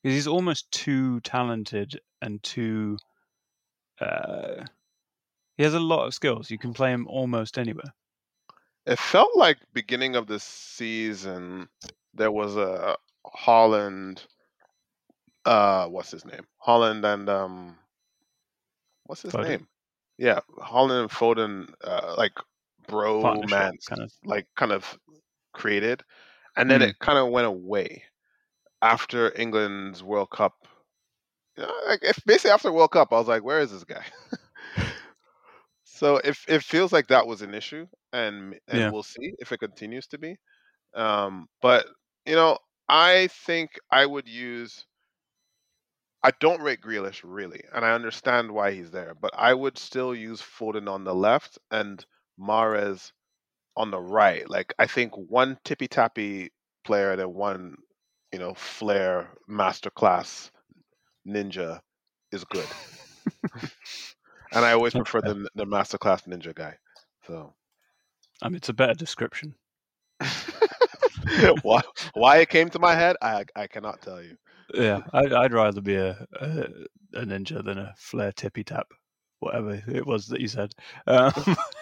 Because 0.03 0.17
he's 0.17 0.27
almost 0.27 0.71
too 0.71 1.21
talented 1.21 2.01
and 2.23 2.43
too. 2.43 2.99
Uh, 4.01 4.65
he 5.57 5.63
has 5.63 5.75
a 5.75 5.81
lot 5.81 6.07
of 6.07 6.15
skills. 6.15 6.51
You 6.51 6.59
can 6.59 6.73
play 6.73 6.91
him 6.91 7.07
almost 7.09 7.59
anywhere. 7.59 7.93
It 8.87 8.99
felt 8.99 9.31
like 9.37 9.59
beginning 9.73 10.15
of 10.15 10.27
the 10.27 10.39
season 10.39 11.69
there 12.13 12.31
was 12.31 12.57
a 12.57 12.97
Haaland. 13.27 14.27
Uh, 15.45 15.87
what's 15.89 16.11
his 16.11 16.25
name? 16.25 16.47
Haaland 16.67 17.05
and 17.05 17.29
um, 17.29 17.77
what's 19.05 19.23
his 19.23 19.33
Foden. 19.33 19.49
name? 19.49 19.69
Yeah, 20.19 20.41
Haaland 20.59 21.03
and 21.03 21.11
Foden, 21.11 21.73
uh, 21.83 22.15
like 22.17 22.33
bromance, 22.89 23.87
kind 23.87 24.03
of. 24.03 24.13
like 24.25 24.47
kind 24.57 24.73
of 24.73 24.99
created, 25.53 26.03
and 26.57 26.71
then 26.71 26.81
Mm. 26.81 26.83
it 26.83 26.99
kind 27.01 27.19
of 27.19 27.31
went 27.31 27.47
away 27.47 28.05
after 28.83 29.33
England's 29.37 30.03
World 30.03 30.31
Cup. 30.31 30.55
You 31.57 31.65
know, 31.65 31.81
like 31.87 32.01
if 32.03 32.19
basically 32.27 32.51
after 32.53 32.73
World 32.73 32.93
Cup, 32.93 33.13
I 33.13 33.19
was 33.19 33.29
like, 33.29 33.45
where 33.45 33.61
is 33.61 33.73
this 33.73 33.85
guy? 33.85 34.05
so 35.85 36.17
if 36.25 36.45
it 36.49 36.63
feels 36.63 36.93
like 36.93 37.09
that 37.09 37.27
was 37.27 37.43
an 37.43 37.55
issue, 37.55 37.87
and 38.13 38.59
and 38.69 38.89
Yeah. 38.89 38.93
we'll 38.93 39.03
see 39.03 39.35
if 39.39 39.53
it 39.53 39.59
continues 39.59 40.07
to 40.09 40.19
be. 40.19 40.37
Um, 40.95 41.49
but 41.63 41.87
you 42.27 42.35
know, 42.37 42.59
I 42.89 43.29
think 43.29 43.79
I 43.91 44.07
would 44.07 44.29
use. 44.29 44.87
I 46.25 46.33
don't 46.33 46.61
rate 46.61 46.81
Grealish 46.81 47.21
really, 47.23 47.63
and 47.73 47.85
I 47.85 47.93
understand 47.93 48.51
why 48.51 48.73
he's 48.73 48.91
there, 48.91 49.15
but 49.15 49.31
I 49.33 49.55
would 49.55 49.79
still 49.79 50.13
use 50.13 50.43
Foden 50.43 50.89
on 50.91 51.05
the 51.05 51.15
left 51.15 51.57
and 51.71 52.05
Mahrez 52.37 53.13
on 53.77 53.91
the 53.91 54.01
right. 54.01 54.49
Like 54.49 54.73
I 54.79 54.87
think 54.87 55.13
one 55.15 55.59
tippy 55.65 55.89
tappy 55.89 56.53
player 56.85 57.17
than 57.17 57.35
one, 57.35 57.77
you 58.33 58.39
know, 58.39 58.55
flair 58.55 59.29
masterclass 59.49 60.51
ninja 61.27 61.81
is 62.33 62.45
good. 62.45 62.67
and 64.53 64.65
I 64.65 64.73
always 64.73 64.95
prefer 64.95 65.21
the 65.21 65.49
the 65.55 65.67
masterclass 65.67 66.27
ninja 66.27 66.55
guy. 66.55 66.77
So 67.27 67.55
I 68.43 68.49
mean, 68.49 68.57
it's 68.57 68.69
a 68.69 68.75
better 68.75 68.95
description. 68.95 69.55
why 71.63 71.81
why 72.15 72.39
it 72.39 72.49
came 72.49 72.71
to 72.71 72.79
my 72.79 72.95
head, 72.95 73.17
I 73.23 73.45
I 73.57 73.67
cannot 73.67 74.03
tell 74.03 74.23
you. 74.23 74.37
Yeah, 74.73 75.01
I'd, 75.13 75.33
I'd 75.33 75.53
rather 75.53 75.81
be 75.81 75.97
a, 75.97 76.27
a 76.41 76.67
a 77.15 77.25
ninja 77.25 77.65
than 77.65 77.79
a 77.79 77.95
flare 77.97 78.33
tippy 78.33 78.65
tap, 78.65 78.89
whatever 79.45 79.83
it 79.87 80.07
was 80.07 80.27
that 80.29 80.41
you 80.41 80.49
said. 80.49 80.75
Um, 81.07 81.33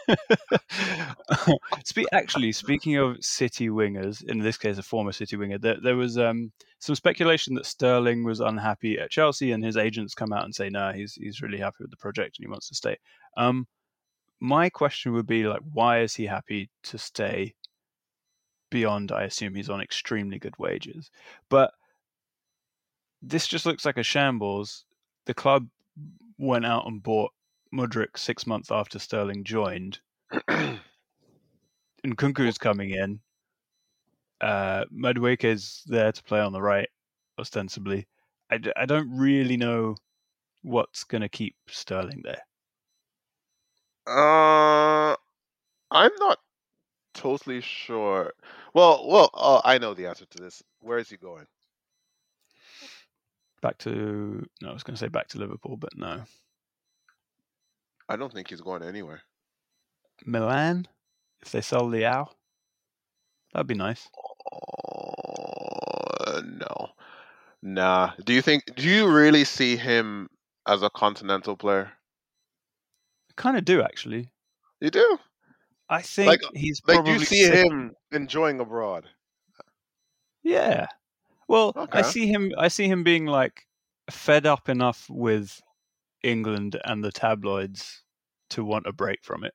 spe- 1.85 2.13
actually, 2.13 2.53
speaking 2.53 2.97
of 2.97 3.25
City 3.25 3.69
wingers, 3.69 4.23
in 4.23 4.39
this 4.39 4.59
case, 4.59 4.79
a 4.79 4.83
former 4.83 5.13
City 5.13 5.37
winger, 5.37 5.59
there, 5.59 5.79
there 5.83 5.97
was 5.97 6.19
um, 6.19 6.53
some 6.79 6.95
speculation 6.95 7.55
that 7.55 7.67
Sterling 7.67 8.25
was 8.25 8.41
unhappy 8.41 8.99
at 8.99 9.11
Chelsea, 9.11 9.53
and 9.53 9.65
his 9.65 9.77
agents 9.77 10.15
come 10.15 10.33
out 10.33 10.45
and 10.45 10.55
say, 10.55 10.69
"No, 10.69 10.93
he's 10.93 11.15
he's 11.15 11.41
really 11.41 11.59
happy 11.59 11.79
with 11.81 11.91
the 11.91 11.97
project 11.97 12.39
and 12.39 12.45
he 12.45 12.51
wants 12.51 12.69
to 12.69 12.75
stay." 12.75 12.99
Um, 13.37 13.67
my 14.43 14.69
question 14.69 15.13
would 15.13 15.27
be 15.27 15.45
like, 15.45 15.61
why 15.73 16.01
is 16.01 16.17
he 16.17 16.27
happy 16.27 16.69
to 16.83 16.99
stay? 16.99 17.55
Beyond, 18.73 19.13
I 19.13 19.23
assume 19.23 19.55
he's 19.55 19.71
on 19.71 19.81
extremely 19.81 20.39
good 20.39 20.59
wages, 20.59 21.11
but 21.49 21.73
this 23.21 23.47
just 23.47 23.67
looks 23.67 23.85
like 23.85 23.99
a 23.99 24.03
shambles. 24.03 24.85
The 25.27 25.35
club 25.35 25.69
went 26.39 26.67
out 26.67 26.87
and 26.87 27.03
bought 27.03 27.31
Mudryk 27.73 28.16
six 28.16 28.47
months 28.47 28.70
after 28.70 28.99
Sterling 28.99 29.45
joined, 29.45 30.01
and 30.49 30.81
Nkunku's 32.07 32.59
coming 32.59 32.91
in. 32.91 33.20
Uh, 34.41 34.85
is 35.43 35.83
there 35.87 36.12
to 36.12 36.23
play 36.25 36.41
on 36.41 36.53
the 36.53 36.61
right, 36.61 36.89
ostensibly. 37.39 38.07
I, 38.51 38.59
d- 38.59 38.73
I 38.77 38.87
don't 38.87 39.16
really 39.16 39.57
know 39.57 39.97
what's 40.62 41.05
going 41.05 41.23
to 41.23 41.29
keep 41.29 41.55
Sterling 41.68 42.23
there. 42.25 42.43
uh, 44.07 45.14
I'm 45.91 46.11
not 46.18 46.39
totally 47.14 47.61
sure. 47.61 48.33
Well, 48.75 49.07
well, 49.09 49.31
uh, 49.35 49.61
I 49.64 49.79
know 49.79 49.95
the 49.95 50.07
answer 50.07 50.27
to 50.27 50.39
this. 50.43 50.62
Where 50.81 50.99
is 50.99 51.09
he 51.09 51.16
going? 51.16 51.47
Back 53.62 53.79
to 53.79 54.45
no, 54.61 54.70
I 54.70 54.73
was 54.73 54.83
going 54.83 54.97
to 54.97 55.01
say 55.01 55.09
back 55.09 55.29
to 55.29 55.39
Liverpool, 55.39 55.77
but 55.77 55.97
no, 55.97 56.23
I 58.09 58.16
don't 58.16 58.32
think 58.32 58.48
he's 58.48 58.61
going 58.61 58.82
anywhere. 58.82 59.22
Milan. 60.24 60.86
If 61.42 61.50
they 61.50 61.61
sell 61.61 61.88
Leao, 61.88 62.28
that'd 63.53 63.66
be 63.66 63.74
nice. 63.74 64.09
Uh, 66.26 66.40
no, 66.44 66.90
nah. 67.62 68.12
Do 68.24 68.32
you 68.32 68.40
think? 68.42 68.62
Do 68.76 68.88
you 68.88 69.11
really 69.11 69.44
see 69.44 69.76
him 69.76 70.28
as 70.68 70.82
a 70.82 70.90
continental 70.90 71.57
player? 71.57 71.90
I 73.30 73.32
kind 73.36 73.57
of 73.57 73.64
do 73.64 73.82
actually. 73.82 74.30
You 74.80 74.90
do. 74.90 75.18
I 75.88 76.00
think 76.03 76.40
he's 76.55 76.80
Like, 76.86 76.96
probably 76.96 77.14
do 77.14 77.18
you 77.20 77.26
see 77.26 77.44
sick- 77.44 77.55
him 77.66 77.94
enjoying 78.12 78.61
abroad? 78.61 79.09
Yeah. 80.44 80.86
Well, 81.48 81.72
I 81.92 82.03
see 82.03 82.26
him. 82.28 82.53
I 82.57 82.68
see 82.68 82.86
him 82.88 83.03
being 83.03 83.26
like 83.26 83.66
fed 84.11 84.46
up 84.46 84.68
enough 84.68 85.07
with 85.11 85.61
England 86.23 86.81
and 86.85 87.03
the 87.03 87.12
tabloids 87.12 88.03
to 88.51 88.64
want 88.64 88.87
a 88.87 88.93
break 88.93 89.25
from 89.25 89.45
it. 89.45 89.55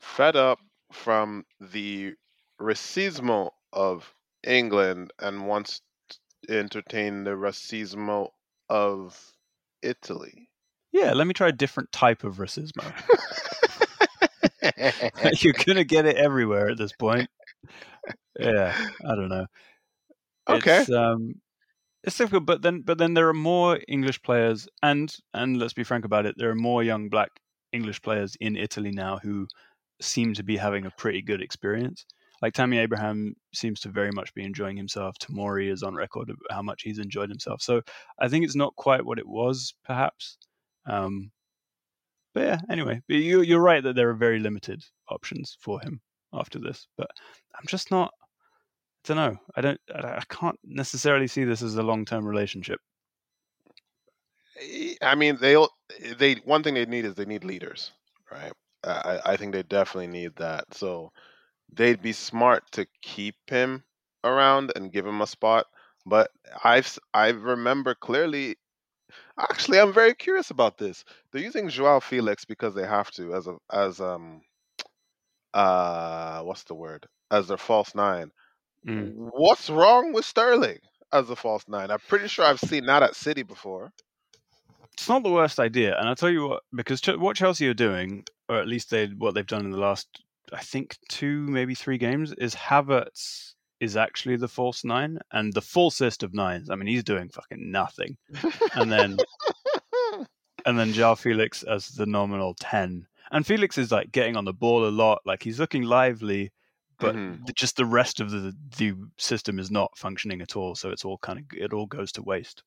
Fed 0.00 0.36
up 0.36 0.58
from 0.92 1.44
the 1.60 2.14
racismo 2.60 3.50
of 3.72 4.14
England 4.46 5.12
and 5.18 5.46
wants 5.48 5.80
to 6.08 6.58
entertain 6.58 7.24
the 7.24 7.30
racismo 7.30 8.28
of 8.68 9.32
Italy. 9.82 10.48
Yeah, 10.92 11.12
let 11.12 11.26
me 11.26 11.34
try 11.34 11.48
a 11.48 11.52
different 11.52 11.90
type 11.90 12.22
of 12.22 12.36
racismo. 12.36 12.92
You're 15.42 15.54
gonna 15.54 15.84
get 15.84 16.06
it 16.06 16.16
everywhere 16.16 16.70
at 16.70 16.78
this 16.78 16.92
point. 16.92 17.28
Yeah, 18.38 18.76
I 19.04 19.14
don't 19.14 19.28
know. 19.28 19.46
okay. 20.48 20.78
It's, 20.78 20.90
um, 20.90 21.34
it's 22.04 22.18
difficult, 22.18 22.46
but 22.46 22.62
then 22.62 22.82
but 22.82 22.98
then 22.98 23.14
there 23.14 23.28
are 23.28 23.34
more 23.34 23.80
English 23.88 24.22
players, 24.22 24.68
and 24.82 25.14
and 25.32 25.58
let's 25.58 25.72
be 25.72 25.84
frank 25.84 26.04
about 26.04 26.26
it, 26.26 26.34
there 26.38 26.50
are 26.50 26.54
more 26.54 26.82
young 26.82 27.08
black 27.08 27.30
English 27.72 28.02
players 28.02 28.36
in 28.40 28.56
Italy 28.56 28.92
now 28.92 29.18
who 29.22 29.46
seem 30.00 30.34
to 30.34 30.42
be 30.42 30.56
having 30.56 30.86
a 30.86 30.90
pretty 30.98 31.22
good 31.22 31.40
experience. 31.42 32.04
Like 32.42 32.52
Tammy 32.52 32.78
Abraham 32.78 33.34
seems 33.54 33.80
to 33.80 33.88
very 33.88 34.10
much 34.12 34.34
be 34.34 34.44
enjoying 34.44 34.76
himself. 34.76 35.16
Tamori 35.18 35.72
is 35.72 35.82
on 35.82 35.94
record 35.94 36.30
of 36.30 36.36
how 36.50 36.62
much 36.62 36.82
he's 36.82 36.98
enjoyed 36.98 37.30
himself. 37.30 37.62
So 37.62 37.80
I 38.18 38.28
think 38.28 38.44
it's 38.44 38.56
not 38.56 38.76
quite 38.76 39.04
what 39.04 39.18
it 39.18 39.26
was, 39.26 39.72
perhaps. 39.84 40.36
Um, 40.86 41.30
but 42.34 42.42
yeah, 42.42 42.60
anyway, 42.68 43.00
but 43.08 43.16
you, 43.16 43.40
you're 43.40 43.60
right 43.60 43.82
that 43.82 43.94
there 43.94 44.10
are 44.10 44.14
very 44.14 44.40
limited 44.40 44.82
options 45.08 45.56
for 45.60 45.80
him 45.80 46.00
after 46.34 46.58
this. 46.58 46.86
But 46.98 47.08
I'm 47.58 47.66
just 47.66 47.90
not. 47.90 48.12
Don't 49.04 49.16
know. 49.18 49.36
I 49.54 49.60
don't. 49.60 49.80
I 49.94 50.22
can't 50.28 50.58
necessarily 50.64 51.26
see 51.26 51.44
this 51.44 51.62
as 51.62 51.76
a 51.76 51.82
long-term 51.82 52.26
relationship. 52.26 52.80
I 55.02 55.14
mean, 55.14 55.36
they 55.40 55.56
they 56.16 56.34
one 56.44 56.62
thing 56.62 56.74
they 56.74 56.86
need 56.86 57.04
is 57.04 57.14
they 57.14 57.24
need 57.26 57.44
leaders, 57.44 57.92
right? 58.30 58.52
I, 58.82 59.20
I 59.24 59.36
think 59.36 59.52
they 59.52 59.62
definitely 59.62 60.06
need 60.06 60.36
that. 60.36 60.72
So 60.74 61.12
they'd 61.72 62.00
be 62.00 62.12
smart 62.12 62.62
to 62.72 62.86
keep 63.02 63.36
him 63.46 63.84
around 64.22 64.72
and 64.76 64.92
give 64.92 65.06
him 65.06 65.20
a 65.20 65.26
spot. 65.26 65.66
But 66.06 66.30
I've 66.62 66.98
I 67.12 67.28
remember 67.30 67.94
clearly. 67.94 68.56
Actually, 69.38 69.80
I'm 69.80 69.92
very 69.92 70.14
curious 70.14 70.50
about 70.50 70.78
this. 70.78 71.04
They're 71.32 71.42
using 71.42 71.68
Joao 71.68 72.00
Felix 72.00 72.44
because 72.44 72.74
they 72.74 72.86
have 72.86 73.10
to 73.12 73.34
as 73.34 73.46
a 73.48 73.56
as 73.72 74.00
um 74.00 74.40
uh 75.52 76.40
what's 76.42 76.64
the 76.64 76.74
word 76.74 77.06
as 77.30 77.48
their 77.48 77.56
false 77.56 77.94
nine. 77.94 78.30
Mm. 78.86 79.30
What's 79.32 79.70
wrong 79.70 80.12
with 80.12 80.24
Sterling 80.24 80.78
as 81.12 81.30
a 81.30 81.36
false 81.36 81.64
nine? 81.68 81.90
I'm 81.90 82.00
pretty 82.08 82.28
sure 82.28 82.44
I've 82.44 82.60
seen 82.60 82.86
that 82.86 83.02
at 83.02 83.16
City 83.16 83.42
before. 83.42 83.92
It's 84.92 85.08
not 85.08 85.22
the 85.22 85.30
worst 85.30 85.58
idea, 85.58 85.98
and 85.98 86.08
I'll 86.08 86.14
tell 86.14 86.30
you 86.30 86.48
what, 86.48 86.62
because 86.74 87.00
Ch- 87.00 87.16
what 87.16 87.36
Chelsea 87.36 87.66
are 87.68 87.74
doing, 87.74 88.24
or 88.48 88.60
at 88.60 88.68
least 88.68 88.90
they 88.90 89.06
what 89.06 89.34
they've 89.34 89.46
done 89.46 89.64
in 89.64 89.70
the 89.72 89.78
last, 89.78 90.06
I 90.52 90.60
think 90.60 90.96
two 91.08 91.40
maybe 91.48 91.74
three 91.74 91.98
games, 91.98 92.32
is 92.34 92.54
Havertz 92.54 93.54
is 93.80 93.96
actually 93.96 94.36
the 94.36 94.48
false 94.48 94.84
nine 94.84 95.18
and 95.32 95.52
the 95.52 95.60
falsest 95.60 96.22
of 96.22 96.32
nines. 96.32 96.70
I 96.70 96.76
mean, 96.76 96.86
he's 96.86 97.02
doing 97.02 97.28
fucking 97.28 97.70
nothing, 97.72 98.16
and 98.74 98.92
then 98.92 99.16
and 100.66 100.78
then 100.78 100.92
Joao 100.92 101.14
Felix 101.14 101.62
as 101.62 101.88
the 101.88 102.06
nominal 102.06 102.54
10. 102.54 103.06
And 103.30 103.46
Felix 103.46 103.78
is 103.78 103.90
like 103.90 104.12
getting 104.12 104.36
on 104.36 104.44
the 104.44 104.52
ball 104.52 104.86
a 104.86 104.90
lot, 104.90 105.22
like 105.24 105.42
he's 105.42 105.58
looking 105.58 105.82
lively, 105.82 106.52
but 107.00 107.16
Mhm. 107.16 107.44
th- 107.46 107.56
just 107.56 107.76
the 107.76 107.86
rest 107.86 108.20
of 108.20 108.30
the 108.30 108.54
the 108.78 108.94
system 109.18 109.58
is 109.58 109.70
not 109.70 109.96
functioning 109.98 110.40
at 110.42 110.56
all, 110.56 110.74
so 110.74 110.90
it's 110.90 111.04
all 111.04 111.18
kind 111.18 111.38
of 111.40 111.46
it 111.58 111.72
all 111.72 111.86
goes 111.86 112.12
to 112.12 112.22
waste. 112.22 112.62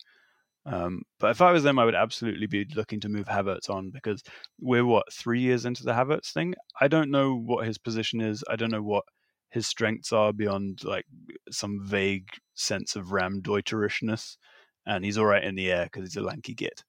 Um, 0.66 1.04
but 1.20 1.32
if 1.32 1.42
I 1.42 1.52
was 1.52 1.64
them, 1.64 1.80
I 1.80 1.86
would 1.86 1.96
absolutely 1.96 2.48
be 2.48 2.66
looking 2.76 3.00
to 3.02 3.10
move 3.10 3.28
Havertz 3.28 3.70
on 3.70 3.90
because 3.92 4.22
we're 4.60 4.86
what 4.86 5.12
three 5.14 5.40
years 5.42 5.66
into 5.66 5.84
the 5.84 5.94
Havertz 5.94 6.34
thing. 6.34 6.56
I 6.82 6.88
don't 6.90 7.10
know 7.12 7.36
what 7.36 7.66
his 7.66 7.78
position 7.78 8.20
is. 8.22 8.44
I 8.50 8.58
don't 8.58 8.72
know 8.72 8.84
what 8.84 9.06
his 9.50 9.66
strengths 9.68 10.12
are 10.12 10.34
beyond 10.34 10.84
like 10.84 11.06
some 11.52 11.86
vague 11.86 12.30
sense 12.56 12.96
of 12.98 13.08
Raumdeuterishness, 13.08 14.38
and 14.86 15.06
he's 15.06 15.18
all 15.18 15.26
right 15.26 15.44
in 15.44 15.56
the 15.56 15.72
air 15.72 15.86
because 15.86 16.04
he's 16.04 16.18
a 16.18 16.22
lanky 16.22 16.54
git. 16.54 16.84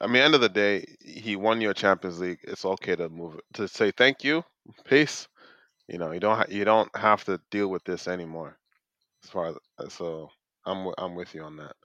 I 0.00 0.06
mean, 0.06 0.22
end 0.22 0.34
of 0.34 0.40
the 0.42 0.48
day, 0.50 0.84
he 1.00 1.36
won 1.36 1.60
your 1.62 1.72
Champions 1.74 2.18
League. 2.20 2.40
It's 2.42 2.64
okay 2.64 2.96
to 2.96 3.08
move 3.08 3.40
to 3.54 3.68
say 3.68 3.90
thank 3.90 4.22
you, 4.24 4.44
peace. 4.84 5.28
You 5.92 5.98
know, 5.98 6.12
you 6.12 6.20
don't 6.20 6.38
ha- 6.38 6.46
you 6.50 6.64
don't 6.64 6.94
have 6.96 7.24
to 7.26 7.40
deal 7.50 7.68
with 7.68 7.84
this 7.84 8.08
anymore. 8.08 8.58
As 9.24 9.30
far 9.30 9.48
as 9.50 9.56
uh, 9.78 9.88
so, 9.90 10.30
I'm 10.66 10.78
wi- 10.78 10.94
I'm 10.98 11.14
with 11.14 11.34
you 11.34 11.42
on 11.42 11.56
that. 11.58 11.76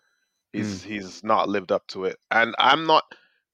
He's 0.53 0.81
he's 0.83 1.23
not 1.23 1.49
lived 1.49 1.71
up 1.71 1.87
to 1.89 2.05
it, 2.05 2.17
and 2.31 2.55
I'm 2.59 2.87
not 2.87 3.03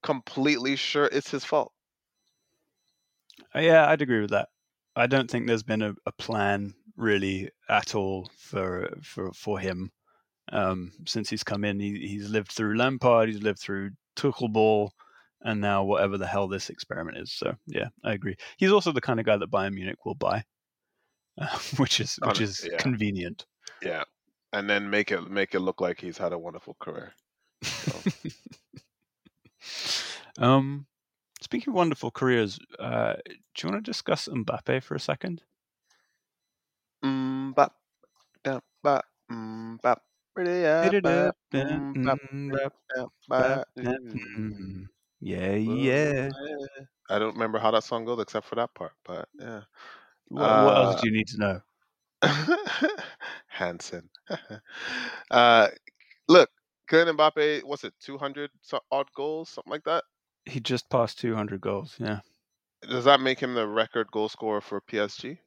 completely 0.02 0.76
sure 0.76 1.06
it's 1.12 1.30
his 1.30 1.44
fault. 1.44 1.72
Uh, 3.54 3.60
Yeah, 3.60 3.88
I'd 3.88 4.02
agree 4.02 4.20
with 4.20 4.30
that. 4.30 4.48
I 4.96 5.06
don't 5.06 5.30
think 5.30 5.46
there's 5.46 5.62
been 5.64 5.82
a, 5.82 5.94
a 6.06 6.12
plan 6.12 6.74
really 6.96 7.50
at 7.68 7.94
all 7.94 8.30
for 8.38 8.94
for 9.02 9.32
for 9.32 9.58
him 9.58 9.92
um, 10.52 10.92
since 11.06 11.30
he's 11.30 11.44
come 11.44 11.64
in. 11.64 11.80
He, 11.80 12.06
he's 12.08 12.30
lived 12.30 12.52
through 12.52 12.76
Lampard, 12.76 13.28
he's 13.28 13.42
lived 13.42 13.60
through 13.60 13.92
Tuchel 14.16 14.52
ball, 14.52 14.92
and 15.44 15.60
now 15.60 15.84
whatever 15.84 16.18
the 16.18 16.26
hell 16.26 16.48
this 16.48 16.70
experiment 16.70 17.18
is. 17.18 17.32
So 17.32 17.54
yeah, 17.66 17.88
I 18.02 18.14
agree. 18.14 18.36
He's 18.56 18.72
also 18.72 18.90
the 18.92 19.00
kind 19.00 19.20
of 19.20 19.26
guy 19.26 19.36
that 19.36 19.50
Bayern 19.50 19.74
Munich 19.74 20.04
will 20.04 20.14
buy, 20.14 20.44
uh, 21.40 21.58
which 21.76 22.00
is 22.00 22.18
which 22.24 22.40
is 22.40 22.66
yeah. 22.70 22.78
convenient. 22.78 23.46
Yeah, 23.82 24.04
and 24.52 24.68
then 24.68 24.90
make 24.90 25.12
it 25.12 25.30
make 25.30 25.54
it 25.54 25.60
look 25.60 25.80
like 25.80 26.00
he's 26.00 26.18
had 26.18 26.32
a 26.32 26.38
wonderful 26.38 26.76
career. 26.80 27.12
um, 30.38 30.86
speaking 31.40 31.72
of 31.72 31.76
wonderful 31.76 32.10
careers, 32.10 32.58
uh, 32.78 33.14
do 33.54 33.66
you 33.66 33.70
want 33.70 33.84
to 33.84 33.90
discuss 33.90 34.28
Mbappe 34.28 34.82
for 34.82 34.94
a 34.94 35.00
second? 35.00 35.42
Mm, 37.04 37.54
bop, 37.54 37.74
da, 38.42 38.60
bop, 38.82 39.04
mm, 39.30 39.80
bop, 39.82 40.02
pretty, 40.34 40.62
yeah, 40.62 40.88
bop, 41.00 41.36
mm, 41.52 42.52
bop, 43.28 43.68
yeah, 45.26 46.30
Yeah. 46.38 46.86
I 47.08 47.18
don't 47.18 47.34
remember 47.34 47.58
how 47.58 47.70
that 47.72 47.84
song 47.84 48.04
goes 48.04 48.20
except 48.20 48.46
for 48.46 48.54
that 48.56 48.74
part, 48.74 48.94
but 49.04 49.28
yeah. 49.38 49.62
What, 50.26 50.56
what 50.56 50.76
else 50.78 50.94
Uh, 50.94 51.02
do 51.02 51.08
you 51.08 51.12
need 51.12 51.28
to 51.28 51.38
know? 51.38 51.60
Hanson. 53.48 54.10
uh, 55.30 55.68
look, 56.28 56.50
Kylian 56.88 57.16
Mbappe, 57.16 57.64
what's 57.64 57.84
it, 57.84 57.94
200 58.00 58.50
odd 58.90 59.08
goals, 59.14 59.50
something 59.50 59.70
like 59.72 59.84
that? 59.84 60.04
He 60.46 60.58
just 60.58 60.88
passed 60.88 61.18
200 61.18 61.60
goals. 61.60 62.00
Yeah, 62.00 62.20
Does 62.82 63.04
that 63.04 63.18
make 63.20 63.40
him 63.40 63.54
the 63.54 63.66
record 63.66 64.12
goal 64.12 64.28
scorer 64.28 64.60
for 64.60 64.80
PSG? 64.80 65.40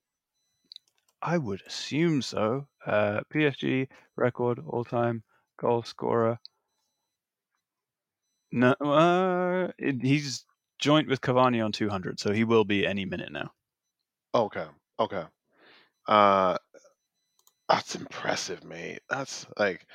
I 1.22 1.38
would 1.38 1.62
assume 1.68 2.24
so. 2.24 2.70
Uh, 2.84 3.22
PSG 3.30 3.88
record 4.16 4.58
all-time 4.58 5.24
goal 5.56 5.84
scorer. 5.84 6.40
No, 8.52 8.72
uh, 8.74 9.72
it, 9.78 10.02
he's 10.02 10.46
joint 10.80 11.08
with 11.08 11.22
Cavani 11.22 11.64
on 11.64 11.72
200, 11.72 12.20
so 12.20 12.32
he 12.32 12.44
will 12.44 12.64
be 12.66 12.86
any 12.86 13.06
minute 13.06 13.32
now. 13.32 13.52
Okay, 14.34 14.66
okay. 15.00 15.24
Uh, 16.08 16.58
that's 17.68 17.96
impressive, 17.96 18.64
mate. 18.64 19.00
That's 19.10 19.46
like, 19.58 19.86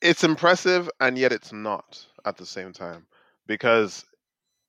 it's 0.00 0.24
impressive, 0.24 0.88
and 1.00 1.18
yet 1.18 1.32
it's 1.32 1.52
not 1.52 2.06
at 2.24 2.36
the 2.36 2.46
same 2.46 2.72
time. 2.72 3.06
Because, 3.46 4.04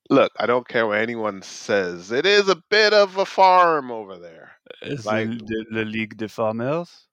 look, 0.09 0.33
I 0.37 0.45
don't 0.45 0.67
care 0.67 0.85
what 0.87 0.99
anyone 0.99 1.41
says, 1.41 2.11
it 2.11 2.25
is 2.25 2.49
a 2.49 2.61
bit 2.69 2.93
of 2.93 3.17
a 3.17 3.25
farm 3.25 3.91
over 3.91 4.17
there. 4.17 4.51
Is 4.81 5.05
Like- 5.05 5.29
the, 5.29 5.65
the 5.71 5.85
Ligue 5.85 6.17
des 6.17 6.27
Farmers? 6.27 7.07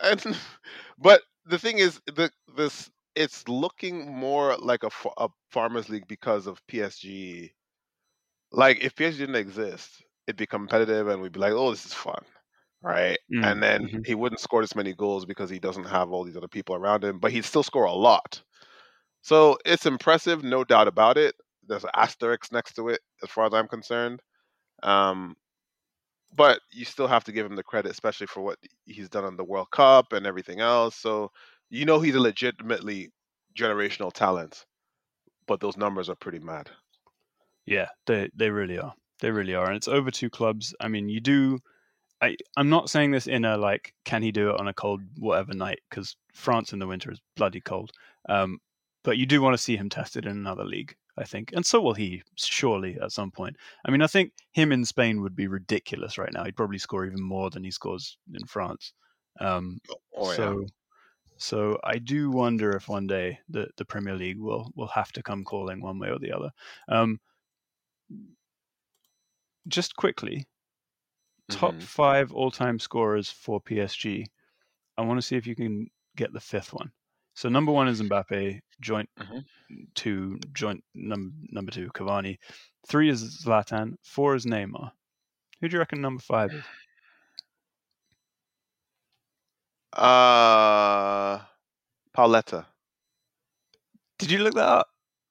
and 0.00 0.36
but 0.98 1.22
the 1.46 1.58
thing 1.58 1.78
is 1.78 2.00
the 2.06 2.30
this 2.56 2.90
it's 3.16 3.48
looking 3.48 4.12
more 4.12 4.56
like 4.58 4.82
a, 4.84 4.90
fa- 4.90 5.10
a 5.18 5.28
farmers 5.50 5.88
league 5.88 6.08
because 6.08 6.46
of 6.46 6.64
PSG. 6.66 7.52
Like 8.52 8.82
if 8.84 8.94
PSG 8.96 9.18
didn't 9.20 9.36
exist, 9.36 10.04
it'd 10.26 10.38
be 10.38 10.46
competitive 10.46 11.08
and 11.08 11.22
we'd 11.22 11.32
be 11.32 11.40
like, 11.40 11.52
"Oh, 11.54 11.70
this 11.70 11.86
is 11.86 11.94
fun." 11.94 12.24
Right? 12.82 13.18
Mm, 13.30 13.42
and 13.42 13.62
then 13.62 13.90
mhm. 13.92 14.04
he 14.04 14.14
wouldn't 14.14 14.40
score 14.40 14.62
this 14.62 14.76
many 14.76 14.94
goals 14.94 15.26
because 15.26 15.50
he 15.50 15.58
doesn't 15.60 15.84
have 15.86 16.10
all 16.12 16.24
these 16.24 16.36
other 16.36 16.48
people 16.48 16.74
around 16.76 17.04
him, 17.04 17.18
but 17.20 17.32
he'd 17.32 17.44
still 17.46 17.62
score 17.64 17.84
a 17.86 17.92
lot. 17.94 18.42
So 19.22 19.58
it's 19.66 19.86
impressive, 19.86 20.44
no 20.44 20.64
doubt 20.64 20.88
about 20.88 21.18
it. 21.18 21.34
There's 21.66 21.84
an 21.84 21.90
asterisk 21.94 22.52
next 22.52 22.74
to 22.74 22.88
it 22.90 23.00
as 23.22 23.30
far 23.30 23.46
as 23.46 23.54
I'm 23.54 23.68
concerned. 23.68 24.22
Um, 24.82 25.36
but 26.34 26.60
you 26.72 26.84
still 26.84 27.06
have 27.06 27.24
to 27.24 27.32
give 27.32 27.46
him 27.46 27.56
the 27.56 27.62
credit, 27.62 27.90
especially 27.92 28.26
for 28.26 28.40
what 28.42 28.58
he's 28.86 29.08
done 29.08 29.24
on 29.24 29.36
the 29.36 29.44
World 29.44 29.70
Cup 29.70 30.12
and 30.12 30.26
everything 30.26 30.60
else. 30.60 30.96
So 30.96 31.30
you 31.74 31.84
know 31.84 32.00
he's 32.00 32.14
a 32.14 32.20
legitimately 32.20 33.10
generational 33.58 34.12
talent, 34.12 34.64
but 35.46 35.60
those 35.60 35.76
numbers 35.76 36.08
are 36.08 36.14
pretty 36.14 36.38
mad. 36.38 36.70
Yeah, 37.66 37.88
they 38.06 38.30
they 38.34 38.50
really 38.50 38.78
are. 38.78 38.94
They 39.20 39.30
really 39.30 39.54
are, 39.54 39.66
and 39.66 39.76
it's 39.76 39.88
over 39.88 40.10
two 40.10 40.30
clubs. 40.30 40.74
I 40.80 40.88
mean, 40.88 41.08
you 41.08 41.20
do. 41.20 41.58
I 42.20 42.36
I'm 42.56 42.70
not 42.70 42.90
saying 42.90 43.10
this 43.10 43.26
in 43.26 43.44
a 43.44 43.56
like, 43.56 43.92
can 44.04 44.22
he 44.22 44.30
do 44.30 44.50
it 44.50 44.60
on 44.60 44.68
a 44.68 44.74
cold 44.74 45.02
whatever 45.18 45.52
night? 45.52 45.80
Because 45.90 46.16
France 46.32 46.72
in 46.72 46.78
the 46.78 46.86
winter 46.86 47.10
is 47.10 47.20
bloody 47.36 47.60
cold. 47.60 47.90
Um, 48.28 48.58
but 49.02 49.18
you 49.18 49.26
do 49.26 49.42
want 49.42 49.54
to 49.54 49.62
see 49.62 49.76
him 49.76 49.88
tested 49.88 50.24
in 50.26 50.32
another 50.32 50.64
league, 50.64 50.94
I 51.18 51.24
think, 51.24 51.52
and 51.54 51.66
so 51.66 51.80
will 51.80 51.94
he 51.94 52.22
surely 52.36 52.98
at 53.02 53.12
some 53.12 53.30
point. 53.30 53.56
I 53.84 53.90
mean, 53.90 54.00
I 54.00 54.06
think 54.06 54.32
him 54.52 54.72
in 54.72 54.84
Spain 54.84 55.20
would 55.22 55.36
be 55.36 55.48
ridiculous 55.48 56.18
right 56.18 56.32
now. 56.32 56.44
He'd 56.44 56.56
probably 56.56 56.78
score 56.78 57.04
even 57.04 57.22
more 57.22 57.50
than 57.50 57.64
he 57.64 57.70
scores 57.70 58.16
in 58.32 58.46
France. 58.46 58.92
Um, 59.40 59.80
Oh 60.16 60.30
yeah. 60.30 60.36
so, 60.36 60.66
so 61.36 61.78
I 61.84 61.98
do 61.98 62.30
wonder 62.30 62.70
if 62.76 62.88
one 62.88 63.06
day 63.06 63.38
the, 63.48 63.68
the 63.76 63.84
Premier 63.84 64.14
League 64.14 64.38
will 64.38 64.70
will 64.76 64.88
have 64.88 65.12
to 65.12 65.22
come 65.22 65.44
calling 65.44 65.80
one 65.80 65.98
way 65.98 66.08
or 66.10 66.18
the 66.18 66.32
other. 66.32 66.50
Um, 66.88 67.20
just 69.68 69.96
quickly, 69.96 70.46
top 71.48 71.74
Mhm. 71.74 71.82
five 71.82 72.32
all 72.32 72.50
time 72.50 72.78
scorers 72.78 73.30
for 73.30 73.60
PSG. 73.60 74.26
I 74.96 75.02
want 75.02 75.18
to 75.18 75.22
see 75.26 75.36
if 75.36 75.46
you 75.46 75.56
can 75.56 75.90
get 76.16 76.32
the 76.32 76.40
fifth 76.40 76.72
one. 76.72 76.92
So 77.34 77.48
number 77.48 77.72
one 77.72 77.88
is 77.88 78.00
Mbappe, 78.00 78.60
joint 78.80 79.10
Mhm. 79.18 79.44
two, 79.94 80.38
joint 80.52 80.84
num- 80.94 81.46
number 81.50 81.72
two 81.72 81.88
Cavani, 81.90 82.38
three 82.86 83.08
is 83.08 83.42
Zlatan, 83.44 83.96
four 84.02 84.34
is 84.36 84.46
Neymar. 84.46 84.92
Who 85.60 85.68
do 85.68 85.74
you 85.74 85.78
reckon 85.80 86.00
number 86.00 86.22
five 86.22 86.52
is? 86.52 86.64
Uh, 89.94 91.38
Pauleta. 92.16 92.66
Did 94.18 94.30
you 94.30 94.38
look 94.38 94.54
that 94.54 94.68
up? 94.68 94.88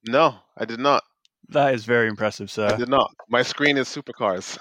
No, 0.07 0.35
I 0.57 0.65
did 0.65 0.79
not. 0.79 1.03
That 1.49 1.73
is 1.73 1.85
very 1.85 2.07
impressive, 2.07 2.49
sir. 2.49 2.67
I 2.67 2.77
did 2.77 2.89
not. 2.89 3.11
My 3.29 3.43
screen 3.43 3.77
is 3.77 3.87
supercars. 3.87 4.57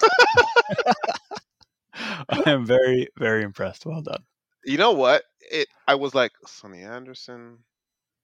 I 2.28 2.42
am 2.46 2.66
very, 2.66 3.08
very 3.16 3.42
impressed. 3.42 3.86
Well 3.86 4.02
done. 4.02 4.22
you 4.64 4.78
know 4.78 4.92
what? 4.92 5.24
It. 5.40 5.68
I 5.86 5.94
was 5.94 6.14
like 6.14 6.32
Sonny 6.46 6.82
Anderson. 6.82 7.58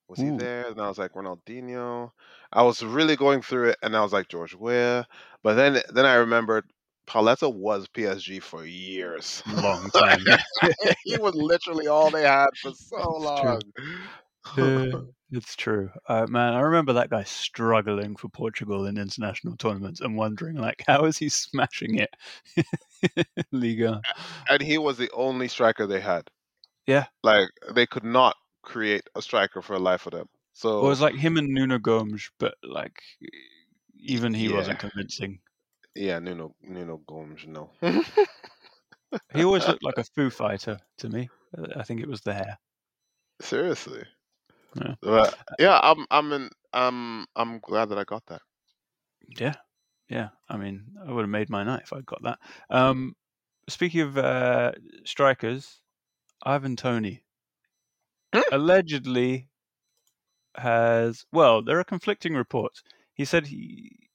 Was 0.08 0.18
he 0.20 0.30
there? 0.30 0.68
And 0.68 0.80
I 0.80 0.88
was 0.88 0.96
like 0.98 1.12
Ronaldinho. 1.12 2.12
I 2.52 2.62
was 2.62 2.82
really 2.82 3.14
going 3.14 3.42
through 3.42 3.70
it, 3.70 3.78
and 3.82 3.94
I 3.94 4.02
was 4.02 4.12
like 4.12 4.28
George 4.28 4.54
Weah. 4.54 5.06
But 5.42 5.54
then, 5.54 5.82
then 5.92 6.06
I 6.06 6.14
remembered 6.14 6.64
Pauleta 7.08 7.52
was 7.52 7.88
PSG 7.88 8.38
for 8.38 8.66
years. 8.66 9.42
Long 9.46 9.90
time. 9.90 10.24
he 11.04 11.16
was 11.16 11.34
literally 11.34 11.86
all 11.88 12.10
they 12.10 12.22
had 12.22 12.48
for 12.60 12.72
so 12.72 12.96
long. 13.18 13.62
Uh, 14.58 15.00
it's 15.32 15.56
true, 15.56 15.90
uh, 16.08 16.26
man. 16.28 16.52
I 16.52 16.60
remember 16.60 16.92
that 16.92 17.08
guy 17.10 17.24
struggling 17.24 18.14
for 18.14 18.28
Portugal 18.28 18.86
in 18.86 18.98
international 18.98 19.56
tournaments 19.56 20.00
and 20.00 20.16
wondering, 20.16 20.56
like, 20.56 20.84
how 20.86 21.06
is 21.06 21.16
he 21.16 21.28
smashing 21.30 21.98
it, 21.98 22.14
Liga? 23.52 24.02
and 24.50 24.62
he 24.62 24.76
was 24.76 24.98
the 24.98 25.10
only 25.12 25.48
striker 25.48 25.86
they 25.86 26.00
had. 26.00 26.28
Yeah. 26.86 27.06
like 27.22 27.48
they 27.74 27.86
could 27.86 28.04
not 28.04 28.34
create 28.62 29.02
a 29.14 29.22
striker 29.22 29.60
for 29.62 29.74
a 29.74 29.78
life 29.78 30.06
of 30.06 30.12
them. 30.12 30.28
So 30.52 30.80
It 30.80 30.88
was 30.88 31.00
like 31.00 31.14
him 31.14 31.36
and 31.36 31.48
Nuno 31.48 31.78
Gomes, 31.78 32.30
but 32.38 32.54
like, 32.62 33.02
even 33.98 34.34
he 34.34 34.48
wasn't 34.48 34.78
convincing. 34.78 35.40
Yeah, 35.98 36.18
Nuno 36.20 36.54
Nuno 36.62 36.96
Gomes, 36.98 37.46
no. 37.46 37.72
He 39.32 39.42
always 39.42 39.66
looked 39.66 39.82
like 39.82 39.96
a 39.96 40.04
Foo 40.04 40.28
Fighter 40.28 40.80
to 40.98 41.08
me. 41.08 41.30
Uh, 41.56 41.68
I 41.76 41.82
think 41.82 42.02
it 42.02 42.08
was 42.08 42.20
the 42.20 42.34
hair. 42.34 42.58
Seriously. 43.40 44.04
Yeah. 44.74 44.94
But 45.02 45.34
yeah, 45.58 45.80
I'm 45.82 46.06
I'm 46.10 46.32
in, 46.32 46.50
I'm 46.72 47.26
I'm 47.36 47.60
glad 47.60 47.86
that 47.90 47.98
I 47.98 48.04
got 48.04 48.26
that. 48.26 48.42
Yeah, 49.38 49.54
yeah. 50.08 50.30
I 50.48 50.56
mean, 50.56 50.96
I 51.06 51.12
would 51.12 51.22
have 51.22 51.30
made 51.30 51.50
my 51.50 51.64
night 51.64 51.82
if 51.84 51.92
I'd 51.92 52.06
got 52.06 52.22
that. 52.22 52.38
Um, 52.70 53.16
speaking 53.68 54.02
of 54.02 54.18
uh, 54.18 54.72
strikers, 55.04 55.82
Ivan 56.44 56.76
Toney 56.76 57.24
Hmm? 58.32 58.42
allegedly 58.50 59.48
has. 60.56 61.24
Well, 61.32 61.62
there 61.62 61.78
are 61.78 61.84
conflicting 61.84 62.34
reports. 62.34 62.82
He 63.14 63.24
said 63.24 63.46
he 63.46 64.07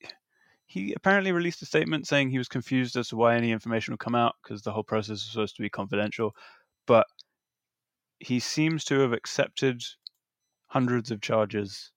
he 0.74 0.92
apparently 0.94 1.32
released 1.32 1.62
a 1.62 1.68
statement 1.68 2.08
saying 2.08 2.32
he 2.32 2.40
was 2.40 2.48
confused 2.48 2.96
as 2.96 3.10
to 3.10 3.16
why 3.16 3.36
any 3.36 3.52
information 3.52 3.92
would 3.92 4.00
come 4.00 4.16
out 4.16 4.34
because 4.42 4.64
the 4.64 4.72
whole 4.72 4.82
process 4.84 5.12
was 5.12 5.30
supposed 5.30 5.56
to 5.56 5.62
be 5.62 5.70
confidential. 5.70 6.36
But 6.88 7.06
he 8.18 8.40
seems 8.40 8.84
to 8.86 9.00
have 9.02 9.14
accepted 9.14 9.84
hundreds 10.66 11.12
of 11.12 11.22
charges 11.22 11.92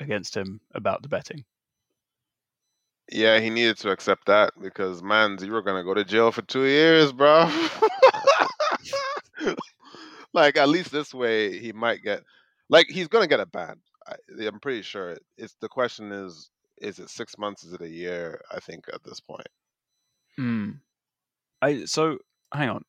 against 0.00 0.34
him 0.34 0.62
about 0.74 1.02
the 1.02 1.08
betting. 1.10 1.44
Yeah, 3.12 3.40
he 3.40 3.50
needed 3.50 3.76
to 3.80 3.90
accept 3.90 4.24
that 4.28 4.54
because 4.58 5.02
man, 5.02 5.36
you 5.42 5.52
were 5.52 5.60
gonna 5.60 5.84
go 5.84 5.92
to 5.92 6.02
jail 6.02 6.32
for 6.32 6.40
two 6.40 6.64
years, 6.64 7.12
bro. 7.12 7.46
like 10.32 10.56
at 10.56 10.70
least 10.70 10.90
this 10.90 11.12
way 11.12 11.58
he 11.58 11.72
might 11.72 12.02
get 12.02 12.22
like 12.70 12.86
he's 12.88 13.08
gonna 13.08 13.26
get 13.26 13.40
a 13.40 13.46
ban. 13.46 13.76
I, 14.06 14.14
I'm 14.46 14.60
pretty 14.60 14.80
sure. 14.80 15.18
It's 15.36 15.56
the 15.60 15.68
question 15.68 16.10
is 16.10 16.50
is 16.84 16.98
it 16.98 17.10
six 17.10 17.38
months? 17.38 17.64
Is 17.64 17.72
it 17.72 17.80
a 17.80 17.88
year? 17.88 18.40
I 18.50 18.60
think 18.60 18.84
at 18.92 19.02
this 19.02 19.20
point. 19.20 19.48
Hmm. 20.36 20.70
I 21.62 21.84
so 21.86 22.18
hang 22.52 22.68
on. 22.68 22.84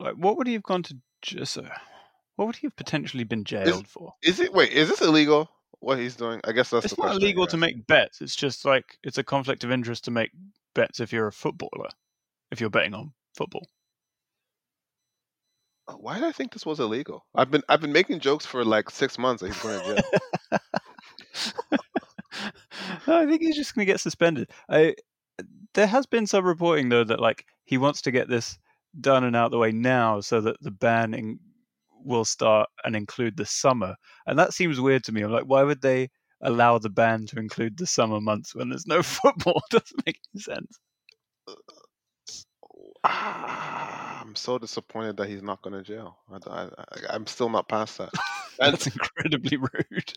Like, 0.00 0.14
what 0.14 0.36
would 0.36 0.46
he 0.46 0.54
have 0.54 0.62
gone 0.62 0.82
to? 0.84 0.96
Just 1.22 1.56
uh, 1.58 1.62
what 2.36 2.46
would 2.46 2.56
he 2.56 2.66
have 2.66 2.76
potentially 2.76 3.24
been 3.24 3.44
jailed 3.44 3.88
for? 3.88 4.12
Is 4.22 4.40
it 4.40 4.52
wait? 4.52 4.72
Is 4.72 4.88
this 4.88 5.00
illegal? 5.00 5.48
What 5.80 5.98
he's 5.98 6.16
doing? 6.16 6.40
I 6.44 6.52
guess 6.52 6.70
that's 6.70 6.86
It's 6.86 6.98
not 6.98 7.16
illegal 7.16 7.46
to 7.46 7.56
make 7.56 7.86
bets. 7.86 8.20
It's 8.20 8.36
just 8.36 8.64
like 8.64 8.98
it's 9.02 9.18
a 9.18 9.24
conflict 9.24 9.64
of 9.64 9.70
interest 9.70 10.04
to 10.04 10.10
make 10.10 10.30
bets 10.74 11.00
if 11.00 11.12
you're 11.12 11.26
a 11.26 11.32
footballer, 11.32 11.88
if 12.50 12.60
you're 12.60 12.70
betting 12.70 12.94
on 12.94 13.12
football. 13.34 13.66
Uh, 15.88 15.94
Why 15.94 16.14
did 16.14 16.24
I 16.24 16.32
think 16.32 16.52
this 16.52 16.66
was 16.66 16.80
illegal? 16.80 17.24
I've 17.34 17.50
been 17.50 17.62
I've 17.68 17.80
been 17.80 17.92
making 17.92 18.20
jokes 18.20 18.44
for 18.46 18.64
like 18.64 18.90
six 18.90 19.18
months 19.18 19.42
that 19.42 19.48
he's 19.48 19.62
going 19.62 19.80
to 19.80 20.02
jail. 20.50 20.60
no, 23.06 23.18
I 23.18 23.26
think 23.26 23.42
he's 23.42 23.56
just 23.56 23.74
going 23.74 23.86
to 23.86 23.92
get 23.92 24.00
suspended. 24.00 24.50
I 24.68 24.94
there 25.74 25.86
has 25.86 26.06
been 26.06 26.26
some 26.26 26.44
reporting 26.44 26.88
though 26.88 27.04
that 27.04 27.20
like 27.20 27.44
he 27.64 27.78
wants 27.78 28.02
to 28.02 28.10
get 28.10 28.28
this 28.28 28.58
done 29.00 29.24
and 29.24 29.36
out 29.36 29.46
of 29.46 29.50
the 29.50 29.58
way 29.58 29.72
now 29.72 30.20
so 30.20 30.40
that 30.40 30.56
the 30.62 30.70
ban 30.70 31.12
in, 31.12 31.38
will 32.04 32.24
start 32.24 32.68
and 32.84 32.96
include 32.96 33.36
the 33.36 33.44
summer. 33.44 33.96
And 34.26 34.38
that 34.38 34.54
seems 34.54 34.80
weird 34.80 35.04
to 35.04 35.12
me. 35.12 35.22
I'm 35.22 35.32
like, 35.32 35.44
why 35.44 35.62
would 35.62 35.82
they 35.82 36.08
allow 36.40 36.78
the 36.78 36.88
ban 36.88 37.26
to 37.26 37.38
include 37.38 37.76
the 37.76 37.86
summer 37.86 38.20
months 38.20 38.54
when 38.54 38.68
there's 38.68 38.86
no 38.86 39.02
football? 39.02 39.62
Doesn't 39.70 40.06
make 40.06 40.20
any 40.34 40.40
sense. 40.40 40.78
Ah, 43.04 44.20
I'm 44.22 44.34
so 44.34 44.58
disappointed 44.58 45.16
that 45.18 45.28
he's 45.28 45.42
not 45.42 45.62
going 45.62 45.74
to 45.74 45.82
jail. 45.82 46.18
I, 46.46 46.68
I'm 47.10 47.26
still 47.26 47.48
not 47.48 47.68
past 47.68 47.98
that. 47.98 48.10
That's 48.58 48.86
incredibly 48.86 49.58
rude. 49.58 50.12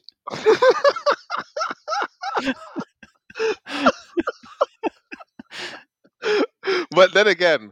But 7.00 7.14
then 7.14 7.28
again, 7.28 7.72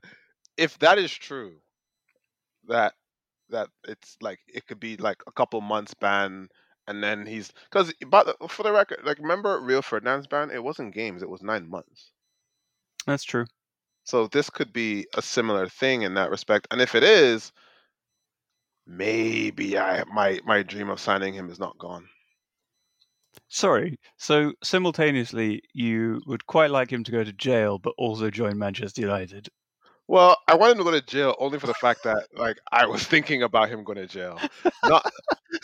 if 0.56 0.80
that 0.80 0.98
is 0.98 1.12
true, 1.12 1.58
that 2.70 2.94
that 3.50 3.68
it's 3.86 4.16
like 4.22 4.40
it 4.48 4.66
could 4.68 4.80
be 4.80 4.96
like 4.96 5.22
a 5.28 5.34
couple 5.34 5.60
months 5.60 5.94
ban, 5.94 6.48
and 6.88 7.04
then 7.04 7.26
he's 7.26 7.52
because 7.70 7.94
but 8.08 8.38
for 8.50 8.64
the 8.64 8.72
record, 8.72 9.02
like 9.04 9.20
remember 9.20 9.60
Rio 9.60 9.82
Ferdinand's 9.82 10.28
ban? 10.28 10.50
It 10.50 10.64
wasn't 10.64 10.94
games; 10.94 11.22
it 11.22 11.30
was 11.30 11.42
nine 11.42 11.70
months. 11.70 12.14
That's 13.06 13.26
true. 13.26 13.48
So 14.06 14.28
this 14.28 14.50
could 14.50 14.72
be 14.72 15.08
a 15.14 15.22
similar 15.22 15.68
thing 15.68 16.04
in 16.04 16.14
that 16.14 16.30
respect. 16.32 16.68
And 16.72 16.80
if 16.80 16.96
it 16.96 17.04
is, 17.04 17.52
maybe 18.86 19.78
I 19.78 20.06
my 20.06 20.40
my 20.46 20.64
dream 20.64 20.90
of 20.90 21.02
signing 21.02 21.34
him 21.34 21.50
is 21.50 21.60
not 21.60 21.78
gone. 21.78 22.08
Sorry. 23.48 24.00
So 24.18 24.54
simultaneously, 24.64 25.62
you 25.74 26.22
would 26.26 26.46
quite 26.46 26.72
like 26.72 26.92
him 26.92 27.04
to 27.04 27.12
go 27.12 27.24
to 27.24 27.34
jail, 27.34 27.80
but 27.80 27.94
also 27.98 28.30
join 28.30 28.58
Manchester 28.58 29.02
United. 29.02 29.50
Well, 30.08 30.38
I 30.48 30.56
want 30.56 30.72
him 30.72 30.78
to 30.78 30.84
go 30.86 30.92
to 30.92 31.02
jail 31.02 31.36
only 31.40 31.60
for 31.60 31.68
the 31.68 31.74
fact 31.74 32.04
that 32.04 32.28
like 32.36 32.58
I 32.72 32.86
was 32.86 33.04
thinking 33.04 33.44
about 33.44 33.70
him 33.70 33.84
going 33.84 33.98
to 33.98 34.08
jail. 34.08 34.40
Not 34.86 35.06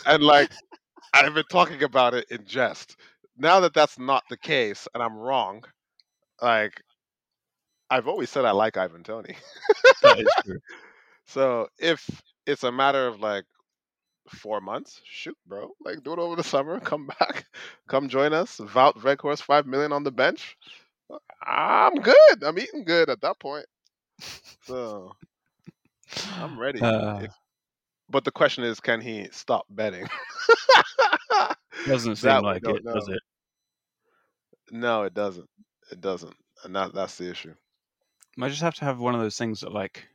and 0.06 0.22
like 0.22 0.50
I've 1.14 1.34
been 1.34 1.44
talking 1.50 1.82
about 1.82 2.14
it 2.14 2.26
in 2.30 2.44
jest. 2.44 2.96
Now 3.36 3.60
that 3.60 3.74
that's 3.74 3.98
not 3.98 4.24
the 4.28 4.36
case 4.36 4.86
and 4.94 5.02
I'm 5.02 5.16
wrong, 5.16 5.64
like 6.42 6.82
I've 7.90 8.08
always 8.08 8.30
said 8.30 8.44
I 8.44 8.50
like 8.50 8.76
Ivan 8.76 9.02
Toney. 9.02 9.36
That 10.02 10.18
is 10.20 10.28
true. 10.44 10.58
So 11.26 11.68
if 11.78 12.06
it's 12.46 12.64
a 12.64 12.70
matter 12.70 13.06
of 13.06 13.18
like 13.18 13.44
four 14.28 14.60
months, 14.60 15.00
shoot, 15.04 15.36
bro. 15.46 15.70
Like 15.84 16.02
do 16.02 16.12
it 16.12 16.18
over 16.18 16.36
the 16.36 16.44
summer, 16.44 16.80
come 16.80 17.06
back, 17.06 17.46
come 17.88 18.08
join 18.08 18.32
us. 18.32 18.58
Wout 18.58 18.96
Weghorst 18.96 19.42
five 19.42 19.66
million 19.66 19.92
on 19.92 20.04
the 20.04 20.12
bench. 20.12 20.56
I'm 21.46 21.94
good. 21.96 22.42
I'm 22.44 22.58
eating 22.58 22.84
good 22.84 23.08
at 23.10 23.20
that 23.22 23.38
point. 23.38 23.66
So 24.62 25.12
I'm 26.40 26.58
ready. 26.58 26.82
Uh, 26.82 27.20
If- 27.20 27.38
but 28.08 28.24
the 28.24 28.32
question 28.32 28.64
is, 28.64 28.80
can 28.80 29.00
he 29.00 29.28
stop 29.32 29.66
betting? 29.70 30.06
doesn't 31.84 32.16
seem 32.16 32.40
like 32.40 32.66
it, 32.68 32.84
does 32.92 33.08
it? 33.08 33.20
No, 34.70 35.02
it 35.04 35.14
doesn't. 35.14 35.48
It 35.90 36.00
doesn't, 36.00 36.36
and 36.64 36.74
that 36.76 36.94
that's 36.94 37.16
the 37.18 37.30
issue. 37.30 37.54
I 38.40 38.48
just 38.48 38.62
have 38.62 38.74
to 38.76 38.84
have 38.84 38.98
one 38.98 39.14
of 39.14 39.20
those 39.20 39.36
things 39.38 39.60
that 39.60 39.72
like 39.72 40.08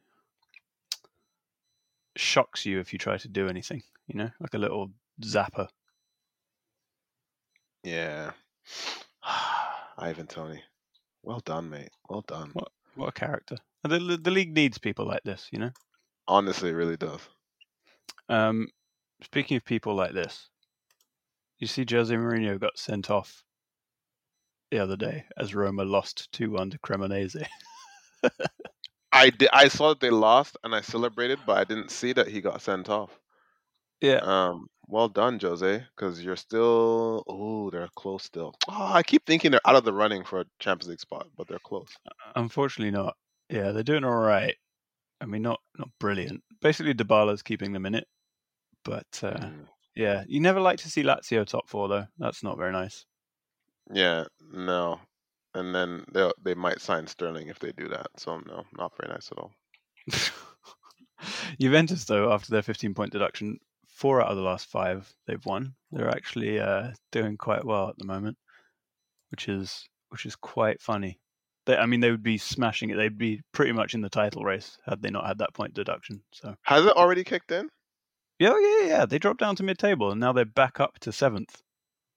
shocks 2.20 2.66
you 2.66 2.80
if 2.80 2.94
you 2.94 3.00
try 3.00 3.18
to 3.18 3.28
do 3.28 3.48
anything. 3.48 3.82
You 4.08 4.20
know, 4.20 4.30
like 4.40 4.54
a 4.54 4.60
little 4.60 4.92
zapper. 5.22 5.68
Yeah. 7.84 8.32
Ivan 9.98 10.28
Toney. 10.28 10.64
Well 11.24 11.40
done, 11.40 11.70
mate. 11.70 11.92
Well 12.10 12.24
done. 12.28 12.52
What 12.54 12.72
what 12.96 13.10
a 13.10 13.12
character! 13.12 13.58
The 13.84 14.20
the 14.22 14.32
league 14.32 14.54
needs 14.54 14.78
people 14.78 15.06
like 15.06 15.24
this. 15.24 15.48
You 15.52 15.60
know. 15.60 15.72
Honestly, 16.28 16.70
it 16.70 16.74
really 16.74 16.98
does. 16.98 17.22
Um, 18.30 18.68
speaking 19.24 19.58
of 19.58 19.66
people 19.66 19.96
like 19.96 20.14
this, 20.14 20.50
you 21.58 21.68
see, 21.68 21.86
Jose 21.90 22.14
Mourinho 22.14 22.60
got 22.60 22.78
sent 22.78 23.10
off 23.10 23.44
the 24.72 24.80
other 24.80 24.96
day 24.96 25.26
as 25.38 25.56
Roma 25.56 25.84
lost 25.84 26.32
two 26.32 26.52
one 26.52 26.70
to 26.70 26.80
Cremonese. 26.80 27.46
I 29.20 29.30
did, 29.30 29.50
I 29.54 29.68
saw 29.68 29.90
that 29.90 30.00
they 30.00 30.10
lost 30.10 30.58
and 30.64 30.74
I 30.74 30.82
celebrated, 30.82 31.40
but 31.46 31.58
I 31.58 31.64
didn't 31.64 31.92
see 31.92 32.14
that 32.14 32.28
he 32.28 32.42
got 32.42 32.62
sent 32.62 32.90
off. 32.90 33.20
yeah, 34.02 34.18
Um, 34.24 34.68
well 34.88 35.10
done, 35.10 35.40
Jose, 35.40 35.84
because 35.96 36.24
you're 36.24 36.36
still. 36.36 37.24
Oh, 37.28 37.70
they're 37.70 37.90
close 37.96 38.24
still. 38.24 38.56
Oh, 38.68 38.94
I 38.94 39.04
keep 39.04 39.26
thinking 39.26 39.52
they're 39.52 39.68
out 39.68 39.76
of 39.76 39.84
the 39.84 39.94
running 39.94 40.24
for 40.24 40.42
a 40.42 40.46
Champions 40.60 40.90
League 40.90 41.00
spot, 41.00 41.28
but 41.38 41.48
they're 41.48 41.60
close. 41.60 41.90
unfortunately 42.36 42.92
not. 42.92 43.16
Yeah, 43.50 43.72
they're 43.72 43.84
doing 43.84 44.04
all 44.04 44.16
right. 44.16 44.56
I 45.22 45.26
mean, 45.26 45.42
not 45.42 45.60
not 45.78 45.90
brilliant. 46.00 46.42
Basically, 46.62 46.94
Dybala's 46.94 47.44
keeping 47.44 47.74
them 47.74 47.86
in 47.86 47.96
it, 47.96 48.08
but 48.86 49.08
uh, 49.22 49.38
Mm. 49.38 49.66
yeah, 49.96 50.24
you 50.28 50.40
never 50.40 50.62
like 50.62 50.80
to 50.80 50.90
see 50.90 51.04
Lazio 51.04 51.46
top 51.46 51.68
four 51.68 51.88
though. 51.90 52.06
That's 52.18 52.42
not 52.44 52.58
very 52.58 52.72
nice. 52.72 53.06
Yeah, 53.94 54.26
no, 54.54 55.00
and 55.54 55.74
then 55.74 56.06
they 56.14 56.32
they 56.44 56.54
might 56.54 56.82
sign 56.82 57.08
Sterling 57.08 57.48
if 57.48 57.60
they 57.60 57.72
do 57.72 57.88
that. 57.90 58.08
So 58.18 58.38
no, 58.40 58.64
not 58.78 58.94
very 59.00 59.14
nice 59.14 59.32
at 59.32 59.38
all. 59.38 59.52
Juventus, 61.60 62.06
though, 62.06 62.32
after 62.32 62.52
their 62.52 62.62
15 62.62 62.94
point 62.94 63.12
deduction, 63.12 63.60
four 63.88 64.22
out 64.22 64.30
of 64.30 64.38
the 64.38 64.44
last 64.44 64.68
five 64.68 65.12
they've 65.28 65.46
won. 65.46 65.74
They're 65.92 66.10
actually 66.10 66.60
uh, 66.60 66.92
doing 67.12 67.38
quite 67.38 67.66
well 67.66 67.90
at 67.90 67.98
the 67.98 68.06
moment, 68.06 68.38
which 69.32 69.50
is 69.50 69.88
which 70.10 70.26
is 70.26 70.36
quite 70.36 70.82
funny. 70.82 71.20
They, 71.66 71.76
I 71.76 71.86
mean, 71.86 72.00
they 72.00 72.10
would 72.12 72.24
be 72.24 72.38
smashing 72.38 72.90
it. 72.90 72.96
They'd 72.96 73.18
be 73.18 73.42
pretty 73.52 73.74
much 73.74 73.94
in 73.94 74.02
the 74.02 74.10
title 74.10 74.44
race 74.44 74.78
had 74.86 75.02
they 75.02 75.10
not 75.10 75.28
had 75.28 75.40
that 75.40 75.54
point 75.54 75.74
deduction. 75.74 76.22
So 76.32 76.56
Has 76.64 76.86
it 76.86 76.94
already 76.96 77.24
kicked 77.24 77.52
in? 77.52 77.70
yeah, 78.40 78.58
yeah, 78.60 78.88
yeah. 78.88 79.06
They 79.06 79.20
dropped 79.20 79.40
down 79.42 79.56
to 79.58 79.64
mid 79.64 79.78
table 79.78 80.12
and 80.12 80.20
now 80.20 80.32
they're 80.32 80.46
back 80.46 80.80
up 80.80 80.98
to 81.00 81.12
seventh. 81.12 81.62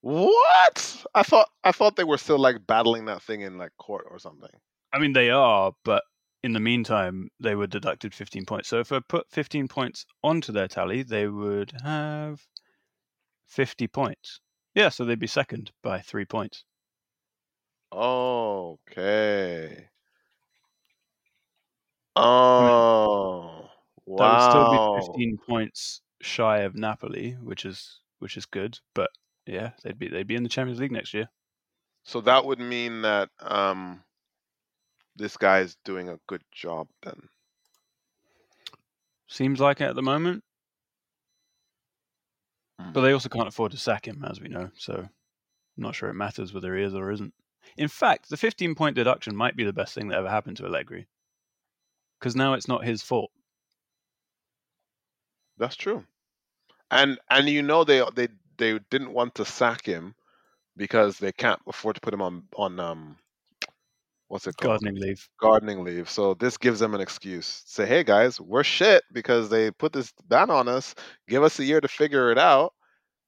What? 0.03 1.07
I 1.15 1.23
thought 1.23 1.49
I 1.65 1.73
thought 1.73 1.97
they 1.97 2.05
were 2.05 2.19
still 2.19 2.39
like 2.39 2.67
battling 2.67 3.07
that 3.07 3.23
thing 3.23 3.41
in 3.41 3.57
like 3.57 3.73
court 3.79 4.07
or 4.11 4.19
something. 4.19 4.51
I 4.93 4.99
mean, 4.99 5.13
they 5.13 5.31
are, 5.31 5.73
but 5.85 6.05
in 6.43 6.53
the 6.53 6.61
meantime, 6.61 7.31
they 7.41 7.55
were 7.55 7.67
deducted 7.67 8.15
15 8.15 8.45
points. 8.45 8.69
So 8.69 8.81
if 8.81 8.93
I 8.93 9.01
put 9.01 9.31
15 9.31 9.69
points 9.69 10.05
onto 10.23 10.53
their 10.53 10.69
tally, 10.69 11.03
they 11.03 11.29
would 11.29 11.73
have 11.83 12.47
50 13.47 13.89
points. 13.89 14.41
Yeah, 14.75 14.89
so 14.91 15.05
they'd 15.05 15.19
be 15.19 15.27
second 15.27 15.73
by 15.83 16.01
three 16.01 16.25
points. 16.25 16.65
Okay. 17.93 19.89
Oh, 22.17 23.71
wow. 24.07 24.17
That 24.17 24.31
would 24.31 24.41
still 24.41 24.65
be 24.65 24.79
15 24.95 25.39
points 25.47 26.03
shy 26.23 26.61
of 26.61 26.75
Napoli, 26.75 27.33
which 27.33 27.65
is 27.65 28.01
which 28.19 28.37
is 28.37 28.47
good. 28.47 28.79
But 28.95 29.11
yeah, 29.47 29.71
they'd 29.83 29.99
be 29.99 30.09
they'd 30.09 30.27
be 30.27 30.37
in 30.37 30.43
the 30.43 30.49
Champions 30.49 30.81
League 30.81 30.93
next 30.93 31.15
year. 31.15 31.29
So 32.05 32.21
that 32.23 32.45
would 32.45 32.59
mean 32.59 33.03
that 33.03 33.29
um, 33.41 34.03
this 35.17 35.37
guy 35.37 35.61
is 35.61 35.77
doing 35.85 36.09
a 36.09 36.19
good 36.27 36.43
job 36.51 36.89
then. 37.03 37.29
Seems 39.29 39.61
like 39.61 39.81
it 39.81 39.85
at 39.85 39.95
the 39.95 40.03
moment, 40.03 40.43
Mm. 42.81 42.93
but 42.93 43.03
they 43.03 43.13
also 43.13 43.29
can't 43.29 43.49
afford 43.49 43.73
to 43.73 43.79
sack 43.79 44.07
him, 44.07 44.25
as 44.29 44.41
we 44.41 44.49
know. 44.49 44.71
So 44.75 44.95
I'm 44.95 45.11
not 45.77 45.95
sure 45.95 46.09
it 46.09 46.15
matters 46.15 46.53
whether 46.53 46.77
he 46.77 46.83
is 46.83 46.95
or 46.95 47.11
isn't. 47.11 47.35
In 47.77 47.89
fact, 47.89 48.29
the 48.29 48.37
15 48.37 48.75
point 48.75 48.97
deduction 48.97 49.37
might 49.37 49.57
be 49.57 49.65
the 49.65 49.73
best 49.73 49.95
thing 49.95 50.09
that 50.09 50.19
ever 50.19 50.29
happened 50.29 50.57
to 50.59 50.67
Allegri. 50.67 51.07
Because 52.19 52.35
now 52.37 52.55
it's 52.55 52.69
not 52.69 52.85
his 52.85 53.03
fault. 53.03 53.31
That's 55.59 55.77
true. 55.77 56.05
And 56.91 57.19
and 57.31 57.49
you 57.49 57.63
know 57.63 57.85
they 57.85 58.03
they 58.15 58.29
they 58.59 58.79
didn't 58.91 59.13
want 59.13 59.35
to 59.37 59.45
sack 59.45 59.85
him 59.85 60.15
because 60.77 61.19
they 61.19 61.33
can't 61.33 61.61
afford 61.67 61.97
to 61.97 62.01
put 62.01 62.15
him 62.15 62.23
on 62.23 62.45
on 62.57 62.81
um 62.81 63.17
what's 64.29 64.47
it 64.47 64.57
called 64.57 64.81
Gardening 64.81 64.97
leave. 64.97 65.29
gardening 65.41 65.85
leave. 65.85 66.09
So 66.09 66.35
this 66.35 66.57
gives 66.57 66.81
them 66.81 66.95
an 66.95 67.01
excuse. 67.01 67.63
Say, 67.67 67.87
hey 67.87 68.03
guys, 68.05 68.41
we're 68.41 68.65
shit 68.65 69.03
because 69.13 69.49
they 69.49 69.71
put 69.71 69.93
this 69.93 70.13
ban 70.29 70.51
on 70.51 70.69
us. 70.69 70.95
Give 71.29 71.43
us 71.43 71.59
a 71.59 71.65
year 71.65 71.81
to 71.81 71.89
figure 71.89 72.31
it 72.31 72.39
out. 72.39 72.75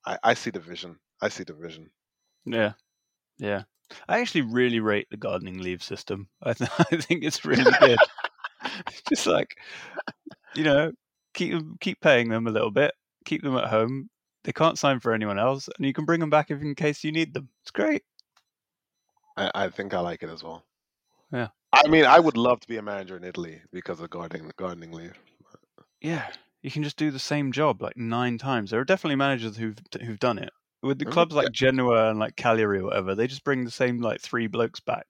I, 0.07 0.19
I 0.23 0.35
see 0.35 0.51
the 0.51 0.61
vision. 0.61 0.99
I 1.21 1.29
see 1.29 1.45
the 1.45 1.55
vision. 1.55 1.91
Yeah. 2.45 2.73
Yeah. 3.39 3.63
I 4.09 4.21
actually 4.21 4.43
really 4.43 4.81
rate 4.81 5.09
the 5.11 5.17
gardening 5.17 5.59
leave 5.59 5.83
system. 5.83 6.29
I, 6.43 6.55
th- 6.55 6.71
I 6.93 6.97
think 6.97 7.25
it's 7.25 7.45
really 7.45 7.73
good. 7.81 7.99
Just 9.09 9.27
like, 9.27 9.57
you 10.55 10.65
know, 10.65 10.93
keep 11.35 11.63
keep 11.81 12.01
paying 12.01 12.29
them 12.29 12.47
a 12.47 12.51
little 12.51 12.71
bit, 12.71 12.93
keep 13.25 13.43
them 13.43 13.57
at 13.57 13.69
home. 13.69 14.09
They 14.45 14.53
can't 14.53 14.79
sign 14.79 15.01
for 15.01 15.13
anyone 15.13 15.39
else, 15.39 15.69
and 15.77 15.87
you 15.87 15.93
can 15.93 16.05
bring 16.05 16.21
them 16.21 16.31
back 16.31 16.51
if 16.51 16.61
in 16.61 16.75
case 16.75 17.03
you 17.03 17.13
need 17.13 17.35
them. 17.35 17.49
It's 17.63 17.71
great. 17.71 18.03
I, 19.37 19.51
I 19.55 19.69
think 19.71 19.95
I 19.95 20.01
like 20.01 20.23
it 20.23 20.31
as 20.31 20.45
well. 20.45 20.65
Yeah. 21.33 21.49
I 21.73 21.89
mean, 21.89 22.05
I 22.05 22.21
would 22.21 22.37
love 22.37 22.61
to 22.61 22.69
be 22.69 22.77
a 22.77 22.83
manager 22.83 23.17
in 23.17 23.25
Italy 23.25 23.61
because 23.73 24.01
of 24.01 24.11
gardening 24.11 24.51
gardening 24.57 24.93
leave. 24.93 25.19
Yeah, 26.01 26.29
you 26.63 26.71
can 26.71 26.83
just 26.83 26.97
do 26.97 27.11
the 27.11 27.19
same 27.19 27.51
job 27.51 27.83
like 27.83 27.97
nine 27.97 28.39
times. 28.39 28.71
There 28.71 28.81
are 28.81 28.85
definitely 28.85 29.17
managers 29.17 29.57
who've 29.57 29.79
who've 30.05 30.21
done 30.21 30.39
it 30.39 30.51
with 30.83 30.99
the 30.99 31.07
Remember 31.07 31.15
clubs 31.15 31.35
like 31.35 31.47
Ga- 31.47 31.53
Genoa 31.53 32.11
and 32.11 32.19
like 32.19 32.37
Cagliari 32.37 32.79
or 32.81 32.85
whatever. 32.85 33.15
They 33.15 33.27
just 33.27 33.45
bring 33.45 33.65
the 33.65 33.71
same 33.71 34.01
like 34.01 34.21
three 34.21 34.47
blokes 34.47 34.81
back. 34.81 35.07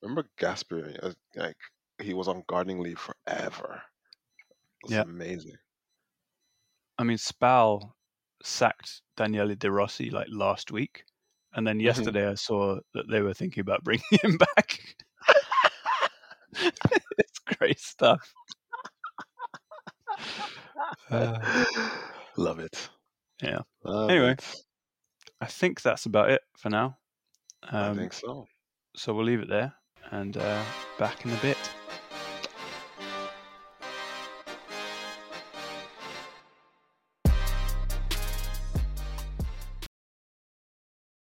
Remember 0.00 0.24
Gasperi? 0.40 0.96
uh, 1.02 1.12
Like 1.34 1.56
he 2.00 2.14
was 2.14 2.28
on 2.28 2.44
gardening 2.46 2.78
leave 2.78 3.00
forever. 3.00 3.82
It 4.84 4.86
was 4.86 4.92
Yeah. 4.92 5.02
amazing. 5.02 5.58
I 6.96 7.02
mean, 7.04 7.18
Spal 7.18 7.96
sacked 8.42 9.02
Daniele 9.16 9.54
De 9.56 9.70
Rossi 9.70 10.10
like 10.10 10.26
last 10.30 10.70
week, 10.70 11.04
and 11.54 11.66
then 11.66 11.80
yesterday 11.80 12.28
I 12.28 12.34
saw 12.34 12.78
that 12.94 13.08
they 13.10 13.20
were 13.20 13.34
thinking 13.34 13.60
about 13.60 13.82
bringing 13.84 14.04
him 14.22 14.36
back. 14.38 14.78
it's 17.18 17.38
great 17.58 17.78
stuff. 17.80 18.32
Uh, 21.10 21.64
Love 22.36 22.58
it. 22.60 22.88
Yeah. 23.42 23.58
Love 23.84 24.10
Anyway, 24.10 24.32
it. 24.32 24.44
I 25.40 25.46
think 25.46 25.82
that's 25.82 26.06
about 26.06 26.30
it 26.30 26.42
for 26.56 26.70
now. 26.70 26.96
I 27.62 27.88
Um, 27.88 27.96
think 27.96 28.12
so. 28.12 28.46
so 28.96 29.12
we'll 29.14 29.24
leave 29.26 29.40
it 29.40 29.48
there 29.48 29.74
and 30.10 30.36
uh, 30.36 30.64
back 30.98 31.24
in 31.24 31.32
a 31.32 31.36
bit. 31.36 31.57